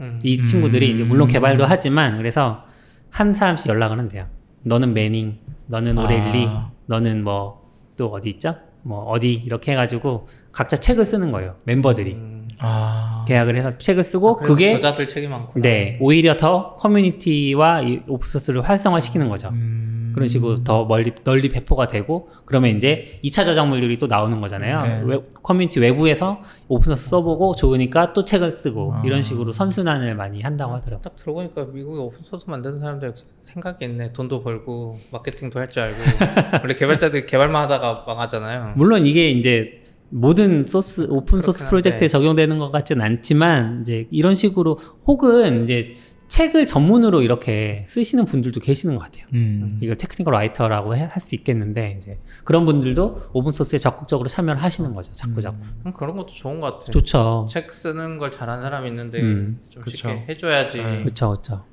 음. 0.00 0.20
이 0.22 0.44
친구들이 0.44 0.90
이제 0.92 1.04
물론 1.04 1.28
개발도 1.28 1.64
하지만 1.66 2.18
그래서 2.18 2.64
한 3.10 3.32
사람씩 3.34 3.68
연락을 3.68 3.98
한대요. 3.98 4.26
너는 4.62 4.92
Manning, 4.94 5.38
너는 5.66 5.96
O'Reilly, 5.98 6.46
아. 6.48 6.70
너는 6.86 7.24
뭐 7.24 7.58
또 7.98 8.12
어디 8.12 8.28
있죠? 8.30 8.54
뭐 8.82 9.00
어디 9.06 9.32
이렇게 9.34 9.72
해가지고 9.72 10.28
각자 10.52 10.76
책을 10.76 11.04
쓰는 11.04 11.32
거예요. 11.32 11.56
멤버들이 11.64 12.14
음. 12.14 12.37
아, 12.60 13.24
계약을 13.28 13.56
해서 13.56 13.76
책을 13.78 14.02
쓰고 14.04 14.36
그래서 14.36 14.52
그게 14.52 14.72
저자들 14.80 15.08
책이 15.08 15.28
많구나. 15.28 15.62
네 15.62 15.96
오히려 16.00 16.36
더 16.36 16.74
커뮤니티와 16.76 17.82
이 17.82 18.00
open 18.08 18.25
source를 18.25 18.68
활성화시키는 18.68 19.28
거죠. 19.28 19.48
음, 19.50 20.12
그런 20.14 20.26
식으로 20.26 20.64
더 20.64 20.84
멀리 20.84 21.12
널리 21.24 21.48
배포가 21.48 21.86
되고 21.86 22.28
그러면 22.44 22.76
이제 22.76 23.20
2차 23.24 23.44
저작물들이 23.44 23.96
또 23.98 24.06
나오는 24.06 24.40
거잖아요. 24.40 24.82
네. 24.82 25.02
웹- 25.04 25.42
커뮤니티 25.42 25.78
외부에서 25.80 26.40
open 26.68 26.85
source 26.85 27.10
써보고 27.10 27.54
좋으니까 27.54 28.12
또 28.12 28.24
책을 28.24 28.50
쓰고 28.50 28.94
아. 28.94 29.02
이런 29.04 29.22
식으로 29.22 29.52
선순환을 29.52 30.14
많이 30.16 30.42
한다고 30.42 30.74
하더라고요. 30.74 31.02
딱 31.02 31.16
들어보니까 31.16 31.64
미국에 31.72 32.00
open 32.00 32.18
source 32.24 32.44
만드는 32.48 32.80
사람들 32.80 33.14
생각이 33.40 33.84
있네. 33.84 34.12
돈도 34.12 34.42
벌고 34.42 34.98
마케팅도 35.12 35.60
할 35.60 35.68
줄 35.70 35.82
알고. 35.84 35.98
원래 36.62 36.74
개발자들이 36.74 37.26
개발만 37.26 37.62
하다가 37.64 38.04
망하잖아요. 38.06 38.72
물론 38.76 39.06
이게 39.06 39.30
이제 39.30 39.80
모든 40.10 40.66
소스 40.66 41.06
open 41.10 41.40
source 41.42 41.66
프로젝트에 41.66 41.92
한데. 41.96 42.08
적용되는 42.08 42.58
것 42.58 42.70
같지는 42.70 43.04
않지만 43.04 43.82
이제 43.82 44.06
이런 44.10 44.34
식으로 44.34 44.78
혹은 45.06 45.64
이제 45.64 45.92
책을 46.28 46.66
전문으로 46.66 47.22
이렇게 47.22 47.84
쓰시는 47.86 48.26
분들도 48.26 48.60
계시는 48.60 48.96
것 48.96 49.04
같아요. 49.04 49.26
음, 49.32 49.78
이걸 49.80 49.96
technical 49.96 50.32
writer라고 50.34 50.94
할 50.94 51.20
수 51.20 51.34
있겠는데 51.34 51.94
이제 51.96 52.18
그런 52.44 52.66
분들도 52.66 53.30
open 53.32 53.50
source에 53.52 53.78
적극적으로 53.78 54.28
참여를 54.28 54.62
하시는 54.62 54.94
거죠. 54.94 55.10
자꾸 55.14 55.40
자꾸. 55.40 55.56
음, 55.86 55.92
그런 55.94 56.16
것도 56.16 56.28
좋은 56.34 56.60
것 56.60 56.78
같아. 56.80 56.92
좋죠. 56.92 57.46
책 57.50 57.72
쓰는 57.72 58.18
걸 58.18 58.30
잘하는 58.30 58.62
사람이 58.62 58.88
있는데 58.90 59.20
음. 59.22 59.58
좀 59.70 59.82
그쵸. 59.82 59.96
쉽게 59.96 60.26
해줘야지. 60.28 60.76
네. 60.78 61.02
그렇죠, 61.02 61.30
그렇죠. 61.30 61.64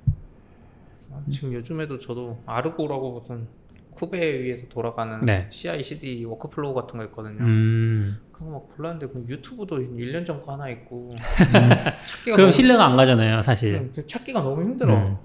지금 1.31 1.53
요즘에도 1.53 1.99
저도 1.99 2.37
Argo라고 2.45 3.13
무슨 3.13 3.47
kube에 3.95 4.25
의해서 4.25 4.65
돌아가는 4.69 5.21
네. 5.23 5.47
CI/CD 5.49 6.25
workflow 6.25 6.73
같은 6.73 6.97
거 6.97 7.05
있거든요. 7.05 7.39
음. 7.43 8.17
그런 8.35 8.51
거 8.51 8.63
막 8.63 8.75
골랐는데 8.75 9.07
그 9.13 9.23
유튜브도 9.27 9.77
1년 9.79 10.25
전 10.25 10.41
거 10.41 10.53
하나 10.53 10.69
있고 10.69 11.13
찾기가 11.17 12.35
그럼 12.35 12.37
너무, 12.37 12.51
신뢰가 12.51 12.85
안 12.85 12.97
가잖아요, 12.97 13.41
사실. 13.41 13.75
음, 13.75 13.91
찾기가 14.05 14.41
너무 14.41 14.61
힘들어. 14.61 14.93
음. 14.93 15.17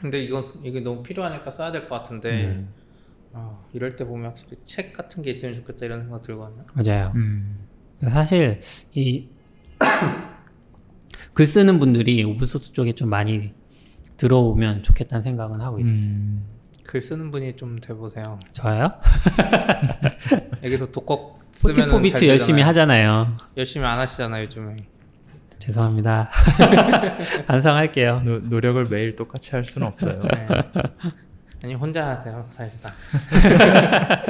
근데 0.00 0.22
이건 0.22 0.44
이게 0.64 0.80
너무 0.80 1.02
필요하니까 1.02 1.50
써야 1.50 1.70
될 1.72 1.88
것 1.88 1.96
같은데 1.96 2.44
음. 2.46 2.68
아, 3.34 3.58
이럴 3.74 3.96
때 3.96 4.04
보면 4.06 4.30
확실히 4.30 4.56
책 4.64 4.92
같은 4.94 5.22
게 5.22 5.30
있으면 5.30 5.54
좋겠다 5.56 5.84
이런 5.86 6.02
생각 6.04 6.22
들거든요. 6.22 6.64
맞아요. 6.72 7.12
음, 7.16 7.66
사실 8.02 8.60
이 8.94 9.28
글 11.34 11.46
쓰는 11.46 11.78
분들이 11.78 12.24
오픈소스 12.24 12.72
쪽에 12.72 12.92
좀 12.92 13.10
많이 13.10 13.50
들어오면 14.16 14.82
좋겠다는 14.84 15.20
생각은 15.22 15.60
하고 15.60 15.78
있었어요. 15.78 16.06
음, 16.08 16.46
글 16.82 17.02
쓰는 17.02 17.30
분이 17.30 17.56
좀 17.56 17.78
돼보세요. 17.78 18.38
저요? 18.52 18.90
여기서 20.64 20.90
독학 20.92 21.35
포티포비치 21.62 22.28
열심히 22.28 22.62
하잖아요. 22.62 23.34
열심히 23.56 23.86
안 23.86 23.98
하시잖아요 23.98 24.44
요즘에. 24.44 24.76
죄송합니다. 25.58 26.28
반성할게요. 27.46 28.20
노, 28.24 28.38
노력을 28.40 28.84
매일 28.88 29.16
똑같이 29.16 29.52
할 29.56 29.64
수는 29.64 29.86
없어요. 29.88 30.20
네. 30.22 30.46
아니 31.64 31.74
혼자 31.74 32.08
하세요 32.08 32.44
사실상. 32.50 32.92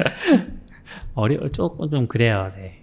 어려 1.13 1.47
조금 1.49 1.89
좀 1.89 2.07
그래요. 2.07 2.51
네. 2.55 2.81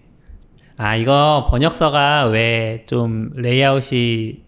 아 0.76 0.96
이거 0.96 1.46
번역서가 1.50 2.26
왜 2.26 2.84
좀 2.86 3.30
레이아웃이 3.34 4.42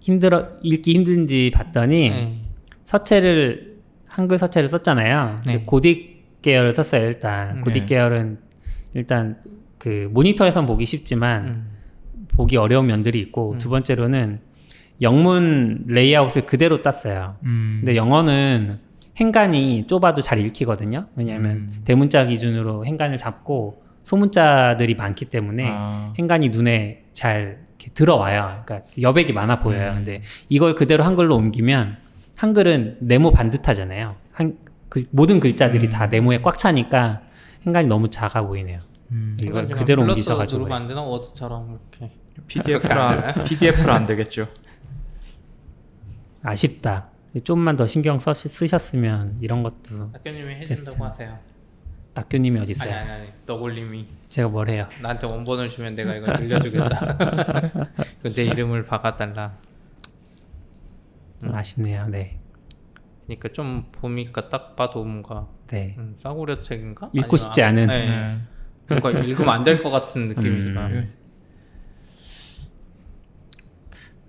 힘들어 0.00 0.48
읽기 0.62 0.94
힘든지 0.94 1.50
봤더니 1.54 2.10
네. 2.10 2.40
서체를 2.84 3.78
한글 4.08 4.38
서체를 4.38 4.68
썼잖아요. 4.68 5.40
네. 5.46 5.64
고딕 5.64 6.12
계열을 6.42 6.72
썼어요. 6.72 7.06
일단 7.06 7.56
네. 7.56 7.60
고딕 7.62 7.86
계열은 7.88 8.38
일단 8.94 9.38
그 9.78 10.08
모니터에선 10.12 10.66
보기 10.66 10.86
쉽지만 10.86 11.46
음. 11.46 11.66
보기 12.28 12.56
어려운 12.56 12.86
면들이 12.86 13.18
있고 13.20 13.56
두 13.58 13.68
번째로는 13.68 14.40
영문 15.00 15.84
레이아웃을 15.88 16.46
그대로 16.46 16.82
땄어요. 16.82 17.36
음, 17.44 17.76
근데 17.80 17.96
영어는 17.96 18.78
행간이 19.16 19.86
좁아도 19.86 20.20
잘 20.20 20.38
읽히거든요. 20.38 21.06
왜냐하면 21.16 21.56
음. 21.56 21.82
대문자 21.84 22.26
기준으로 22.26 22.86
행간을 22.86 23.18
잡고 23.18 23.82
소문자들이 24.04 24.94
많기 24.94 25.26
때문에 25.26 25.64
아, 25.68 26.12
행간이 26.18 26.48
눈에 26.48 27.04
잘 27.12 27.62
들어와요. 27.94 28.62
그러니까 28.64 28.88
여백이 29.00 29.32
많아 29.32 29.60
보여요. 29.60 29.90
음. 29.90 29.94
근데 29.96 30.18
이걸 30.48 30.74
그대로 30.74 31.04
한글로 31.04 31.36
옮기면 31.36 31.96
한글은 32.36 32.98
네모 33.00 33.32
반듯하잖아요. 33.32 34.16
한, 34.32 34.56
그 34.88 35.04
모든 35.10 35.40
글자들이 35.40 35.90
다 35.90 36.06
네모에 36.06 36.40
꽉 36.42 36.58
차니까 36.58 37.22
행간이 37.66 37.86
너무 37.88 38.08
작아 38.08 38.42
보이네요. 38.42 38.80
음, 39.10 39.36
이걸 39.40 39.66
그대로 39.66 40.02
플러스 40.02 40.12
옮기셔 40.12 40.36
가지고 40.36 40.60
누르면 40.60 40.82
안 40.82 40.88
되나 40.88 41.02
워드처럼 41.02 41.78
이렇게. 41.90 42.12
PDF라 42.46 43.44
PDF로 43.44 43.92
안 43.92 44.06
되겠죠. 44.06 44.48
아쉽다. 46.42 47.10
좀만 47.44 47.76
더 47.76 47.86
신경 47.86 48.18
써, 48.18 48.34
쓰셨으면 48.34 49.38
이런 49.40 49.62
것도 49.62 50.12
테스트. 50.12 50.28
해준다고 50.28 51.04
하세요. 51.04 51.38
낙교님이 52.14 52.60
어디 52.60 52.64
아니 52.64 52.70
있어요? 52.72 52.94
아니 52.94 53.10
아니 53.10 53.28
너굴님이 53.46 54.06
제가 54.28 54.48
뭘 54.48 54.68
해요? 54.68 54.86
나한테 55.00 55.26
원본을 55.26 55.70
주면 55.70 55.94
내가 55.94 56.14
이거 56.14 56.30
늘려주겠다. 56.32 57.16
내 58.34 58.44
이름을 58.44 58.84
박아달라. 58.84 59.56
좀 61.40 61.54
아쉽네요. 61.54 62.06
네, 62.08 62.38
그러니까 63.26 63.48
좀 63.48 63.80
보니까 63.92 64.48
딱 64.48 64.76
봐도 64.76 65.02
뭔가 65.04 65.48
네. 65.72 65.94
음, 65.98 66.14
싸구려 66.18 66.60
책인가? 66.60 67.10
읽고 67.12 67.36
싶지 67.36 67.62
않은. 67.62 67.86
네. 67.86 68.06
네. 68.06 68.38
뭔가 68.88 69.10
읽으면 69.10 69.54
안 69.54 69.64
될 69.64 69.82
것 69.82 69.90
같은 69.90 70.28
느낌이 70.28 70.48
음. 70.48 70.60
들어요. 70.60 70.88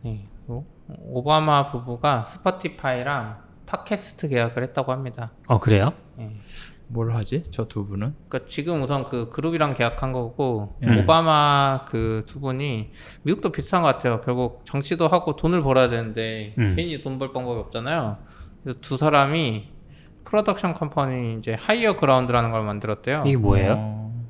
네. 0.04 0.28
어? 0.48 0.66
오바마 0.88 1.72
부부가 1.72 2.26
스포티파이랑 2.26 3.42
팟캐스트 3.66 4.28
계약을 4.30 4.64
했다고 4.64 4.92
합니다. 4.92 5.32
어 5.48 5.60
그래요? 5.60 5.94
네. 6.18 6.32
뭘 6.88 7.14
하지? 7.16 7.44
저 7.52 7.66
두 7.68 7.86
분은? 7.88 8.14
그러니까 8.28 8.48
지금 8.50 8.82
우선 8.84 9.04
그 9.04 9.30
그룹이랑 9.30 9.74
계약한 9.74 10.12
거고 10.12 10.78
음. 10.84 11.00
오바마 11.00 11.86
그 11.88 12.24
두 12.28 12.40
분이 12.40 12.92
미국도 13.24 13.52
비슷한 13.52 13.82
것 13.82 13.88
같아요. 13.88 14.22
결국 14.22 14.64
정치도 14.66 15.08
하고 15.08 15.36
돈을 15.36 15.64
벌어야 15.64 15.90
되는데 15.90 16.54
음. 16.58 16.76
개인이 16.76 17.02
돈 17.02 17.18
벌 17.18 17.32
방법이 17.34 17.60
없잖아요. 17.62 18.18
그래서 18.64 18.80
두 18.82 18.98
사람이 18.98 19.73
production 20.38 20.74
company 20.74 21.36
이제 21.38 21.56
Higher 21.60 21.96
Ground라는 21.96 22.50
걸 22.50 22.64
만들었대요. 22.64 23.22
이게 23.28 23.38
뭐예요? 23.38 23.76
어, 23.78 24.24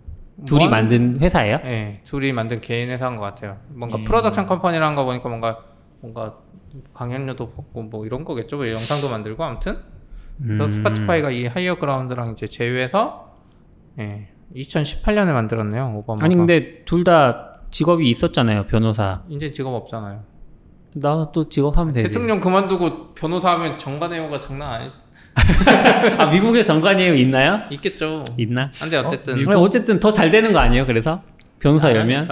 둘이 0.46 0.64
뭐 0.66 0.72
만든 0.72 1.18
회사예요? 1.22 1.60
네, 1.64 2.02
둘이 2.04 2.34
만든 2.34 2.60
개인 2.60 2.90
회사인 2.90 3.16
것 3.16 3.24
같아요. 3.24 3.56
뭔가 3.70 3.98
음. 3.98 4.04
production 4.04 4.46
company라는 4.46 4.98
거 4.98 5.06
보니까 5.06 5.30
뭔가 5.30 5.60
뭔가 6.02 6.36
강연료도 6.94 7.52
받고 7.52 7.84
뭐 7.84 8.06
이런 8.06 8.26
거겠죠. 8.26 8.58
뭐 8.58 8.68
영상도 8.68 9.10
만들고 9.10 9.42
아무튼 9.46 9.78
그래서 10.46 10.66
음. 10.66 10.72
Spotify가 10.74 11.32
이 11.32 11.46
Higher 11.46 11.76
Ground랑 11.80 12.32
이제 12.32 12.48
제휴해서 12.48 13.38
예, 14.00 14.28
2018년에 14.54 15.32
만들었네요. 15.32 15.94
오바마가. 16.00 16.26
아니 16.26 16.36
근데 16.36 16.84
둘 16.84 17.06
다 17.06 17.62
직업이 17.72 18.10
있었잖아요. 18.10 18.66
변호사. 18.66 19.22
이제 19.30 19.52
직업 19.54 19.74
없잖아요. 19.74 20.22
나 20.96 21.17
또 21.17 21.48
직업 21.48 21.78
하면 21.78 21.94
되지. 21.94 22.08
대통령 22.10 22.42
그만두고 22.42 23.14
변호사 23.16 23.52
하면 23.54 23.78
전관예우가 23.78 24.42
장난 24.42 24.70
아니지. 24.82 25.00
아 26.18 26.26
미국에 26.28 26.62
전관예우 26.64 27.16
있나요? 27.16 27.60
있겠죠. 27.72 28.24
있나? 28.38 28.70
근데 28.80 28.98
어쨌든 28.98 29.36
미국- 29.36 29.50
그럼 29.50 29.64
어쨌든 29.64 30.00
더 30.00 30.12
잘 30.12 30.30
되는 30.32 30.54
거 30.54 30.60
아니에요? 30.60 30.86
그래서 30.86 31.22
변호사 31.60 31.94
열면. 31.94 32.28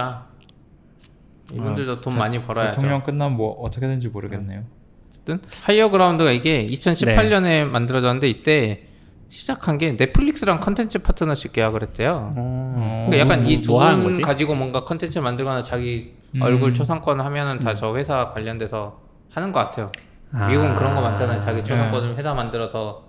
이분들도 1.52 2.00
돈 2.00 2.14
대- 2.14 2.18
많이 2.18 2.42
벌어야죠. 2.42 2.74
대통령 2.80 3.02
끝나면 3.02 3.36
뭐 3.36 3.52
어떻게 3.60 3.86
되는지 3.86 4.08
모르겠네요. 4.08 4.62
어쨌든 5.08 5.40
Higher 5.64 5.90
Ground가 5.90 6.30
이게 6.32 6.66
2018년에 6.68 7.64
만들어졌는데 7.64 8.28
이때 8.28 8.84
시작한 9.28 9.78
게 9.78 9.92
넷플릭스랑 9.96 10.60
컨텐츠 10.60 10.98
파트너십 10.98 11.52
계약을 11.52 11.82
했대요. 11.82 12.32
어. 12.36 13.06
그러니까 13.08 13.18
약간 13.34 13.46
이두뭐 13.46 13.80
거지? 14.02 14.22
가지고 14.22 14.54
뭔가 14.54 14.84
컨텐츠 14.84 15.18
만들거나 15.18 15.62
자기 15.62 16.14
음. 16.34 16.42
얼굴 16.42 16.72
초상권 16.74 17.20
하면은 17.20 17.58
다 17.58 17.74
저 17.74 17.94
회사 17.96 18.30
관련돼서 18.32 19.00
하는 19.30 19.52
것 19.52 19.60
같아요. 19.60 19.88
아. 20.32 20.48
미국은 20.48 20.74
그런 20.74 20.94
거 20.94 21.00
많잖아요. 21.00 21.40
자기 21.40 21.62
초상권을 21.62 22.16
회사 22.16 22.34
만들어서 22.34 23.08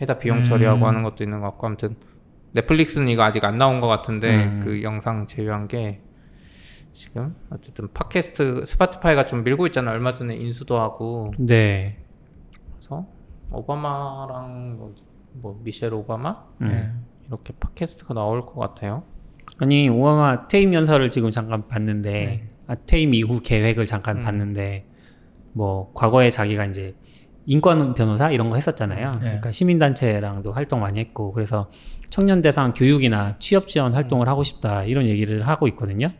회사 0.00 0.18
비용 0.18 0.38
음. 0.38 0.44
처리하고 0.44 0.86
하는 0.86 1.02
것도 1.02 1.22
있는 1.22 1.40
것 1.40 1.46
같고 1.50 1.66
아무튼 1.66 1.96
넷플릭스는 2.52 3.08
이거 3.08 3.22
아직 3.22 3.44
안 3.44 3.58
나온 3.58 3.80
것 3.80 3.86
같은데 3.88 4.44
음. 4.44 4.60
그 4.62 4.82
영상 4.82 5.26
제휴한 5.26 5.68
게 5.68 6.00
지금 6.92 7.34
어쨌든 7.50 7.88
팟캐스트 7.92 8.64
스포티파이가 8.66 9.26
좀 9.26 9.42
밀고 9.44 9.66
있잖아요. 9.68 9.94
얼마 9.94 10.12
전에 10.12 10.36
인수도 10.36 10.78
하고 10.78 11.32
네. 11.38 11.98
그래서 12.72 13.06
오바마랑 13.52 14.76
뭐, 14.78 14.94
뭐 15.32 15.60
미셸 15.64 15.92
오바마 15.92 16.44
음. 16.62 16.68
네. 16.68 16.92
이렇게 17.26 17.52
팟캐스트가 17.58 18.14
나올 18.14 18.46
것 18.46 18.54
같아요. 18.54 19.02
아니 19.58 19.88
오바마 19.88 20.46
퇴임 20.46 20.72
연설을 20.72 21.10
지금 21.10 21.30
잠깐 21.30 21.66
봤는데 21.66 22.10
네. 22.10 22.48
아, 22.66 22.74
퇴임 22.74 23.14
이후 23.14 23.40
계획을 23.40 23.86
잠깐 23.86 24.18
음. 24.18 24.24
봤는데 24.24 24.86
뭐 25.54 25.90
과거에 25.94 26.30
자기가 26.30 26.66
이제 26.66 26.94
인권 27.46 27.94
변호사 27.94 28.30
이런 28.30 28.50
거 28.50 28.56
했었잖아요. 28.56 29.10
네. 29.12 29.18
그러니까 29.20 29.52
시민단체랑도 29.52 30.52
활동 30.52 30.80
많이 30.80 30.98
했고 31.00 31.32
그래서 31.32 31.70
청년 32.10 32.42
대상 32.42 32.72
교육이나 32.72 33.36
취업 33.38 33.68
지원 33.68 33.94
활동을 33.94 34.28
하고 34.28 34.42
싶다 34.42 34.84
이런 34.84 35.06
얘기를 35.06 35.46
하고 35.46 35.66
있거든요. 35.68 36.10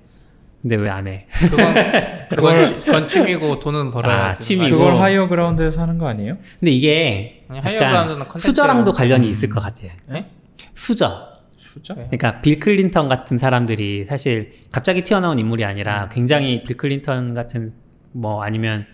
근데 0.63 0.77
왜 0.77 0.89
안 0.89 1.07
해? 1.07 1.27
그건 1.41 1.75
그건, 2.31 2.65
취- 2.65 2.79
그건 2.87 3.09
취미고 3.09 3.59
돈은 3.59 3.91
벌어야 3.91 4.29
아, 4.31 4.35
지 4.35 4.57
취미. 4.57 4.71
그걸 4.71 4.99
하이어 4.99 5.29
Ground에서 5.29 5.83
하는 5.83 5.99
거 5.99 6.07
아니에요? 6.09 6.39
근데 6.59 6.71
이게 6.73 7.45
아니, 7.49 7.77
약간 7.77 8.19
수저랑도 8.37 8.93
관련이 8.93 9.29
있을 9.29 9.49
것 9.51 9.61
같아요. 9.61 9.91
네? 10.09 10.27
수저. 10.75 11.35
수저? 11.57 11.95
네. 11.95 12.07
그러니까 12.11 12.41
빌 12.41 12.61
클린턴 12.61 13.09
같은 13.09 13.37
사람들이 13.39 14.07
사실 14.07 14.53
갑자기 14.73 15.03
튀어나온 15.03 15.39
인물이 15.39 15.65
음. 15.65 15.69
아니라 15.69 16.09
굉장히 16.11 16.63
빌 16.63 16.77
클린턴 16.77 17.35
같은 17.35 17.71
뭐 18.13 18.43
아니면 18.43 18.87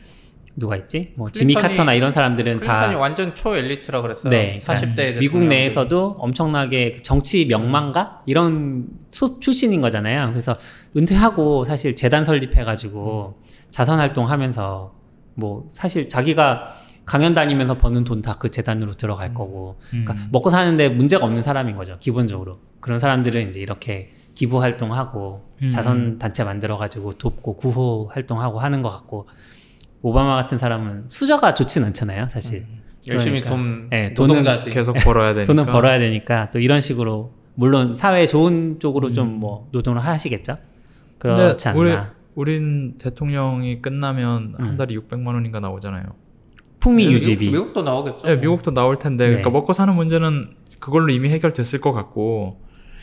누가 0.56 0.76
있지? 0.76 1.12
뭐 1.16 1.30
지미 1.30 1.54
클린턴이- 1.54 1.60
카터나 1.62 1.94
이런 1.94 2.12
사람들은 2.12 2.60
클린턴이 2.60 2.94
다 2.94 2.98
완전 2.98 3.34
초 3.34 3.56
엘리트라 3.56 4.02
그랬어요. 4.02 4.30
네, 4.30 4.60
40대 4.64 5.18
미국 5.18 5.44
내에서도 5.44 6.16
엄청나게 6.18 6.92
그 6.96 7.02
정치 7.02 7.46
명망가 7.46 8.22
이런 8.26 8.86
소 9.10 9.38
출신인 9.40 9.80
거잖아요. 9.80 10.28
그래서 10.30 10.54
은퇴하고 10.96 11.64
사실 11.64 11.94
재단 11.94 12.24
설립해 12.24 12.64
가지고 12.64 13.38
자선 13.70 13.98
활동하면서 14.00 14.92
뭐 15.34 15.66
사실 15.70 16.08
자기가 16.08 16.74
강연 17.06 17.32
다니면서 17.34 17.78
버는 17.78 18.04
돈 18.04 18.20
다 18.22 18.34
그 18.38 18.50
재단으로 18.50 18.92
들어갈 18.92 19.34
거고, 19.34 19.76
그러니까 19.90 20.14
음. 20.14 20.28
먹고 20.30 20.50
사는데 20.50 20.90
문제가 20.90 21.24
없는 21.24 21.42
사람인 21.42 21.74
거죠 21.74 21.96
기본적으로. 21.98 22.58
그런 22.80 22.98
사람들은 22.98 23.48
이제 23.48 23.60
이렇게 23.60 24.08
기부 24.34 24.62
활동하고 24.62 25.42
음. 25.62 25.70
자선 25.70 26.18
단체 26.18 26.44
만들어 26.44 26.76
가지고 26.76 27.12
돕고 27.14 27.56
구호 27.56 28.08
활동하고 28.12 28.60
하는 28.60 28.80
것 28.82 28.90
같고 28.90 29.26
오바마 30.02 30.36
같은 30.36 30.58
사람은 30.58 31.04
수저가 31.08 31.54
좋진 31.54 31.84
않잖아요, 31.84 32.28
사실. 32.32 32.66
열심히 33.08 33.40
그러니까. 33.40 33.48
돈 33.50 33.88
네, 33.90 34.14
돈은. 34.14 34.70
계속 34.70 34.94
벌어야 34.94 35.32
되니까. 35.34 35.52
돈은 35.52 35.66
벌어야 35.66 35.98
되니까 35.98 36.50
또 36.50 36.58
이런 36.58 36.80
식으로 36.80 37.32
물론 37.54 37.94
사회에 37.94 38.26
좋은 38.26 38.78
쪽으로 38.78 39.12
좀뭐 39.12 39.68
노동을 39.72 40.04
하시겠죠. 40.04 40.56
그렇지 41.18 41.68
않나. 41.68 41.78
우리 41.78 41.94
우린 42.36 42.94
대통령이 42.98 43.82
끝나면 43.82 44.54
음. 44.58 44.64
한 44.64 44.76
달에 44.76 44.94
600만 44.94 45.26
원인가 45.34 45.60
나오잖아요. 45.60 46.04
품위 46.78 47.02
미국- 47.04 47.14
유지비. 47.14 47.50
미국 47.50 47.72
도 47.74 47.82
나오겠죠. 47.82 48.22
네, 48.26 48.36
미국도 48.36 48.72
나올 48.72 48.96
텐데 48.98 49.24
네. 49.24 49.30
그러니까 49.30 49.50
먹고 49.50 49.72
사는 49.74 49.94
문제는 49.94 50.50
그걸로 50.78 51.10
이미 51.12 51.28
해결됐을 51.28 51.80
것 51.82 51.92
같고 51.92 52.60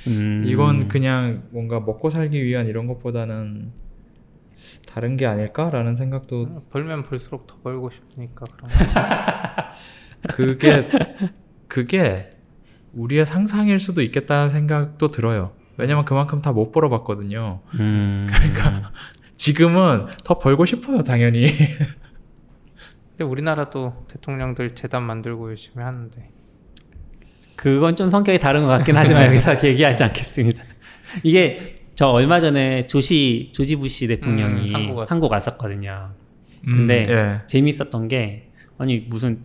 음, 0.08 0.44
이건 0.48 0.88
그냥 0.88 1.44
뭔가 1.52 1.80
먹고 1.80 2.10
살기 2.10 2.44
위한 2.44 2.68
이런 2.68 2.88
것보다는 2.88 3.72
다른 4.88 5.18
게 5.18 5.26
아닐까라는 5.26 5.96
생각도 5.96 6.62
벌면 6.72 7.04
벌수록 7.04 7.48
더 7.48 7.58
벌고 7.64 7.90
싶으니까 7.90 8.46
그런 8.46 8.72
거. 8.94 10.34
그게 10.34 10.90
그게 11.68 12.30
우리의 12.94 13.26
상상일 13.26 13.80
수도 13.80 14.02
있겠다는 14.02 14.50
생각도 14.50 15.12
들어요. 15.12 15.52
왜냐면 15.78 16.06
그만큼 16.06 16.42
다 16.42 16.52
못 16.52 16.72
벌어봤거든요. 16.72 17.62
음, 17.80 18.28
그러니까 18.30 18.92
지금은 19.36 20.08
더 20.24 20.40
벌고 20.40 20.66
싶어요, 20.66 21.04
당연히. 21.04 21.52
근데 23.10 23.24
우리나라도 23.24 24.06
대통령들 24.08 24.74
재단 24.76 25.04
만들고 25.04 25.50
열심히 25.50 25.84
하는데 25.84 26.30
그건 27.56 27.96
좀 27.96 28.10
성격이 28.10 28.40
다른 28.40 28.62
것 28.62 28.68
같긴 28.70 28.96
하지만 28.96 29.26
여기서 29.34 29.64
얘기하지 29.64 30.04
않겠습니다. 30.04 30.64
이게 31.24 31.76
저 31.98 32.10
얼마 32.10 32.40
전에 32.40 32.86
조시 32.86 33.50
조지 33.56 33.76
부시 33.76 34.06
대통령이 34.06 34.70
음, 34.70 34.76
한국 34.76 34.98
왔- 35.00 35.12
한국 35.12 35.32
왔었거든요. 35.32 36.12
근데 36.64 37.06
음, 37.06 37.10
예. 37.10 37.42
재미있었던 37.48 38.08
게 38.08 38.52
아니 38.78 39.00
무슨 39.00 39.40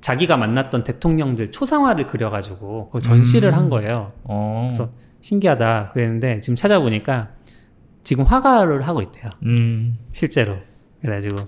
자기가 0.00 0.36
만났던 0.36 0.84
대통령들 0.84 1.50
초상화를 1.50 2.06
그려가지고 2.06 2.86
그걸 2.86 3.00
전시를 3.00 3.50
음. 3.50 3.54
한 3.54 3.68
거예요. 3.68 4.12
어. 4.22 4.68
그래서 4.76 4.92
신기하다 5.22 5.88
그랬는데 5.92 6.38
지금 6.38 6.54
찾아보니까 6.54 7.30
지금 8.04 8.22
화가를 8.24 8.82
하고 8.86 9.00
있대요. 9.00 9.28
음. 9.42 9.98
실제로 10.12 10.56
그래가지고 11.00 11.46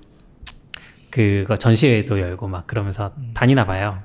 그거 1.11 1.55
전시회도 1.55 2.19
열고 2.19 2.49
막 2.49 2.67
그러면서 2.67 3.13
다니나 3.35 3.67
봐요. 3.67 4.01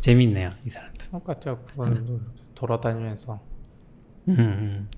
재밌네요 0.00 0.48
이 0.64 0.70
사람도. 0.70 0.94
똑같죠. 1.10 1.62
그건 1.70 2.20
돌아다니면서. 2.54 3.38
음, 4.28 4.36
음. 4.38 4.88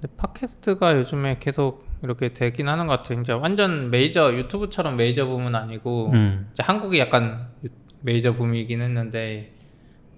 근데 0.00 0.14
팟캐스트가 0.16 0.96
요즘에 0.98 1.38
계속 1.40 1.86
이렇게 2.02 2.32
되긴 2.32 2.68
하는 2.68 2.86
것 2.86 3.02
같아요. 3.02 3.20
이제 3.20 3.32
완전 3.32 3.90
메이저 3.90 4.32
유튜브처럼 4.34 4.96
메이저 4.96 5.26
붐은 5.26 5.54
아니고 5.54 6.12
음. 6.12 6.48
이제 6.52 6.62
한국이 6.62 6.98
약간 7.00 7.48
유- 7.64 7.68
메이저 8.02 8.32
붐이긴 8.34 8.80
했는데 8.80 9.54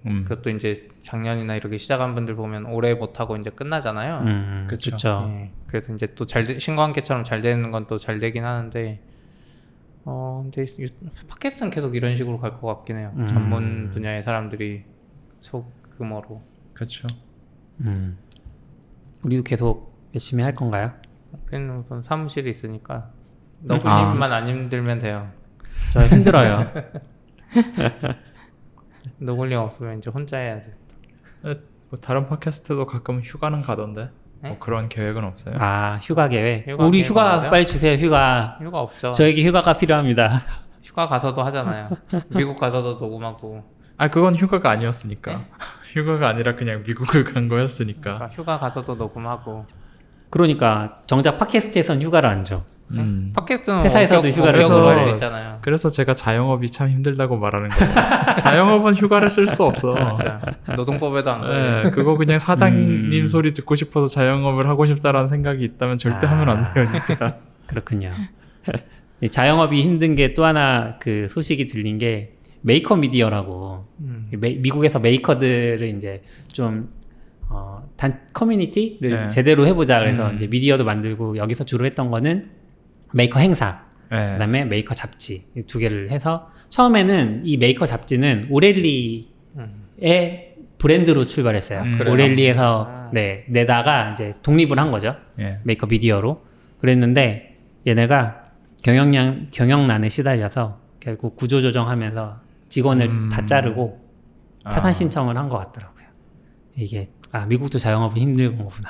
음. 0.05 0.23
그것도 0.27 0.51
이제 0.51 0.87
작년이나 1.01 1.55
이렇게 1.55 1.77
시작한 1.79 2.13
분들 2.13 2.35
보면 2.35 2.67
오래 2.67 2.93
못 2.93 3.19
하고 3.19 3.35
이제 3.37 3.49
끝나잖아요. 3.49 4.19
음, 4.19 4.27
음, 4.27 4.67
그쵸. 4.69 4.91
그쵸. 4.91 5.25
예, 5.31 5.51
그래서 5.67 5.93
이제 5.95 6.05
또 6.13 6.25
잘 6.25 6.59
신과한계처럼 6.59 7.23
잘 7.23 7.41
되는 7.41 7.71
건 7.71 7.87
또 7.87 7.97
잘 7.97 8.19
되긴 8.19 8.45
하는데 8.45 9.01
어 10.05 10.41
근데 10.43 10.65
유, 10.79 10.87
팟캐스트는 11.27 11.71
계속 11.71 11.95
이런 11.95 12.15
식으로 12.15 12.39
갈 12.39 12.51
것 12.53 12.67
같긴 12.67 12.97
해요. 12.97 13.13
음. 13.15 13.27
전문 13.27 13.89
분야의 13.89 14.21
사람들이 14.23 14.83
소규모로. 15.39 16.41
그렇죠. 16.73 17.07
음. 17.81 18.17
우리도 19.23 19.43
계속 19.43 20.09
열심히 20.13 20.43
할 20.43 20.55
건가요? 20.55 20.87
우리는 21.47 21.77
우선 21.77 22.01
사무실이 22.01 22.49
있으니까 22.49 23.11
음. 23.61 23.67
너구님만 23.67 24.31
안 24.31 24.47
힘들면 24.47 24.99
돼요. 24.99 25.29
저 25.91 26.01
힘들어요. 26.05 26.65
너굴님 29.17 29.57
없으면 29.57 29.99
이제 29.99 30.09
혼자 30.09 30.37
해야 30.37 30.59
돼. 30.61 30.71
뭐 31.89 31.99
다른 31.99 32.27
팟캐스트도 32.27 32.85
가끔 32.85 33.21
휴가는 33.21 33.61
가던데. 33.61 34.09
네? 34.41 34.49
뭐 34.49 34.59
그런 34.59 34.89
계획은 34.89 35.23
없어요. 35.23 35.55
아 35.59 35.97
휴가 36.01 36.27
계획. 36.27 36.67
휴가 36.67 36.85
우리 36.85 37.03
휴가 37.03 37.35
없나요? 37.35 37.51
빨리 37.51 37.65
주세요. 37.65 37.93
휴가. 37.95 38.57
휴가 38.61 38.79
없죠. 38.79 39.11
저에게 39.11 39.43
휴가가 39.43 39.73
필요합니다. 39.73 40.43
휴가 40.81 41.07
가서도 41.07 41.43
하잖아요. 41.43 41.89
미국 42.29 42.59
가서도 42.59 42.97
녹음하고. 43.03 43.63
아 43.97 44.07
그건 44.07 44.33
휴가가 44.35 44.71
아니었으니까. 44.71 45.45
휴가가 45.91 46.29
아니라 46.29 46.55
그냥 46.55 46.83
미국을 46.85 47.23
간 47.23 47.47
거였으니까. 47.47 48.01
그러니까 48.01 48.27
휴가 48.27 48.59
가서도 48.59 48.95
녹음하고. 48.95 49.65
그러니까 50.29 51.01
정작 51.07 51.37
팟캐스트에선 51.37 52.01
휴가를 52.01 52.29
안 52.29 52.45
줘. 52.45 52.61
음. 52.91 53.31
팟캐스트는 53.35 53.83
회사에서도 53.83 54.21
원격, 54.21 54.37
휴가를. 54.37 54.59
할수 54.99 55.09
있잖아요. 55.11 55.59
그래서 55.61 55.89
제가 55.89 56.13
자영업이 56.13 56.69
참 56.69 56.89
힘들다고 56.89 57.37
말하는 57.37 57.69
거예요. 57.69 57.93
자영업은 58.35 58.95
휴가를 58.95 59.29
쓸 59.29 59.47
수 59.47 59.63
없어. 59.63 59.93
맞아. 59.93 60.41
노동법에도 60.75 61.31
안 61.31 61.41
걸려. 61.41 61.83
네, 61.83 61.91
그거 61.91 62.15
그냥 62.15 62.39
사장님 62.39 63.23
음. 63.23 63.27
소리 63.27 63.53
듣고 63.53 63.75
싶어서 63.75 64.07
자영업을 64.07 64.67
하고 64.67 64.85
싶다라는 64.85 65.27
생각이 65.27 65.63
있다면 65.63 65.97
절대 65.97 66.27
아. 66.27 66.31
하면 66.31 66.49
안 66.49 66.63
돼요, 66.63 66.85
진짜. 66.85 67.37
그렇군요. 67.67 68.11
이 69.21 69.29
자영업이 69.29 69.81
힘든 69.81 70.15
게 70.15 70.33
또 70.33 70.43
하나 70.45 70.95
그 70.99 71.27
소식이 71.29 71.65
들린 71.65 71.97
게 71.97 72.37
메이커 72.61 72.95
미디어라고 72.95 73.85
음. 74.01 74.27
메- 74.39 74.55
미국에서 74.55 74.99
메이커들을 74.99 75.81
이제 75.97 76.21
좀 76.51 76.89
어, 77.49 77.83
단 77.97 78.21
커뮤니티를 78.33 79.09
네. 79.23 79.29
제대로 79.29 79.65
해보자 79.67 79.99
그래서 79.99 80.29
음. 80.29 80.35
이제 80.35 80.47
미디어도 80.47 80.85
만들고 80.85 81.37
여기서 81.37 81.63
주로 81.65 81.85
했던 81.85 82.09
거는 82.11 82.49
메이커 83.13 83.39
행사 83.39 83.83
네. 84.09 84.33
그다음에 84.33 84.65
메이커 84.65 84.93
잡지 84.93 85.43
이두 85.57 85.79
개를 85.79 86.11
해서 86.11 86.49
처음에는 86.69 87.41
이 87.45 87.57
메이커 87.57 87.85
잡지는 87.85 88.43
O'Reilly의 88.49 89.25
음. 89.57 89.83
브랜드로 90.77 91.25
출발했어요. 91.27 91.81
음? 91.81 91.99
O'Reilly에서 92.07 92.87
아. 92.89 93.09
네 93.13 93.45
내다가 93.49 94.11
이제 94.13 94.35
독립을 94.41 94.79
한 94.79 94.91
거죠. 94.91 95.15
예. 95.39 95.57
메이커 95.63 95.85
미디어로 95.87 96.41
그랬는데 96.79 97.57
얘네가 97.85 98.45
경영량 98.83 99.47
경영난에 99.51 100.09
시달려서 100.09 100.79
결국 100.99 101.35
구조조정하면서 101.35 102.39
직원을 102.71 103.05
음. 103.07 103.29
다 103.29 103.45
자르고 103.45 103.99
아. 104.63 104.71
파산 104.71 104.93
신청을 104.93 105.37
한 105.37 105.49
것 105.49 105.57
같더라고요. 105.57 106.05
이게 106.75 107.09
아 107.31 107.45
미국도 107.45 107.77
자영업은 107.77 108.17
힘든 108.17 108.57
거구나. 108.57 108.89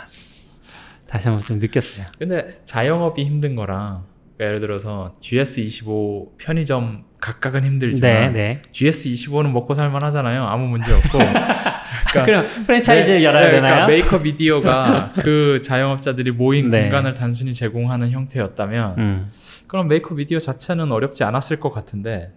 다시 1.08 1.28
한번 1.28 1.44
좀 1.46 1.58
느꼈어요. 1.60 2.06
근데 2.18 2.62
자영업이 2.64 3.24
힘든 3.26 3.56
거랑 3.56 4.06
그러니까 4.38 4.46
예를 4.46 4.60
들어서 4.62 5.12
GS25 5.20 6.38
편의점 6.38 7.06
각각은 7.20 7.62
네, 7.62 7.68
힘들지만 7.68 8.34
네. 8.34 8.62
GS25는 8.72 9.52
먹고 9.52 9.74
살만 9.74 10.04
하잖아요. 10.04 10.44
아무 10.46 10.68
문제 10.68 10.92
없고. 10.94 11.18
그러니까 12.12 12.26
그럼 12.26 12.66
프랜차이즈를 12.66 13.20
네, 13.20 13.26
열어야 13.26 13.46
네, 13.48 13.52
되나요? 13.54 13.86
그러니까 13.86 13.88
메이커 13.88 14.20
미디어가 14.20 15.14
그 15.22 15.62
자영업자들이 15.64 16.32
모인 16.32 16.70
네. 16.70 16.84
공간을 16.84 17.14
단순히 17.14 17.54
제공하는 17.54 18.12
형태였다면 18.12 18.96
음. 18.98 19.32
그럼 19.68 19.88
메이커 19.88 20.14
미디어 20.16 20.40
자체는 20.40 20.92
어렵지 20.92 21.24
않았을 21.24 21.60
것 21.60 21.72
같은데 21.72 22.32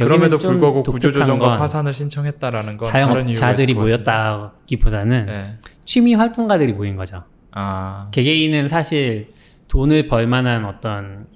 그럼에도 0.00 0.38
좀 0.38 0.52
불구하고 0.52 0.82
구조조정과 0.82 1.48
건 1.50 1.58
파산을 1.58 1.92
신청했다라는 1.92 2.76
건 2.78 2.90
자영업자들이. 2.90 3.74
모였다기보다는 3.74 5.26
네. 5.26 5.58
취미 5.84 6.14
활동가들이 6.14 6.72
모인 6.72 6.96
거죠. 6.96 7.24
아, 7.50 8.08
개개인은 8.12 8.68
사실 8.68 9.26
돈을 9.68 10.08
벌 10.08 10.26
만한 10.26 10.64
어떤 10.64 11.26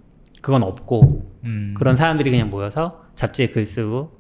그건 0.41 0.63
없고 0.63 1.33
음. 1.45 1.75
그런 1.77 1.97
사람들이 1.97 2.31
그냥 2.31 2.49
모여서 2.51 3.03
잡지에 3.15 3.49
글 3.49 3.65
쓰고 3.67 4.13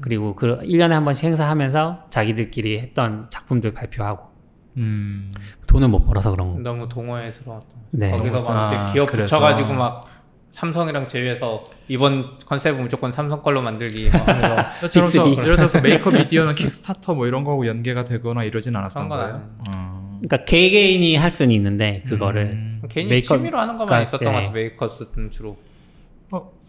그리고 0.00 0.34
그 0.34 0.58
1년에 0.60 0.90
한 0.90 1.04
번씩 1.04 1.24
행사하면서 1.26 2.06
자기들끼리 2.10 2.78
했던 2.80 3.26
작품들 3.30 3.72
발표하고 3.72 4.34
음. 4.78 5.32
돈을 5.68 5.88
못 5.88 6.04
벌어서 6.04 6.30
그런 6.32 6.54
거. 6.54 6.58
너무 6.60 6.88
동호회스러웠던. 6.88 7.68
네. 7.92 8.10
거기서 8.10 8.42
막 8.42 8.50
아, 8.72 8.92
기업 8.92 9.06
그래서. 9.08 9.36
붙여가지고 9.36 9.72
막 9.72 10.04
삼성이랑 10.58 11.08
제휴해서 11.08 11.64
이번 11.88 12.38
컨셉은 12.46 12.80
무조건 12.80 13.10
삼성 13.10 13.42
걸로 13.42 13.60
만들기 13.60 14.08
막 14.10 14.28
하면서 14.28 14.46
예를 14.78 14.88
들어서, 14.88 15.24
빅스비. 15.24 15.42
예를 15.42 15.56
들어서 15.56 15.80
메이커 15.80 16.10
미디어는 16.12 16.54
킥스타터 16.54 17.14
뭐 17.14 17.26
이런 17.26 17.42
거하고 17.42 17.66
연계가 17.66 18.04
되거나 18.04 18.44
이러진 18.44 18.76
않았던 18.76 19.08
거예요. 19.08 19.48
어. 19.68 20.18
그러니까 20.22 20.44
개개인이 20.44 21.16
할 21.16 21.30
수는 21.32 21.50
있는데 21.56 22.02
그거를 22.06 22.42
음. 22.42 22.82
괜히 22.88 23.08
메이커- 23.10 23.36
취미로 23.36 23.58
하는 23.58 23.76
것만 23.76 24.02
있었던 24.02 24.20
네. 24.20 24.26
것 24.26 24.32
같아 24.32 24.52
메이커스는 24.52 25.30
주로. 25.32 25.56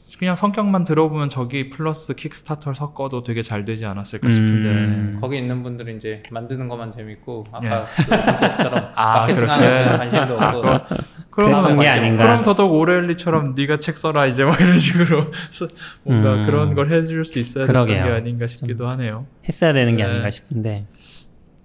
어, 0.05 0.17
그냥 0.19 0.35
성격만 0.35 0.83
들어보면 0.83 1.29
저기 1.29 1.69
플러스 1.69 2.13
킥스타터를 2.13 2.75
섞어도 2.75 3.23
되게 3.23 3.41
잘 3.41 3.65
되지 3.65 3.85
않았을까 3.87 4.29
싶은데. 4.29 4.69
음. 4.69 5.17
거기 5.19 5.37
있는 5.37 5.63
분들은 5.63 5.97
이제 5.97 6.21
만드는 6.29 6.67
것만 6.67 6.91
재밌고 6.93 7.43
예. 7.63 7.67
아까 7.69 7.85
그 7.85 8.05
컨셉처럼 8.09 8.91
아, 8.95 9.19
마케팅하는 9.21 9.97
관심도 9.97 10.33
없고 10.35 10.61
그랬던 10.61 11.61
그런 11.63 11.77
게거 11.79 11.89
아닌가. 11.89 12.23
그럼 12.23 12.43
더더욱 12.43 12.73
오렐리처럼 12.73 13.55
네가 13.55 13.77
책 13.77 13.97
써라 13.97 14.25
이제 14.27 14.45
뭐 14.45 14.53
이런 14.55 14.77
식으로 14.79 15.31
서- 15.51 15.67
뭔가 16.03 16.35
음. 16.35 16.45
그런 16.45 16.75
걸 16.75 16.91
해줄 16.93 17.25
수 17.25 17.39
있어야 17.39 17.65
그러게요. 17.65 18.03
게 18.05 18.09
아닌가 18.11 18.45
싶기도 18.47 18.87
하네요. 18.89 19.25
했어야 19.47 19.73
되는 19.73 19.95
게 19.95 20.03
네. 20.03 20.09
아닌가 20.09 20.29
싶은데 20.29 20.85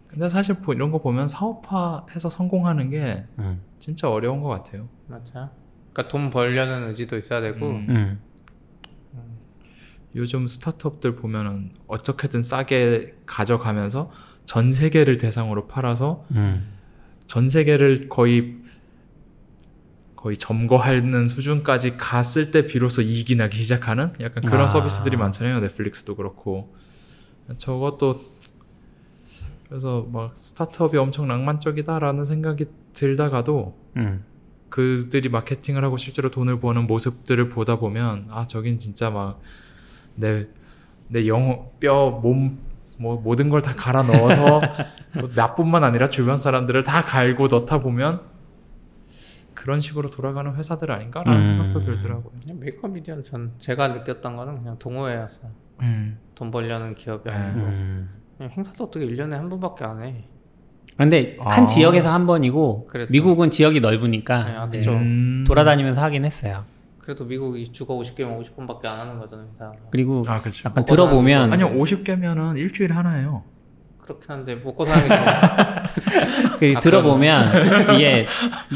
근데 0.08 0.28
사실 0.28 0.56
보- 0.56 0.72
이런 0.72 0.90
거 0.90 0.98
보면 0.98 1.28
사업화해서 1.28 2.30
성공하는 2.30 2.88
게 2.90 3.24
음. 3.38 3.60
진짜 3.78 4.08
어려운 4.10 4.40
것 4.40 4.48
같아요. 4.48 4.88
맞아. 5.06 5.50
그러니까 5.92 6.08
돈 6.10 6.30
벌려는 6.30 6.88
의지도 6.88 7.16
있어야 7.18 7.40
되고 7.40 7.66
음. 7.68 8.20
음. 10.10 10.16
요즘 10.16 10.46
스타트업들 10.46 11.16
보면은 11.16 11.70
어떻게든 11.86 12.42
싸게 12.42 13.14
가져가면서 13.26 14.10
전 14.44 14.72
세계를 14.72 15.18
대상으로 15.18 15.66
팔아서 15.66 16.24
음. 16.32 16.66
전 17.26 17.48
세계를 17.48 18.08
거의 18.08 18.56
거의 20.16 20.36
점거하는 20.36 21.28
수준까지 21.28 21.96
갔을 21.96 22.50
때 22.50 22.66
비로소 22.66 23.00
이익이 23.00 23.36
나기 23.36 23.62
시작하는 23.62 24.12
약간 24.20 24.42
그런 24.42 24.64
아. 24.64 24.66
서비스들이 24.66 25.16
많잖아요. 25.16 25.60
넷플릭스도 25.60 26.14
그렇고 26.14 26.64
저것도 27.56 28.20
그래서 29.68 30.06
막 30.10 30.36
스타트업이 30.36 30.98
엄청 30.98 31.28
낭만적이다라는 31.28 32.24
생각이 32.24 32.66
들다가도 32.92 33.78
음. 33.96 34.24
그들이 34.68 35.28
마케팅을 35.28 35.84
하고 35.84 35.96
실제로 35.96 36.30
돈을 36.30 36.60
버는 36.60 36.86
모습들을 36.86 37.48
보다 37.48 37.76
보면 37.76 38.26
아 38.30 38.46
저긴 38.46 38.78
진짜 38.78 39.10
막 39.10 39.40
내 40.20 40.46
내영뼈몸 41.08 42.58
뭐 42.98 43.16
모든 43.20 43.48
걸 43.48 43.62
다 43.62 43.74
갈아 43.74 44.02
넣어서 44.02 44.60
뭐 45.18 45.30
나뿐만 45.34 45.82
아니라 45.84 46.06
주변 46.08 46.36
사람들을 46.36 46.82
다 46.84 47.02
갈고 47.02 47.48
넣다 47.48 47.78
보면 47.80 48.20
그런 49.54 49.80
식으로 49.80 50.10
돌아가는 50.10 50.54
회사들 50.54 50.90
아닌가라는 50.90 51.40
음. 51.40 51.44
생각도 51.44 51.80
들더라고요. 51.82 52.32
그냥 52.42 52.60
메이크업 52.60 52.92
미디어는 52.92 53.24
전 53.24 53.52
제가 53.58 53.88
느꼈던 53.88 54.36
거는 54.36 54.58
그냥 54.58 54.78
동호회였어. 54.78 55.38
음. 55.82 56.18
돈 56.34 56.50
벌려는 56.50 56.94
기업이 56.94 57.28
네. 57.28 57.36
아니고 57.36 57.60
음. 57.66 58.08
그냥 58.38 58.52
행사도 58.52 58.84
어떻게 58.84 59.06
1년에 59.06 59.32
한 59.32 59.48
번밖에 59.50 59.84
안 59.84 60.02
해. 60.02 60.24
근데 60.96 61.36
아. 61.40 61.50
한 61.50 61.66
지역에서 61.66 62.12
한 62.12 62.26
번이고 62.26 62.86
그랬죠. 62.86 63.12
미국은 63.12 63.50
지역이 63.50 63.80
넓으니까 63.80 64.44
네, 64.44 64.56
아, 64.56 64.68
네. 64.68 64.82
음. 64.88 65.44
돌아다니면서 65.46 66.02
하긴 66.02 66.24
했어요. 66.24 66.64
그래도 67.10 67.24
미국이 67.24 67.72
주가 67.72 67.92
50개면 67.94 68.40
50번밖에 68.40 68.84
안 68.84 69.00
하는 69.00 69.18
거잖아요. 69.18 69.48
행사. 69.52 69.72
그리고 69.90 70.24
아 70.28 70.38
그렇죠. 70.38 70.68
약간 70.68 70.84
들어보면 70.84 71.52
아니요 71.52 71.70
50개면은 71.70 72.56
일주일에 72.56 72.94
하나예요. 72.94 73.42
그렇긴 74.00 74.30
한데 74.30 74.54
먹고 74.54 74.84
사는 74.84 75.08
게 76.60 76.74
들어보면 76.74 77.96
이게 77.96 78.26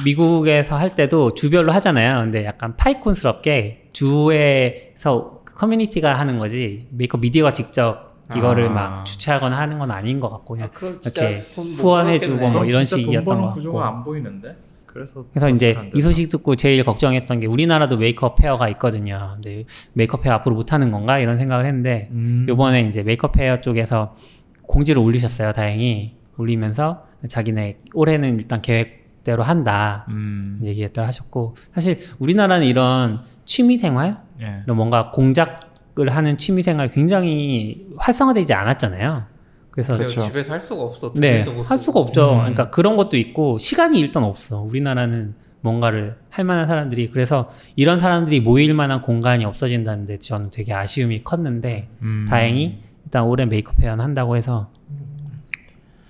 미국에서 0.04 0.76
할 0.76 0.96
때도 0.96 1.34
주별로 1.34 1.72
하잖아요. 1.74 2.22
근데 2.22 2.44
약간 2.44 2.76
파이콘스럽게 2.76 3.90
주에서 3.92 5.42
그 5.44 5.54
커뮤니티가 5.54 6.18
하는 6.18 6.38
거지 6.38 6.88
메이커 6.90 7.18
미디어가 7.18 7.52
직접 7.52 8.16
이거를 8.34 8.66
아. 8.70 8.72
막 8.72 9.04
주최하거나 9.04 9.56
하는 9.56 9.78
건 9.78 9.92
아닌 9.92 10.18
것 10.18 10.28
같고 10.28 10.54
그냥 10.54 10.70
아, 10.74 10.86
이렇게 10.86 11.38
후원해주고. 11.78 12.50
뭐 12.50 12.64
이런 12.64 12.84
식이었던 12.84 13.40
것 13.40 13.50
구조가 13.52 13.80
같고. 13.80 13.96
안 13.96 14.02
보이는데. 14.02 14.56
그래서 14.94 15.26
그래서 15.30 15.48
이제 15.48 15.74
안 15.76 15.90
이. 15.92 16.00
소식 16.00 16.28
듣고 16.28 16.54
제일 16.54 16.84
걱정했던 16.84 17.40
게 17.40 17.48
우리나라도 17.48 17.96
메이커 17.96 18.36
페어가 18.36 18.68
있거든요. 18.70 19.32
근데 19.34 19.64
메이커 19.94 20.22
페어 20.22 20.32
앞으로 20.34 20.54
못 20.54 20.72
하는 20.72 20.92
건가 20.92 21.18
이런 21.18 21.36
생각을 21.36 21.66
했는데 21.66 22.08
음. 22.12 22.46
요번에 22.48 22.82
이제 22.82 23.02
메이커 23.02 23.32
페어 23.32 23.60
쪽에서 23.60 24.14
공지를 24.62 25.02
올리셨어요. 25.02 25.52
다행히 25.52 26.14
올리면서 26.38 27.06
자기네 27.26 27.80
올해는 27.92 28.36
일단 28.36 28.62
계획대로 28.62 29.42
한다 29.42 30.06
음. 30.10 30.60
얘기했다 30.62 31.04
하셨고 31.04 31.56
사실 31.74 31.98
우리나라는 32.20 32.64
이런 32.64 33.22
취미 33.44 33.76
생활 33.76 34.22
예. 34.40 34.72
뭔가 34.72 35.10
공작 35.10 35.74
을 35.96 36.08
하는 36.08 36.36
취미 36.38 36.64
생활 36.64 36.88
굉장히 36.88 37.86
활성화되지 37.98 38.52
않았잖아요. 38.52 39.26
그래서 39.74 39.96
그쵸. 39.96 40.20
집에서 40.22 40.52
할 40.52 40.60
수가 40.60 40.82
없어. 40.84 41.12
네, 41.14 41.42
할. 41.64 41.76
수가 41.76 41.98
없죠. 41.98 42.34
음. 42.34 42.38
그러니까 42.38 42.70
그런 42.70 42.96
것도 42.96 43.16
있고 43.16 43.58
시간이 43.58 43.98
일단 43.98 44.22
없어. 44.22 44.60
우리나라는 44.60 45.34
뭔가를 45.62 46.16
할 46.30 46.44
만한 46.44 46.68
사람들이 46.68 47.10
그래서 47.10 47.48
이런 47.74 47.98
사람들이 47.98 48.40
모일 48.40 48.72
만한 48.74 49.02
공간이 49.02 49.44
없어진다는데 49.44 50.18
저는 50.20 50.50
되게 50.50 50.72
아쉬움이 50.72 51.24
컸는데 51.24 51.88
음. 52.02 52.24
다행히 52.28 52.82
일단 53.04 53.24
올해 53.24 53.46
메이커 53.46 53.80
페어 53.82 54.00
한다고 54.00 54.36
해서 54.36 54.68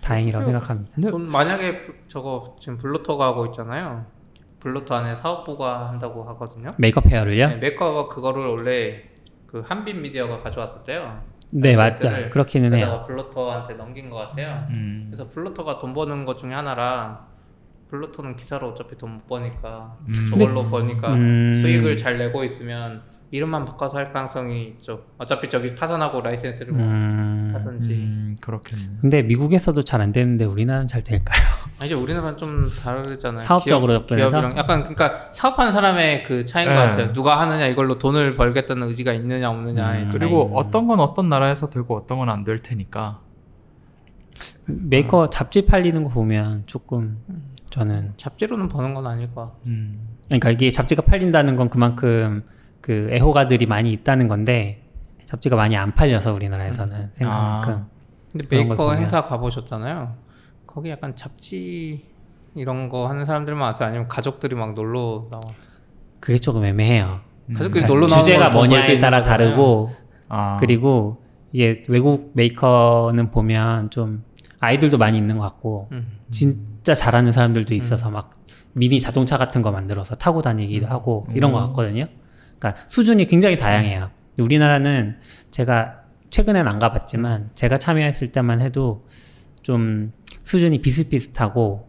다행이라고 0.02 0.44
생각합니다. 0.44 1.08
돈 1.10 1.30
만약에 1.30 1.86
부- 1.86 1.94
저거 2.08 2.56
지금 2.60 2.76
블로터가 2.76 3.24
하고 3.24 3.46
있잖아요. 3.46 4.04
블로터 4.60 4.94
안에 4.94 5.16
사업부가 5.16 5.88
한다고 5.88 6.24
하거든요. 6.24 6.66
메이커 6.76 7.06
페어를요? 7.06 7.48
네, 7.48 7.56
메이커가 7.56 8.08
그거를 8.08 8.46
원래 8.46 9.02
그 9.46 9.62
한빛 9.64 9.96
미디어가 9.96 10.40
가져왔었대요. 10.40 11.22
네, 11.56 11.76
맞죠. 11.76 12.10
그렇기는 12.30 12.74
해요. 12.74 13.04
블로터한테 13.06 13.74
넘긴 13.74 14.10
것 14.10 14.16
같아요. 14.16 14.66
음. 14.70 15.06
그래서 15.10 15.28
블로터가 15.30 15.78
돈 15.78 15.94
버는 15.94 16.24
것 16.24 16.36
중에 16.36 16.52
하나라 16.52 17.26
블로터는 17.90 18.34
기사로 18.36 18.70
어차피 18.70 18.96
돈 18.98 19.12
못 19.14 19.26
버니까 19.28 19.96
음. 20.10 20.30
저걸로 20.30 20.68
버니까 20.68 21.14
음. 21.14 21.54
수익을 21.54 21.96
잘 21.96 22.18
내고 22.18 22.42
있으면 22.42 23.02
이름만 23.30 23.64
바꿔서 23.64 23.98
할 23.98 24.10
가능성이 24.10 24.64
있죠. 24.78 25.02
어차피 25.18 25.48
저기 25.48 25.74
파산하고 25.74 26.20
라이센스를 26.20 26.72
뭐 26.72 26.84
음, 26.86 27.50
하든지. 27.54 27.92
음, 27.92 28.36
그렇겠네. 28.40 28.82
근데 29.00 29.22
미국에서도 29.22 29.82
잘 29.82 30.00
안 30.00 30.12
되는데 30.12 30.44
우리나라는 30.44 30.86
잘 30.86 31.02
될까요? 31.02 31.42
아니 31.80 31.86
이제 31.86 31.94
우리나라는 31.94 32.36
좀 32.38 32.64
다르잖아요. 32.84 33.44
사업적으로 33.44 34.06
기업? 34.06 34.06
기업 34.18 34.28
이랑 34.30 34.56
약간 34.56 34.82
그러니까 34.82 35.30
사업하는 35.32 35.72
사람의 35.72 36.24
그 36.24 36.46
차이인 36.46 36.68
네. 36.68 36.74
것 36.76 36.80
같아요. 36.82 37.12
누가 37.12 37.40
하느냐 37.40 37.66
이걸로 37.66 37.98
돈을 37.98 38.36
벌겠다는 38.36 38.86
의지가 38.88 39.12
있느냐 39.14 39.50
없느냐의 39.50 40.04
음. 40.04 40.10
그리고 40.12 40.52
어떤 40.54 40.86
건 40.86 41.00
어떤 41.00 41.28
나라에서 41.28 41.70
되고 41.70 41.96
어떤 41.96 42.18
건 42.18 42.28
안 42.28 42.44
될 42.44 42.60
테니까. 42.60 43.20
메이커 44.66 45.28
잡지 45.28 45.66
팔리는 45.66 46.02
거 46.04 46.10
보면 46.10 46.64
조금 46.66 47.18
저는 47.70 48.12
잡지로는 48.16 48.68
버는 48.68 48.94
건 48.94 49.06
아닐 49.06 49.26
것 49.34 49.42
같아요. 49.42 49.58
음. 49.66 50.08
그러니까 50.26 50.50
이게 50.50 50.70
잡지가 50.70 51.02
팔린다는 51.02 51.56
건 51.56 51.68
그만큼 51.68 52.44
그 52.84 53.08
애호가들이 53.10 53.64
많이 53.64 53.92
있다는 53.92 54.28
건데 54.28 54.78
잡지가 55.24 55.56
많이 55.56 55.74
안 55.74 55.94
팔려서 55.94 56.34
우리나라에서는 56.34 57.12
생각만큼 57.14 57.72
아. 57.72 57.86
근데 58.30 58.46
메이커. 58.50 58.92
행사 58.92 59.22
가보셨잖아요. 59.22 60.14
거기 60.66 60.90
약간 60.90 61.16
잡지 61.16 62.04
이런 62.54 62.90
거 62.90 63.08
하는 63.08 63.24
사람들만 63.24 63.68
와서 63.68 63.86
아니면 63.86 64.06
가족들이 64.06 64.54
막 64.54 64.74
놀러 64.74 65.28
나와. 65.30 65.40
그게 66.20 66.36
조금 66.36 66.62
애매해요. 66.62 67.20
가족들이 67.54 67.70
그러니까 67.70 67.86
놀러 67.86 68.06
나오는 68.06 68.22
주제가 68.22 68.50
뭐냐에 68.50 68.98
따라 68.98 69.20
거잖아요. 69.22 69.48
다르고 69.48 69.90
아. 70.28 70.58
그리고 70.60 71.22
이게 71.52 71.84
외국 71.88 72.32
메이커는 72.34 73.30
보면 73.30 73.88
좀 73.88 74.24
아이들도 74.60 74.98
많이 74.98 75.16
있는 75.16 75.38
것 75.38 75.44
같고 75.44 75.88
음. 75.92 76.18
진짜 76.30 76.94
잘하는 76.94 77.32
사람들도 77.32 77.74
있어서 77.74 78.10
막 78.10 78.32
미니 78.74 79.00
자동차 79.00 79.38
같은 79.38 79.62
거 79.62 79.70
만들어서 79.70 80.16
타고 80.16 80.42
다니기도 80.42 80.86
하고 80.86 81.26
이런 81.34 81.50
것 81.50 81.60
같거든요. 81.68 82.08
그러니까 82.64 82.82
수준이 82.86 83.26
굉장히 83.26 83.56
다양해요. 83.58 84.10
우리나라는 84.38 85.16
제가 85.50 86.00
최근엔 86.30 86.66
안 86.66 86.78
가봤지만 86.78 87.48
제가 87.54 87.76
참여했을 87.76 88.32
때만 88.32 88.60
해도 88.62 89.00
좀 89.62 90.12
수준이 90.42 90.80
비슷비슷하고 90.80 91.88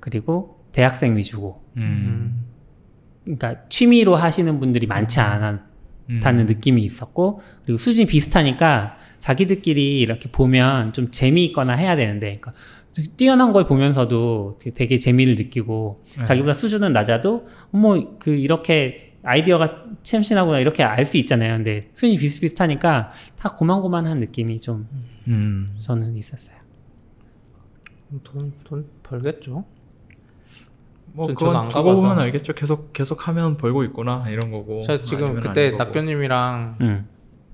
그리고 0.00 0.56
대학생 0.72 1.16
위주고 1.16 1.62
음. 1.76 2.44
그러니까 3.22 3.56
취미로 3.68 4.16
하시는 4.16 4.58
분들이 4.60 4.86
많지 4.86 5.20
않다는 5.20 5.60
음. 6.10 6.46
느낌이 6.46 6.82
있었고 6.82 7.40
그리고 7.64 7.78
수준이 7.78 8.06
비슷하니까 8.06 8.98
자기들끼리 9.18 10.00
이렇게 10.00 10.28
보면 10.30 10.92
좀 10.92 11.10
재미있거나 11.10 11.74
해야 11.74 11.96
되는데 11.96 12.38
그러니까 12.40 12.52
뛰어난 13.16 13.52
걸 13.52 13.66
보면서도 13.66 14.58
되게- 14.74 14.98
재미를 14.98 15.34
느끼고 15.36 16.04
네. 16.18 16.24
자기보다 16.24 16.52
수준은 16.52 16.92
낮아도 16.92 17.46
어머 17.72 18.18
그 18.18 18.34
이렇게 18.34 19.13
아이디어가 19.24 19.84
참신하구나 20.02 20.58
이렇게 20.60 20.82
알 20.82 21.04
수 21.04 21.16
있잖아요 21.18 21.56
근데 21.56 21.80
수준이 21.92 22.16
비슷비슷하니까 22.18 23.12
다 23.36 23.48
고만고만한 23.50 24.20
느낌이 24.20 24.58
좀 24.60 24.86
음. 25.28 25.74
저는 25.78 26.16
있었어요 26.16 26.56
돈, 28.22 28.52
돈 28.62 28.86
벌겠죠. 29.02 29.64
뭐 31.14 31.26
그건 31.28 31.56
안 31.56 31.68
두고. 31.68 31.96
보면 31.96 32.18
알겠죠. 32.20 32.52
계속 32.52 32.92
계속 32.92 33.26
하면 33.28 33.56
벌고 33.56 33.82
있구나 33.84 34.24
이런 34.28 34.52
거고. 34.52 34.82
저 34.82 35.02
지금 35.02 35.40
그때. 35.40 35.72
낙교님이랑 35.72 36.76
음. 36.80 37.08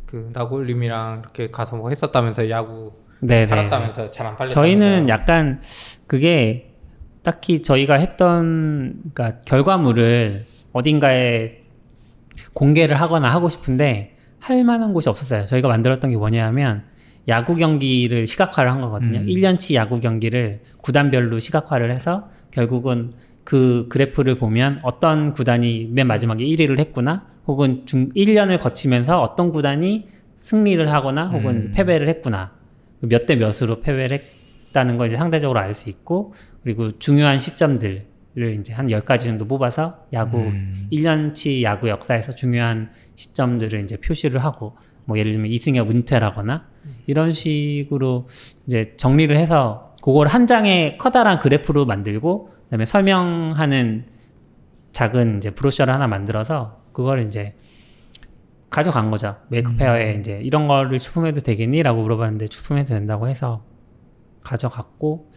그 0.07 0.29
나골님이랑 0.33 1.21
이렇게 1.21 1.51
가서 1.51 1.77
뭐 1.77 1.89
했었다면서 1.91 2.51
야구 2.51 2.93
네네 3.21 3.47
팔았다면서 3.47 4.11
잘 4.11 4.27
안 4.27 4.37
팔렸다면서. 4.37 4.55
저희는 4.55 5.09
약간 5.09 5.63
그게 6.07 6.75
딱히 7.23 7.63
저희가 7.63 7.95
했던 7.95 9.01
그러니까 9.15 9.41
결과물을 9.43 10.43
어딘가에 10.73 11.60
공개를 12.55 13.01
하거나 13.01 13.31
하고 13.33 13.49
싶은데 13.49 14.17
할 14.39 14.65
만한 14.65 14.93
곳이 14.93 15.09
없었어요. 15.09 15.45
저희가 15.45 15.69
만들었던 15.69 16.11
게 16.11 16.17
뭐냐면 16.17 16.85
야구 17.29 17.55
경기를 17.57 18.27
시각화를 18.27 18.73
한 18.73 18.81
거거든요. 18.81 19.21
음. 19.21 19.27
1년치 19.27 19.75
야구 19.75 20.01
경기를 20.01 20.59
구단별로 20.79 21.39
시각화를 21.39 21.93
해서 21.95 22.29
결국은 22.51 23.13
그 23.45 23.87
그래프를 23.89 24.37
보면 24.37 24.81
어떤 24.83 25.33
구단이 25.33 25.89
맨 25.93 26.07
마지막에 26.07 26.45
1위를 26.45 26.79
했구나 26.79 27.27
혹은 27.47 27.85
중 27.87 28.09
1년을 28.11 28.59
거치면서 28.61 29.21
어떤 29.21 29.51
구단이 29.51 30.09
승리를 30.37 30.91
하거나 30.91 31.29
혹은 31.29 31.51
음. 31.57 31.73
패배를 31.75 32.09
했구나 32.09 32.53
몇 33.01 33.27
대 33.27 33.37
몇으로 33.37 33.81
패배를 33.81 34.23
했다는 34.69 34.97
걸 34.97 35.09
이제 35.09 35.17
상대적으로 35.17 35.59
알 35.61 35.75
수 35.75 35.89
있고 35.89 36.35
그리고 36.63 36.99
중요한 36.99 37.39
시점들 37.39 38.07
을 38.43 38.59
이제 38.59 38.73
한 38.73 38.89
10가지 38.89 39.25
정도 39.25 39.47
뽑아서 39.47 40.07
야구 40.13 40.39
음. 40.39 40.89
1년치 40.93 41.63
야구 41.63 41.89
역사에서 41.89 42.33
중요한 42.33 42.91
시점들을 43.15 43.81
이제 43.83 43.97
표시를 43.97 44.43
하고 44.45 44.77
뭐 45.05 45.19
예를 45.19 45.33
들면 45.33 45.51
이승엽 45.51 45.91
은퇴라거나 45.91 46.69
이런 47.07 47.33
식으로 47.33 48.29
이제 48.67 48.95
정리를 48.97 49.37
해서 49.37 49.95
그걸 50.03 50.29
한 50.29 50.47
장의 50.47 50.99
커다란 50.99 51.39
그래프로 51.39 51.85
만들고 51.85 52.51
그다음에 52.65 52.85
설명하는 52.85 54.07
작은 54.93 55.39
이제 55.39 55.51
브로셔를 55.51 55.93
하나 55.93 56.07
만들어서 56.07 56.79
그걸 56.93 57.21
이제 57.23 57.55
가져간 58.71 59.11
거죠. 59.11 59.37
메이크업 59.49 59.77
페어에 59.77 60.17
이제 60.21 60.41
이런 60.43 60.69
거를出품해도 60.69 61.41
되겠니?라고 61.41 62.03
물어봤는데出품해도 62.03 62.95
된다고 62.95 63.29
해서 63.29 63.65
가져갔고 64.43 65.33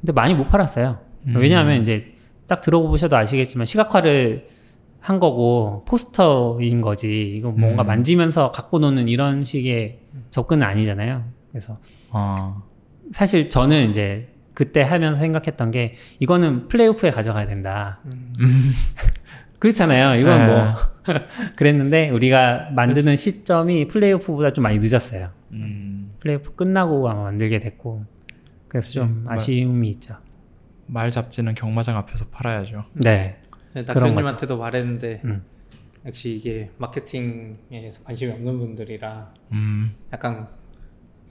근데 0.00 0.12
많이 0.12 0.34
못 0.34 0.48
팔았어요. 0.48 1.00
음. 1.28 1.36
왜냐하면 1.36 1.80
이제 1.80 2.13
딱 2.46 2.60
들어보셔도 2.60 3.16
아시겠지만 3.16 3.66
시각화를 3.66 4.48
한 5.00 5.20
거고 5.20 5.84
포스터인 5.86 6.80
거지 6.80 7.34
이거 7.36 7.50
뭔가 7.50 7.82
음. 7.82 7.86
만지면서 7.86 8.52
갖고 8.52 8.78
노는 8.78 9.08
이런 9.08 9.42
식의 9.44 9.98
접근은 10.30 10.66
아니잖아요. 10.66 11.24
그래서 11.50 11.78
아. 12.10 12.62
사실 13.12 13.50
저는 13.50 13.90
이제 13.90 14.28
그때 14.54 14.82
하면서 14.82 15.18
생각했던 15.20 15.70
게 15.72 15.96
이거는 16.20 16.68
플레이오프에 16.68 17.10
가져가야 17.10 17.46
된다. 17.46 18.00
그렇잖아요. 19.58 20.20
이건 20.20 20.38
네. 20.38 20.46
뭐 20.46 20.74
그랬는데 21.56 22.10
우리가 22.10 22.68
만드는 22.74 23.16
시점이 23.16 23.88
플레이오프보다 23.88 24.50
좀 24.50 24.62
많이 24.62 24.78
늦었어요. 24.78 25.30
음. 25.52 26.12
플레이오프 26.20 26.54
끝나고 26.54 27.08
아마 27.08 27.24
만들게 27.24 27.58
됐고 27.58 28.04
그래서 28.68 28.92
좀 28.92 29.04
음, 29.08 29.22
말- 29.24 29.34
아쉬움이 29.36 29.88
있죠. 29.90 30.16
말 30.86 31.10
잡지는 31.10 31.54
경마장 31.54 31.96
앞에서 31.96 32.26
팔아야죠. 32.26 32.84
네. 32.94 33.40
네, 33.74 33.84
그런 33.84 34.14
낙교님한테도 34.14 34.56
말했는데 34.56 35.22
음. 35.24 35.44
역시 36.06 36.34
이게 36.34 36.70
마케팅에 36.78 37.90
관심이 38.04 38.32
없는 38.32 38.58
분들이라 38.58 39.32
음. 39.52 39.94
약간 40.12 40.48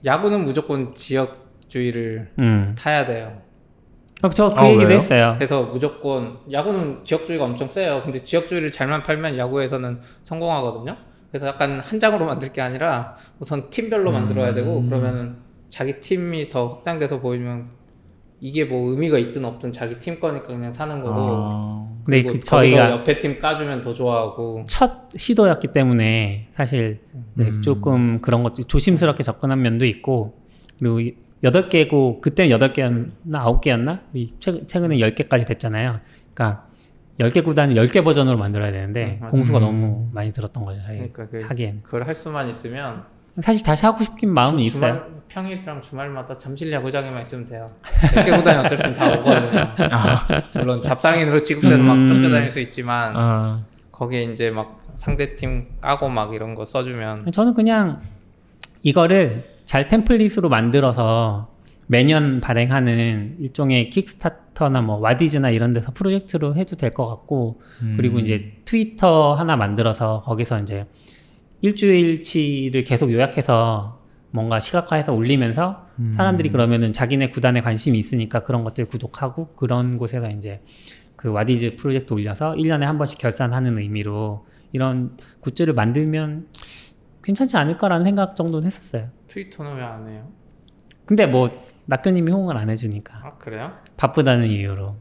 야구는 0.04 0.44
무조건 0.44 0.94
지역주의를 0.94 2.32
음. 2.38 2.74
타야 2.76 3.04
돼요. 3.04 3.40
저그 4.22 4.58
아, 4.58 4.66
얘기도 4.66 4.86
왜요? 4.86 4.94
했어요. 4.94 5.34
그래서 5.36 5.62
무조건 5.64 6.38
야구는 6.50 7.04
지역주의가 7.04 7.44
엄청 7.44 7.68
세요. 7.68 8.02
근데 8.04 8.22
지역주의를 8.22 8.70
잘만 8.72 9.02
팔면 9.02 9.36
야구에서는 9.36 10.00
성공하거든요. 10.22 10.96
그래서 11.30 11.48
약간 11.48 11.80
한 11.80 12.00
장으로 12.00 12.26
만들 12.26 12.52
게 12.52 12.60
아니라 12.60 13.16
우선 13.38 13.68
팀별로 13.68 14.12
만들어야 14.12 14.54
되고 14.54 14.82
그러면은 14.82 15.36
자기 15.68 15.98
팀이 16.00 16.48
더 16.48 16.68
확장돼서 16.68 17.20
보이면 17.20 17.70
이게 18.44 18.66
뭐 18.66 18.90
의미가 18.90 19.16
있든 19.18 19.42
없든 19.42 19.72
자기 19.72 19.98
팀 19.98 20.20
거니까 20.20 20.48
그냥 20.48 20.70
사는 20.70 21.02
거고 21.02 21.14
아. 21.18 21.88
근데 22.04 22.22
그 22.24 22.38
저희가 22.40 22.90
옆에 22.90 23.18
팀 23.18 23.38
까주면 23.38 23.80
더 23.80 23.94
좋아하고 23.94 24.66
첫 24.68 25.08
시도였기 25.16 25.68
때문에 25.68 26.48
사실 26.50 27.00
네, 27.32 27.46
음. 27.46 27.62
조금 27.62 28.20
그런 28.20 28.42
것도 28.42 28.64
조심스럽게 28.64 29.22
접근한 29.22 29.62
면도 29.62 29.86
있고 29.86 30.34
그리고 30.78 31.00
이- 31.00 31.14
여덟 31.42 31.70
개고 31.70 32.20
그때는 32.20 32.50
여덟 32.50 32.74
개였나 32.74 33.12
아홉 33.40 33.62
개였나 33.62 34.00
최, 34.40 34.66
최근에 34.66 35.00
열 35.00 35.14
개까지 35.14 35.46
됐잖아요. 35.46 36.00
그러니까 36.34 36.66
열 37.20 37.30
개 37.30 37.40
구단을 37.40 37.76
열 37.76 37.86
개 37.88 38.02
버전으로 38.04 38.36
만들어야 38.36 38.72
되는데 38.72 39.20
음. 39.22 39.28
공수가 39.28 39.58
음. 39.58 39.62
너무 39.62 40.08
많이 40.12 40.32
들었던 40.34 40.62
거죠. 40.66 40.80
저희 40.86 40.98
그러니까 40.98 41.28
그 41.28 41.40
하기엔. 41.40 41.80
그걸 41.82 42.06
할 42.06 42.14
수만 42.14 42.50
있으면 42.50 43.04
사실 43.40 43.64
다시 43.64 43.84
하고 43.86 44.02
싶긴 44.04 44.32
마음은 44.32 44.58
주- 44.58 44.64
있어요. 44.64 44.80
주말, 44.94 45.14
평일이랑 45.28 45.80
주말마다 45.82 46.38
잠실 46.38 46.70
야구장에만 46.72 47.22
있으면 47.24 47.46
돼요. 47.46 47.66
백개구단이 48.14 48.64
어차피 48.66 48.94
다 48.94 49.12
오거든요. 49.18 49.74
물론 50.54 50.82
잡상인으로 50.82 51.40
취급돼서 51.42 51.82
막 51.82 51.94
음. 51.94 52.06
쫓겨다닐 52.08 52.48
수 52.50 52.60
있지만 52.60 53.12
아, 53.16 53.62
거기에 53.90 54.24
이제 54.24 54.50
막 54.50 54.80
상대팀 54.96 55.80
까고 55.80 56.08
막 56.08 56.32
이런 56.34 56.54
거 56.54 56.64
써주면 56.64 57.32
저는 57.32 57.54
그냥 57.54 58.00
이거를 58.84 59.42
잘 59.64 59.88
템플릿으로 59.88 60.48
만들어서 60.48 61.48
매년 61.86 62.40
발행하는 62.40 63.36
일종의 63.40 63.90
킥스타터나 63.90 64.80
뭐 64.82 64.96
와디즈나 64.98 65.50
이런 65.50 65.72
데서 65.72 65.92
프로젝트로 65.92 66.54
해도 66.54 66.76
될 66.76 66.94
것 66.94 67.08
같고 67.08 67.60
음. 67.82 67.94
그리고 67.96 68.20
이제 68.20 68.52
트위터 68.64 69.34
하나 69.34 69.56
만들어서 69.56 70.22
거기서 70.24 70.60
이제 70.60 70.86
일주일치를 71.64 72.84
계속 72.84 73.10
요약해서 73.10 73.98
뭔가 74.30 74.60
시각화해서 74.60 75.14
올리면서 75.14 75.86
음. 75.98 76.12
사람들이 76.12 76.50
그러면은 76.50 76.92
자기네 76.92 77.30
구단에 77.30 77.62
관심이 77.62 77.98
있으니까 77.98 78.42
그런 78.42 78.64
것들 78.64 78.84
구독하고 78.86 79.54
그런 79.54 79.96
곳에서 79.96 80.28
이제 80.30 80.60
그 81.16 81.30
와디즈 81.30 81.76
프로젝트 81.76 82.12
올려서 82.12 82.52
1년에 82.52 82.80
한 82.80 82.98
번씩 82.98 83.18
결산하는 83.18 83.78
의미로 83.78 84.44
이런 84.72 85.16
굿즈를 85.40 85.72
만들면 85.72 86.48
괜찮지 87.22 87.56
않을까라는 87.56 88.04
생각 88.04 88.36
정도는 88.36 88.66
했었어요. 88.66 89.08
트위터는 89.28 89.76
왜 89.76 89.82
안 89.82 90.06
해요? 90.08 90.28
근데 91.06 91.26
뭐 91.26 91.48
낙교님이 91.86 92.30
호응을 92.30 92.56
안 92.58 92.68
해주니까 92.68 93.20
아 93.24 93.38
그래요? 93.38 93.72
바쁘다는 93.96 94.48
이유로. 94.48 94.96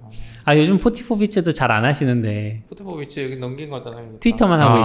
아 0.45 0.57
요즘 0.57 0.77
포티포비츠도 0.77 1.51
잘 1.53 1.71
안 1.71 1.85
하시는데 1.85 2.63
포트포비치 2.69 3.23
여기 3.23 3.37
넘긴 3.37 3.69
거잖아요. 3.69 3.97
그러니까. 3.99 4.19
트위터만 4.19 4.59
하고 4.61 4.73
아, 4.73 4.77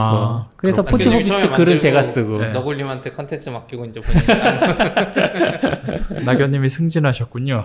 있고. 0.48 0.56
그래서. 0.56 0.82
포티포비츠 0.82 1.50
글은 1.52 1.78
제가 1.78 2.02
쓰고. 2.02 2.38
네. 2.38 2.52
너굴님한테 2.52 3.10
컨텐츠 3.10 3.50
맡기고 3.50 3.84
이제 3.86 4.00
본인이 4.00 4.24
낙연님이 6.24 6.68
승진하셨군요. 6.70 7.64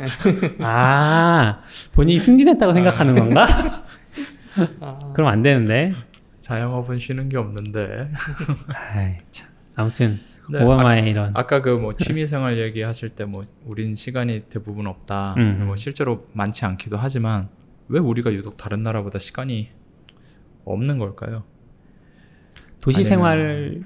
아 0.59 1.59
본인이 1.93 2.19
승진했다고 2.19 2.73
생각하는 2.73 3.15
건가? 3.15 3.45
아, 4.81 5.11
그럼 5.13 5.29
안 5.29 5.41
되는데. 5.41 5.93
자영업은 6.39 6.99
쉬는 6.99 7.29
게 7.29 7.37
없는데. 7.37 8.09
아이, 8.93 9.15
참. 9.31 9.47
아무튼 9.75 10.19
네, 10.51 10.61
오바마의 10.61 11.09
이런 11.09 11.31
아까 11.35 11.61
그 11.61 11.77
뭐 11.79 11.95
취미생활 11.95 12.57
얘기하실 12.57 13.09
때 13.11 13.23
뭐 13.25 13.43
우린 13.65 13.95
시간이 13.95 14.41
대부분 14.49 14.87
없다. 14.87 15.35
음. 15.37 15.63
뭐 15.67 15.75
실제로 15.77 16.27
많지 16.33 16.65
않기도 16.65 16.97
하지만 16.97 17.47
왜 17.89 17.99
우리가 17.99 18.33
유독 18.33 18.57
다른 18.57 18.83
나라보다 18.83 19.19
시간이 19.19 19.69
없는 20.65 20.97
걸까요? 20.99 21.43
도시 22.81 22.99
아니면- 22.99 23.09
생활이 23.09 23.81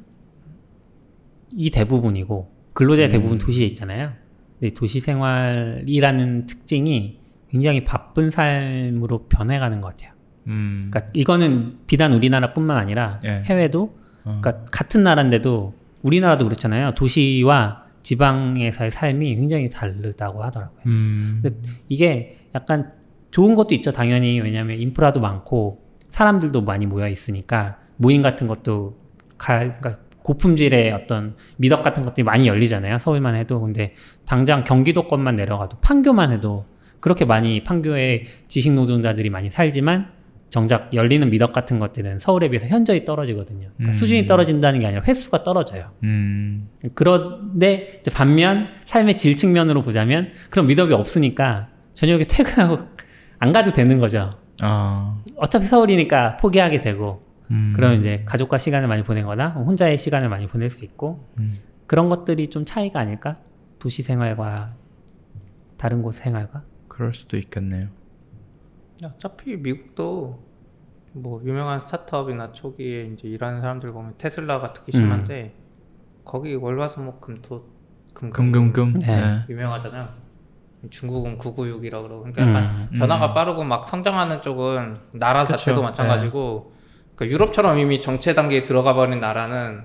대부분이고 1.71 2.51
근로자의 2.73 3.09
음. 3.09 3.11
대부분 3.11 3.37
도시에 3.37 3.65
있잖아요. 3.67 4.13
근데 4.59 4.73
도시 4.73 4.99
생활이라는 4.99 6.45
특징이 6.45 7.19
굉장히 7.49 7.83
바쁜 7.83 8.29
삶으로 8.29 9.25
변해가는 9.27 9.81
것 9.81 9.89
같아요. 9.89 10.11
음. 10.47 10.89
그러니까 10.91 11.11
이거는 11.13 11.79
비단 11.87 12.13
우리나라뿐만 12.13 12.77
아니라 12.77 13.19
예. 13.25 13.43
해외도 13.45 13.89
어. 14.23 14.39
그러니까 14.41 14.65
같은 14.71 15.03
나라인데도 15.03 15.73
우리나라도 16.01 16.45
그렇잖아요. 16.45 16.93
도시와 16.95 17.85
지방에서의 18.03 18.91
삶이 18.91 19.35
굉장히 19.35 19.69
다르다고 19.69 20.43
하더라고요. 20.43 20.81
음. 20.85 21.43
이게 21.89 22.37
약간 22.55 22.93
좋은 23.31 23.55
것도 23.55 23.75
있죠, 23.75 23.91
당연히. 23.91 24.39
왜냐하면 24.39 24.79
인프라도 24.79 25.19
많고 25.19 25.79
사람들도 26.09 26.61
많이 26.61 26.85
모여 26.85 27.07
있으니까 27.07 27.77
모임 27.97 28.21
같은 28.21 28.47
것도 28.47 28.97
가, 29.37 29.59
그러니까 29.59 29.99
고품질의 30.23 30.91
어떤 30.91 31.35
미덕 31.57 31.83
같은 31.83 32.03
것들이 32.03 32.23
많이 32.23 32.47
열리잖아요. 32.47 32.97
서울만 32.97 33.35
해도. 33.35 33.61
근데 33.61 33.91
당장 34.25 34.63
경기도권만 34.63 35.35
내려가도 35.35 35.77
판교만 35.79 36.31
해도 36.31 36.65
그렇게 36.99 37.23
많이 37.25 37.63
판교에 37.63 38.23
지식 38.47 38.73
노동자들이 38.73 39.29
많이 39.29 39.49
살지만 39.49 40.11
정작 40.49 40.93
열리는 40.93 41.29
미덕 41.29 41.53
같은 41.53 41.79
것들은 41.79 42.19
서울에 42.19 42.49
비해서 42.49 42.67
현저히 42.67 43.05
떨어지거든요. 43.05 43.69
그러니까 43.75 43.89
음. 43.89 43.93
수준이 43.93 44.25
떨어진다는 44.25 44.79
게 44.79 44.87
아니라 44.87 45.03
횟수가 45.05 45.43
떨어져요. 45.43 45.89
음. 46.03 46.69
그런데 46.93 48.01
반면 48.13 48.67
삶의 48.85 49.17
질 49.17 49.35
측면으로 49.35 49.81
보자면 49.81 50.31
그런 50.49 50.65
미덕이 50.65 50.93
없으니까 50.93 51.67
저녁에 51.93 52.23
퇴근하고 52.23 52.79
안 53.39 53.51
가도 53.51 53.71
되는 53.71 53.99
거죠. 53.99 54.31
아. 54.61 55.21
어차피 55.35 55.65
서울이니까 55.65 56.37
포기하게 56.37 56.79
되고 56.79 57.21
음. 57.51 57.73
그러면 57.75 57.97
이제 57.97 58.23
가족과 58.25 58.57
시간을 58.57 58.87
많이 58.87 59.03
보내거나 59.03 59.49
혼자의 59.49 59.97
시간을 59.97 60.29
많이 60.29 60.47
보낼 60.47 60.69
수 60.69 60.83
있고 60.85 61.27
음. 61.39 61.59
그런 61.85 62.09
것들이 62.09 62.47
좀 62.47 62.65
차이가 62.65 62.99
아닐까? 62.99 63.37
도시 63.79 64.01
생활과 64.01 64.75
다른 65.77 66.01
곳 66.01 66.13
생활과 66.13 66.63
그럴 66.87 67.13
수도 67.13 67.37
있겠네요. 67.37 67.87
어차피 69.05 69.55
미국도 69.55 70.43
뭐 71.13 71.41
유명한 71.43 71.81
스타트업이나 71.81 72.51
초기에 72.51 73.05
이제 73.05 73.27
일하는 73.27 73.61
사람들 73.61 73.91
보면 73.91 74.15
테슬라가 74.17 74.73
특히 74.73 74.91
심한데 74.91 75.53
거기 76.25 76.55
월화수목금토 76.55 77.65
금금 78.13 78.51
금금금. 78.51 78.99
네. 78.99 79.07
네. 79.07 79.45
유명하잖아요. 79.49 80.26
중국은 80.89 81.37
996이라 81.37 82.03
그러고 82.03 82.19
그러니까 82.19 82.41
약간 82.43 82.87
음, 82.93 82.99
변화가 82.99 83.27
음. 83.27 83.33
빠르고 83.33 83.63
막 83.63 83.87
성장하는 83.87 84.41
쪽은 84.41 84.97
나라 85.13 85.43
그쵸. 85.43 85.57
자체도 85.57 85.81
마찬가지고 85.81 86.73
그러니까 87.15 87.33
유럽처럼 87.33 87.79
이미 87.79 87.99
정체 87.99 88.33
단계에 88.33 88.63
들어가 88.63 88.93
버린 88.93 89.19
나라는 89.19 89.83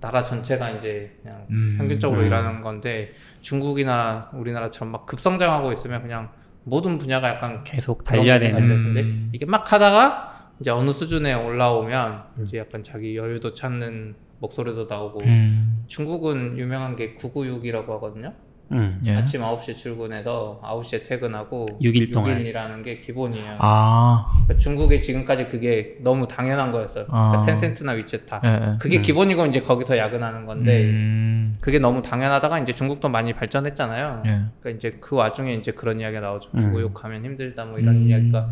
나라 0.00 0.22
전체가 0.22 0.70
이제 0.70 1.16
그냥 1.22 1.46
음, 1.50 1.74
평균적으로 1.78 2.22
음. 2.22 2.26
일하는 2.26 2.60
건데 2.60 3.12
중국이나 3.40 4.30
우리나라처럼 4.32 4.90
막 4.90 5.06
급성장하고 5.06 5.72
있으면 5.72 6.02
그냥 6.02 6.30
모든 6.64 6.98
분야가 6.98 7.28
약간 7.28 7.62
계속 7.64 8.04
달려야 8.04 8.38
되는. 8.38 8.64
근데 8.64 9.02
음. 9.02 9.30
이게 9.32 9.46
막 9.46 9.72
하다가 9.72 10.50
이제 10.60 10.70
어느 10.70 10.90
수준에 10.90 11.34
올라오면 11.34 12.24
음. 12.38 12.44
이제 12.44 12.58
약간 12.58 12.82
자기 12.82 13.16
여유도 13.16 13.54
찾는 13.54 14.14
목소리도 14.40 14.86
나오고 14.86 15.20
음. 15.22 15.84
중국은 15.86 16.58
유명한 16.58 16.96
게 16.96 17.14
996이라고 17.14 17.88
하거든요. 17.90 18.32
음. 18.72 19.00
예. 19.04 19.16
아침 19.16 19.42
9시에 19.42 19.76
출근해서 19.76 20.60
9시에 20.62 21.04
퇴근하고 21.04 21.66
육일 21.80 22.10
동안. 22.10 22.42
6일이라는 22.42 22.84
게 22.84 22.98
기본이에요. 22.98 23.56
아. 23.58 24.30
그러니까 24.44 24.58
중국에 24.58 25.00
지금까지 25.00 25.46
그게 25.46 25.96
너무 26.00 26.26
당연한 26.26 26.72
거였어요. 26.72 27.06
그러니까 27.06 27.40
아. 27.40 27.42
텐센트나 27.42 27.92
위챗 27.92 28.26
다. 28.26 28.40
예, 28.44 28.48
예. 28.48 28.78
그게 28.78 28.98
음. 28.98 29.02
기본이고 29.02 29.46
이제 29.46 29.60
거기서 29.60 29.98
야근하는 29.98 30.46
건데 30.46 30.82
음. 30.84 31.56
그게 31.60 31.78
너무 31.78 32.02
당연하다가 32.02 32.60
이제 32.60 32.72
중국도 32.72 33.08
많이 33.08 33.32
발전했잖아요. 33.34 34.22
예. 34.26 34.30
그러니까 34.60 34.70
이제 34.70 34.98
그 35.00 35.16
와중에 35.16 35.54
이제 35.54 35.72
그런 35.72 36.00
이야기가 36.00 36.20
나오죠. 36.20 36.50
음. 36.54 36.70
구구욕하면 36.70 37.24
힘들다 37.24 37.64
뭐 37.66 37.78
이런 37.78 37.96
음. 37.96 38.08
이야기가 38.08 38.48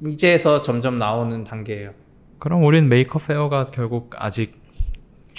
이제서 0.00 0.62
점점 0.62 0.98
나오는 0.98 1.44
단계예요. 1.44 1.92
그럼 2.38 2.64
우린 2.64 2.88
Maker 2.88 3.18
Faire가 3.18 3.66
결국 3.66 4.10
아직 4.16 4.59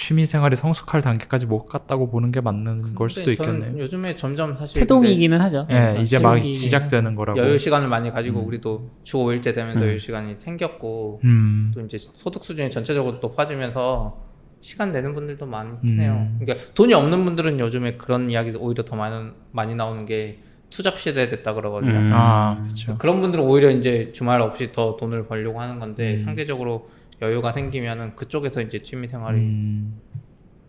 취미 0.02 0.26
생활이 0.26 0.56
성숙할 0.56 1.00
단계까지 1.00 1.46
못 1.46 1.64
갔다고 1.64 2.10
보는 2.10 2.32
게 2.32 2.40
맞는 2.40 2.94
걸 2.96 3.08
수도 3.08 3.30
있겠네요. 3.30 3.78
요즘에 3.78 4.16
점점 4.16 4.56
사실 4.56 4.80
태동이기는 4.80 5.40
하죠. 5.42 5.68
예, 5.70 5.96
이제 6.00 6.18
막 6.18 6.40
시작되는 6.40 7.14
거라고. 7.14 7.38
여유 7.38 7.56
시간을 7.56 7.86
많이 7.86 8.10
가지고 8.10 8.40
음. 8.40 8.48
우리도 8.48 8.90
주 9.04 9.18
5일째 9.18 9.54
되면서 9.54 9.84
음. 9.84 9.90
여유 9.90 10.00
시간이 10.00 10.34
생겼고 10.38 11.20
음. 11.22 11.70
또 11.72 11.82
이제 11.82 11.98
소득 11.98 12.42
수준이 12.42 12.72
전체적으로 12.72 13.18
높아지면서 13.22 14.18
시간 14.60 14.90
내는 14.90 15.14
분들도 15.14 15.46
많긴 15.46 15.90
음. 15.90 16.00
해요. 16.00 16.28
그러니까 16.40 16.72
돈이 16.74 16.92
없는 16.94 17.24
분들은 17.24 17.60
요즘에 17.60 17.96
그런 17.96 18.28
이야기 18.28 18.50
오히려 18.56 18.84
더 18.84 18.96
많이 18.96 19.30
많이 19.52 19.76
나오는 19.76 20.04
게 20.04 20.40
two 20.70 20.84
job 20.84 20.98
시대 20.98 21.28
됐다 21.28 21.54
그러거든요. 21.54 21.92
음. 21.92 22.10
아, 22.12 22.56
그렇죠. 22.56 22.98
그런 22.98 23.20
분들은 23.20 23.44
오히려 23.44 23.70
이제 23.70 24.10
주말 24.10 24.40
없이 24.40 24.72
더 24.72 24.96
돈을 24.96 25.28
벌려고 25.28 25.60
하는 25.60 25.78
건데 25.78 26.14
음. 26.14 26.18
상대적으로 26.18 26.88
여유가 27.22 27.52
생기면은 27.52 28.16
그쪽에서 28.16 28.60
이제 28.60 28.82
취미 28.82 29.06
생활이 29.08 29.38
음. 29.38 30.00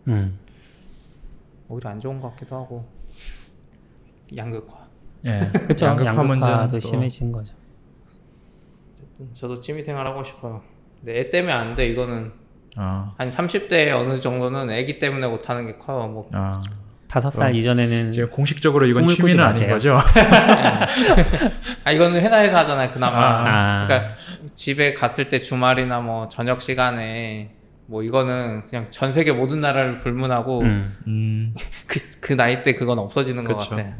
음. 0.08 0.38
오히려 1.68 1.90
안 1.90 2.00
좋은 2.00 2.20
것 2.20 2.30
같기도 2.30 2.56
하고 2.56 2.88
양극화. 4.36 4.78
예. 5.26 5.50
그렇죠. 5.52 5.86
양극화 5.86 6.68
또- 6.68 6.78
심해진 6.80 7.32
거죠. 7.32 7.54
어쨌든 8.94 9.28
저도 9.34 9.60
취미 9.60 9.82
생활 9.82 10.06
하고 10.06 10.22
싶어요. 10.22 10.62
근데 11.00 11.18
애 11.20 11.28
때문에 11.28 11.52
안 11.52 11.74
돼. 11.74 11.86
이거는 11.88 12.32
아. 12.76 13.12
한 13.18 13.30
30대 13.30 13.90
어느 13.92 14.18
정도는 14.20 14.70
애기 14.70 14.98
때문에 14.98 15.26
못 15.26 15.48
하는 15.50 15.66
게 15.66 15.76
커요. 15.76 16.06
뭐 16.06 16.28
아. 16.32 16.60
다섯 17.08 17.30
살 17.30 17.54
이전에는 17.54 18.10
지금 18.10 18.28
공식적으로 18.30 18.86
이건 18.86 19.06
취미는 19.08 19.38
아닌. 19.44 19.68
거죠? 19.68 19.98
아 21.84 21.92
이거는 21.92 22.20
회사에서 22.20 22.56
하잖아요. 22.58 22.90
그나마. 22.90 23.16
아. 23.82 23.86
그러니까 23.86 24.14
집에 24.54 24.94
갔을 24.94 25.28
때 25.28 25.38
주말이나 25.38 26.00
뭐 26.00 26.28
저녁 26.28 26.60
시간에 26.60 27.50
뭐 27.86 28.02
이거는 28.02 28.66
그냥 28.66 28.86
전 28.90 29.12
세계 29.12 29.32
모든 29.32 29.60
나라를 29.60 29.98
불문하고 29.98 30.60
음, 30.62 30.96
음. 31.06 31.54
그, 31.86 32.00
그 32.20 32.32
나이 32.34 32.62
때 32.62 32.74
그건 32.74 32.98
없어지는 32.98 33.44
것 33.44 33.54
그렇죠. 33.54 33.70
같아. 33.70 33.80
예. 33.82 33.94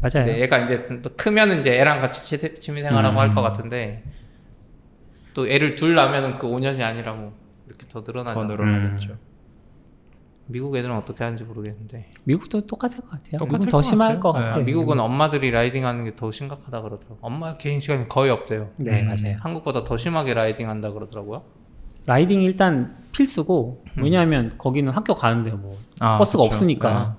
맞아요. 0.00 0.24
근데 0.26 0.40
얘가 0.40 0.58
이제 0.58 0.86
또 1.02 1.10
크면은 1.16 1.60
이제 1.60 1.72
애랑 1.76 2.00
같이 2.00 2.38
치- 2.38 2.60
취미 2.60 2.82
생활하고 2.82 3.16
음. 3.16 3.18
할것 3.18 3.42
같은데 3.42 4.04
또 5.34 5.48
애를 5.48 5.74
둘 5.74 5.94
낳으면은 5.94 6.34
그 6.34 6.46
5년이 6.46 6.80
아니라 6.82 7.12
뭐 7.14 7.36
이렇게 7.66 7.86
더더 7.88 8.12
늘어나죠. 8.12 8.44
늘어나겠죠. 8.44 9.16
미국 10.50 10.74
애들은 10.76 10.96
어떻게 10.96 11.22
하는지 11.24 11.44
모르겠는데 11.44 12.10
미국도 12.24 12.66
똑같을 12.66 13.00
것 13.00 13.10
같아요. 13.10 13.32
미국은 13.40 13.58
더것 13.68 13.84
심할 13.84 14.08
같아요. 14.08 14.20
것 14.20 14.32
네. 14.38 14.44
같아요. 14.46 14.64
미국은 14.64 14.98
엄마들이 14.98 15.50
라이딩하는 15.50 16.04
게 16.04 16.16
더 16.16 16.32
심각하다 16.32 16.80
그러더라고. 16.82 17.18
엄마 17.20 17.56
개인 17.58 17.80
시간이 17.80 18.08
거의 18.08 18.30
없대요. 18.30 18.70
네 18.76 19.02
음. 19.02 19.08
맞아요. 19.08 19.36
한국보다 19.40 19.84
더 19.84 19.96
심하게 19.96 20.34
라이딩한다 20.34 20.92
그러더라고요. 20.92 21.42
라이딩 22.06 22.40
일단 22.42 22.96
필수고 23.12 23.84
왜냐하면 23.96 24.54
거기는 24.56 24.90
학교 24.92 25.14
가는데 25.14 25.50
뭐 25.50 25.76
아, 26.00 26.16
버스가 26.18 26.42
그쵸. 26.44 26.54
없으니까 26.54 27.18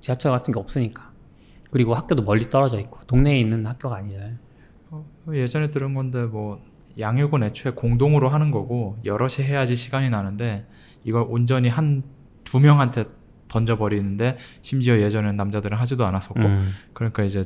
지하철 0.00 0.32
같은 0.32 0.54
게 0.54 0.58
없으니까 0.58 1.10
그리고 1.70 1.94
학교도 1.94 2.22
멀리 2.22 2.48
떨어져 2.48 2.80
있고 2.80 3.00
동네에 3.06 3.38
있는 3.38 3.66
학교가 3.66 3.96
아니잖아요. 3.96 4.34
어, 4.90 5.04
예전에 5.32 5.70
들은 5.70 5.92
건데 5.94 6.24
뭐 6.24 6.60
양육은 6.98 7.42
애초에 7.42 7.72
공동으로 7.72 8.28
하는 8.30 8.50
거고 8.50 8.96
여럿이 9.04 9.46
해야지 9.46 9.76
시간이 9.76 10.08
나는데 10.10 10.66
이걸 11.04 11.26
온전히 11.28 11.68
한 11.68 12.02
두 12.52 12.60
명한테 12.60 13.06
던져버리는데 13.48 14.36
심지어 14.60 14.98
예전엔 14.98 15.36
남자들은 15.36 15.78
하지도 15.78 16.04
않았었고 16.04 16.38
음. 16.40 16.70
그러니까 16.92 17.22
이제 17.22 17.44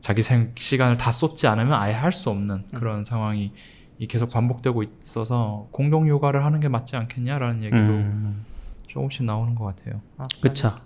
자기 0.00 0.22
생 0.22 0.52
시간을 0.56 0.96
다 0.96 1.12
쏟지 1.12 1.46
않으면 1.46 1.74
아예 1.74 1.92
할 1.92 2.12
수 2.12 2.30
없는 2.30 2.64
그런 2.74 3.04
상황이 3.04 3.52
이 3.98 4.06
계속 4.06 4.30
반복되고 4.30 4.82
있어서 4.84 5.68
공동 5.70 6.08
육아를 6.08 6.46
하는 6.46 6.60
게 6.60 6.68
맞지 6.68 6.96
않겠냐라는 6.96 7.58
얘기도 7.62 7.76
음. 7.76 8.42
조금씩 8.86 9.24
나오는 9.24 9.54
것 9.54 9.64
같아요. 9.66 10.00
아, 10.16 10.24
그쵸. 10.40 10.76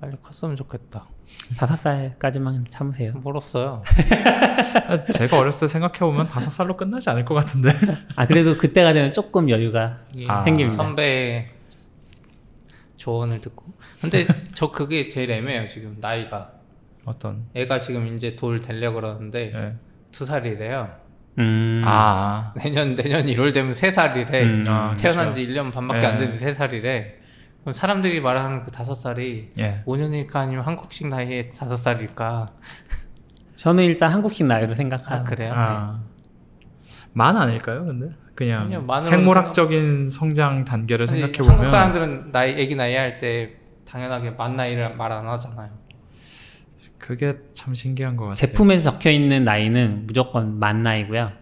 빨리 0.00 0.16
컸으면 0.22 0.56
좋겠다. 0.56 1.08
다섯 1.58 1.76
살까지만 1.76 2.68
참으세요. 2.70 3.12
멀었어요. 3.22 3.82
아, 4.88 5.04
제가 5.12 5.38
어렸을 5.38 5.66
때 5.68 5.72
생각해 5.72 5.98
보면 5.98 6.26
다섯 6.26 6.50
살로 6.50 6.74
끝나지 6.78 7.10
않을 7.10 7.26
것 7.26 7.34
같은데. 7.34 7.68
아 8.16 8.26
그래도 8.26 8.56
그때가 8.56 8.94
되면 8.94 9.12
조금 9.12 9.50
여유가 9.50 9.98
아. 10.26 10.40
생깁니다. 10.40 10.74
선배 10.82 11.50
조언을 13.08 13.40
듣고. 13.40 13.64
근데 14.02 14.26
저 14.54 14.70
그게 14.70 15.08
제일 15.08 15.30
애매해요 15.30 15.64
지금 15.64 15.96
나이가. 15.98 16.52
어떤? 17.06 17.46
애가 17.54 17.78
지금 17.78 18.14
이제 18.14 18.36
돌 18.36 18.60
되려 18.60 18.92
그러는데 18.92 19.52
예. 19.54 19.74
두 20.12 20.26
살이래요. 20.26 20.90
음. 21.38 21.82
아, 21.86 22.52
내년 22.56 22.94
내년 22.94 23.24
1월 23.26 23.54
되면 23.54 23.72
세 23.72 23.90
살이래. 23.90 24.42
음. 24.42 24.64
아, 24.68 24.94
태어난 24.96 25.32
그쵸. 25.32 25.40
지 25.40 25.46
1년 25.46 25.72
반밖에 25.72 26.02
예. 26.02 26.06
안 26.06 26.18
됐는데 26.18 26.36
세 26.36 26.52
살이래. 26.52 27.14
그럼 27.62 27.72
사람들이 27.72 28.20
말하는 28.20 28.64
그 28.64 28.70
다섯 28.70 28.94
살이 28.94 29.48
예. 29.58 29.82
5년일까 29.86 30.36
아니면 30.36 30.64
한국식 30.64 31.08
나이에 31.08 31.48
다섯 31.48 31.76
살일까? 31.76 32.52
저는 33.56 33.84
일단 33.84 34.12
한국식 34.12 34.46
나이로 34.46 34.74
생각하고 34.74 35.14
아 35.14 35.22
그래요? 35.24 35.52
아. 35.56 36.02
만 37.14 37.36
아닐까요, 37.36 37.86
근데? 37.86 38.10
그냥 38.38 38.86
생물학적인 39.02 40.06
성장 40.06 40.64
단계를 40.64 41.08
생각해 41.08 41.32
보면 41.38 41.50
한국 41.50 41.66
사람들은 41.66 42.30
나이 42.30 42.52
애기 42.52 42.76
나이 42.76 42.94
할 42.94 43.18
때 43.18 43.54
당연하게 43.84 44.30
만 44.30 44.54
나이를 44.54 44.94
말 44.94 45.10
안 45.10 45.26
하잖아요. 45.26 45.70
그게 46.98 47.34
참 47.52 47.74
신기한 47.74 48.16
것 48.16 48.24
같아요. 48.24 48.34
제품에서 48.36 48.92
적혀 48.92 49.10
있는 49.10 49.44
나이는 49.44 50.06
무조건 50.06 50.60
만 50.60 50.84
나이고요. 50.84 51.32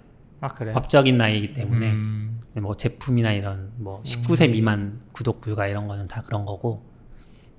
아 0.41 0.49
그래요? 0.49 0.73
법적인 0.73 1.19
나이이기 1.19 1.53
때문에 1.53 1.91
음, 1.91 2.41
뭐 2.55 2.75
제품이나 2.75 3.33
이런 3.33 3.73
뭐 3.77 4.03
19세 4.03 4.51
미만 4.51 5.01
구독 5.13 5.43
불가 5.43 5.67
이런 5.67 5.89
거는 5.89 6.09
다 6.09 6.23
그런 6.23 6.47
거고 6.47 6.77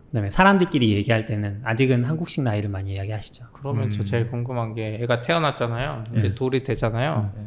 그다음에 0.08 0.32
사람들끼리 0.32 0.94
얘기할 0.96 1.26
때는 1.28 1.62
아직은 1.64 2.06
한국식 2.06 2.44
나이를 2.44 2.72
많이 2.72 2.94
이야기하시죠. 2.94 3.46
그러면 3.54 3.92
저 3.92 4.02
음. 4.02 4.06
제일 4.06 4.32
궁금한 4.32 4.74
게 4.74 4.98
애가 5.04 5.22
태어났잖아요. 5.22 6.04
이제 6.18 6.28
예. 6.30 6.34
돌이 6.34 6.64
되잖아요. 6.64 7.34
예. 7.38 7.42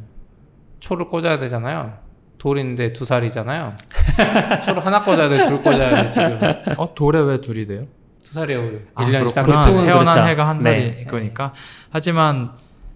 초를 0.81 1.09
꽂아야 1.09 1.39
되잖아요. 1.39 1.99
돌인데 2.39 2.93
두 2.93 3.05
살이잖아요. 3.05 3.77
초를 4.65 4.85
하나 4.85 5.03
꽂아야 5.03 5.29
돼, 5.29 5.45
둘 5.45 5.63
꽂아야 5.63 6.05
돼 6.05 6.11
지금. 6.11 6.41
어 6.79 6.95
돌에 6.95 7.21
왜 7.21 7.41
둘이 7.41 7.67
돼요? 7.67 7.87
두 8.25 8.33
살이에요. 8.35 8.79
아, 8.95 9.05
1년 9.05 9.29
시작. 9.29 9.43
그렇구나. 9.43 9.63
보통은 9.63 9.85
태어난 9.85 10.05
그렇죠. 10.15 10.29
해가 10.29 10.49
한 10.49 10.59
네. 10.59 10.63
살이 10.63 11.05
거니까. 11.05 11.53
하지만 11.91 12.53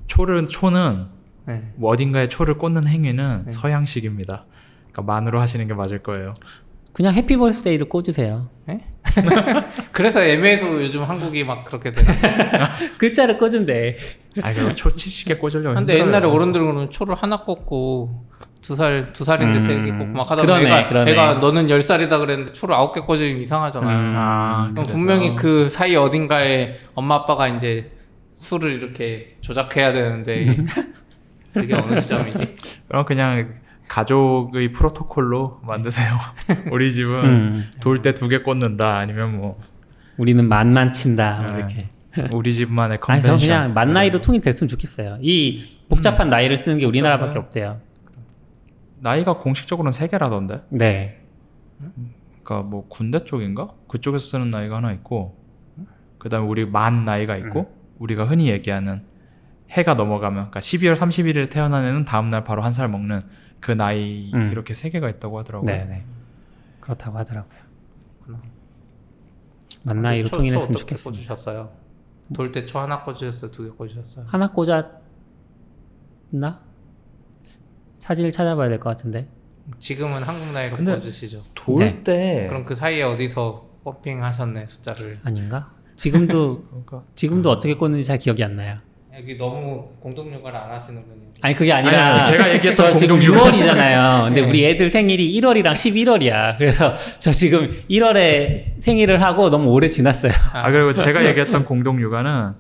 초를 0.07 0.47
초는 0.47 1.07
네. 1.47 1.73
뭐 1.77 1.91
어딘가에 1.91 2.27
초를 2.27 2.57
꽂는 2.57 2.87
행위는 2.87 3.43
네. 3.47 3.51
서양식입니다. 3.53 4.47
그러니까 4.93 5.03
만으로 5.03 5.41
하시는 5.41 5.67
게 5.69 5.75
맞을 5.75 6.03
거예요. 6.03 6.29
그냥 6.93 7.13
해피 7.15 7.37
벌스데이를 7.37 7.89
꽂으세요. 7.89 8.49
그래서 9.93 10.23
애매해서 10.23 10.67
요즘 10.83 11.03
한국이 11.05 11.45
막 11.45 11.65
그렇게 11.65 11.93
되는. 11.93 12.13
글자를 12.99 13.39
꽂으면 13.39 13.67
돼. 13.67 13.97
아 14.43 14.51
이거 14.51 14.73
초 14.75 14.91
70개 14.91 15.39
꽂으려면 15.39 15.75
근데 15.77 15.95
힘들어요. 15.95 16.07
옛날에 16.09 16.27
어른들은 16.29 16.91
초를 16.91 17.15
하나 17.15 17.43
꽂고 17.43 18.25
두 18.63 18.75
살 18.75 19.13
두 19.13 19.25
살인데 19.25 19.59
음. 19.59 19.63
세개 19.63 19.91
꽂고 19.99 20.05
막 20.17 20.31
하다 20.31 20.43
그러네, 20.43 20.67
애가, 20.67 20.89
그러네. 20.89 21.13
애가 21.13 21.35
너는 21.35 21.69
열 21.71 21.83
살이다 21.83 22.19
그랬는데 22.19 22.53
초를 22.53 22.75
아홉 22.75 22.93
개 22.95 23.01
꽂으면 23.01 23.37
이상하잖아요. 23.43 23.99
음. 23.99 24.15
아 24.17 24.71
그럼 24.73 24.75
그래서. 24.87 24.93
분명히 24.93 25.37
그 25.37 25.69
사이 25.69 25.95
어딘가에 25.97 26.75
엄마 26.95 27.17
아빠가 27.17 27.47
이제 27.49 27.91
술을 28.33 28.73
이렇게 28.73 29.37
조작해야 29.43 29.93
되는데 29.93 30.47
그게 31.53 31.75
어느 31.75 32.01
시점이지? 32.01 32.55
그럼 32.89 33.05
그냥 33.05 33.55
가족의 33.89 34.73
프로토콜로 34.73 35.61
만드세요. 35.65 36.19
우리 36.73 36.93
집은 36.93 37.25
음. 37.25 37.71
돌 37.81 38.01
때 38.03 38.13
두 38.13 38.29
개 38.29 38.39
꽂는다 38.39 38.97
아니면 39.01 39.37
뭐 39.37 39.61
우리는 40.17 40.47
만만 40.49 40.93
친다 40.93 41.41
뭐 41.43 41.51
네. 41.53 41.59
이렇게. 41.59 41.79
우리 42.33 42.53
집만의 42.53 42.93
아니 42.93 43.01
컨벤션. 43.01 43.39
저 43.39 43.45
그냥 43.47 43.75
만 43.75 43.93
나이로 43.93 44.21
통일 44.21 44.41
됐으면 44.41 44.69
좋겠어요. 44.69 45.19
이 45.21 45.65
복잡한 45.89 46.31
나이를 46.31 46.57
쓰는 46.57 46.79
게 46.79 46.87
우리나라밖에. 46.87 47.39
없대요. 47.39 47.81
나이가 49.01 49.37
공식적으로는 49.37 49.93
세 49.93 50.07
개라던데. 50.09 50.63
네. 50.71 51.21
그러니까 52.43 52.69
뭐 52.69 52.87
군대 52.89 53.19
쪽인가? 53.19 53.71
그쪽에서 53.89 54.25
쓰는 54.27 54.51
나이가 54.51 54.77
하나 54.77 54.93
있고 54.93 55.37
그다음에 56.19 56.47
우리 56.47 56.65
만 56.65 57.05
나이가 57.05 57.37
있고 57.37 57.61
음. 57.61 57.95
우리가 57.99 58.25
흔히 58.27 58.49
얘기하는 58.49 59.03
해가 59.71 59.95
넘어가면 59.95 60.51
그러니까 60.51 60.61
12월 60.61 60.95
31일 60.95 61.51
태어난 61.51 61.85
애는 61.85 62.05
다음 62.05 62.29
날 62.31 62.45
바로 62.45 62.63
한 62.63 62.73
살 62.73 62.89
먹는 62.89 63.21
그 63.65 63.73
나이 63.73 64.31
음. 64.35 64.49
이렇게 64.49 64.75
세 64.75 64.91
개가 64.91 65.09
있다고 65.09 65.39
하더라고요. 65.39 65.71
네, 65.75 65.87
네. 65.87 66.05
그렇다고 66.81 67.17
하더라고요. 67.17 67.65
만 69.85 70.03
나이로 70.03 70.29
초- 70.29 70.37
통일했으면 70.37 70.67
초 70.75 70.83
어떻게 70.83 70.95
좋겠습니다. 70.95 71.29
꽂으셨어요? 71.35 71.73
돌때 72.35 72.67
초 72.67 72.79
하나 72.79 73.03
꽂으셨어요? 73.03 73.51
두 73.51 73.65
개 73.65 73.71
꽂으셨어요? 73.71 74.27
하나 74.29 74.47
꽂았나? 74.49 74.93
사진을 78.01 78.33
찾아봐야 78.33 78.69
될 78.69 78.79
것 78.79 78.91
같은데. 78.91 79.29
지금은 79.79 80.23
한국 80.23 80.53
나이로 80.53 80.77
꽂으시죠. 80.77 81.43
돌 81.55 81.79
네. 81.87 82.03
때 82.05 82.47
그럼 82.51 82.67
그 82.67 82.75
사이에 82.75 83.03
어디서 83.03 83.67
펌핑 83.83 84.23
하셨네 84.23 84.67
숫자를. 84.67 85.21
아닌가? 85.25 85.71
지금도 85.97 86.65
그러니까 86.69 87.03
지금도 87.15 87.51
어떻게 87.51 87.73
꽂는지 87.77 88.07
잘 88.07 88.19
기억이 88.19 88.45
안 88.45 88.57
나요. 88.57 88.79
여기 89.17 89.37
너무 89.37 89.91
공동 90.01 90.33
육아를 90.33 90.59
안 90.59 90.73
하시는 90.73 91.01
분이. 91.05 91.21
아니 91.41 91.55
그게 91.55 91.73
아니, 91.73 91.87
아니라 91.87 92.17
아니, 92.17 92.25
제가 92.25 92.53
얘기했던 92.55 92.91
저 92.91 92.95
지금 92.97 93.21
공동 93.21 93.37
6월이잖아요. 93.37 94.25
근데 94.25 94.41
네. 94.41 94.49
우리 94.49 94.65
애들 94.65 94.91
생일이 94.91 95.41
1월이랑 95.41 95.73
11월이야. 95.73 96.59
그래서 96.59 96.93
저 97.21 97.31
지금 97.33 97.69
1월에 97.89 98.81
생일을 98.81 99.23
하고 99.23 99.51
너무 99.51 99.71
오래 99.71 99.87
지났어요. 99.87 100.33
아 100.53 100.71
그리고 100.73 100.93
제가 100.95 101.25
얘기했던 101.31 101.65
공동 101.65 102.01
육아는 102.01 102.55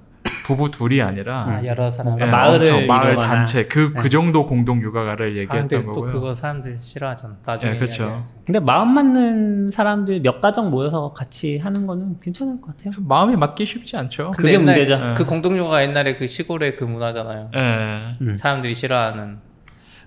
부부 0.44 0.70
둘이 0.70 1.00
아니라 1.00 1.46
아 1.48 1.64
여러 1.64 1.90
사람. 1.90 2.20
예, 2.20 2.24
음. 2.24 2.30
마을을 2.30 2.58
엄청 2.70 2.86
마을 2.86 3.10
이루거나. 3.12 3.28
단체 3.28 3.64
그그 3.66 4.02
네. 4.02 4.08
정도 4.10 4.46
공동 4.46 4.80
육아를 4.82 5.26
아, 5.26 5.28
얘기했던 5.30 5.58
근데 5.68 5.80
또 5.80 5.92
거고요. 5.92 6.12
그거 6.12 6.34
사람들 6.34 6.78
싫어하잖아. 6.80 7.36
나중에. 7.44 7.72
예, 7.72 7.76
그쵸. 7.78 8.04
이야기해서. 8.04 8.28
근데 8.44 8.60
마음 8.60 8.94
맞는 8.94 9.70
사람들 9.70 10.20
몇 10.20 10.40
가정 10.42 10.70
모여서 10.70 11.12
같이 11.14 11.56
하는 11.58 11.86
거는 11.86 12.20
괜찮을 12.20 12.60
것 12.60 12.76
같아요. 12.76 12.92
마음이 13.02 13.36
맞기 13.36 13.64
쉽지 13.64 13.96
않죠. 13.96 14.32
그게 14.32 14.50
옛날- 14.52 14.64
문제죠. 14.66 14.92
예. 14.94 15.14
그 15.16 15.24
공동 15.24 15.56
육아가 15.56 15.82
옛날에 15.82 16.14
그 16.16 16.26
시골의 16.26 16.74
그 16.76 16.84
문화잖아요. 16.84 17.50
예. 17.54 18.16
음. 18.20 18.36
사람들이 18.36 18.74
싫어하는. 18.74 19.38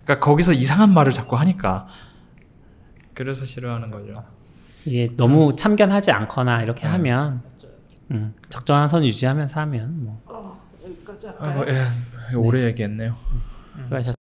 그러니까 0.03 0.23
거기서 0.25 0.53
이상한 0.53 0.93
말을 0.93 1.11
자꾸 1.11 1.35
하니까 1.37 1.87
그래서 3.13 3.43
싫어하는 3.45 3.89
거죠. 3.91 4.23
이게 4.85 5.09
너무 5.17 5.55
참견하지 5.55 6.11
않거나 6.11 6.61
이렇게 6.61 6.83
네. 6.83 6.91
하면 6.91 7.41
음, 8.11 8.33
적정한 8.49 8.87
선 8.87 9.03
유지하면서 9.03 9.59
하면 9.61 10.03
뭐 10.03 10.21
아이고, 11.39 11.65
예. 11.67 12.35
오래 12.35 12.65
얘기했네요. 12.65 13.17
수고하셨습니다. 13.83 14.16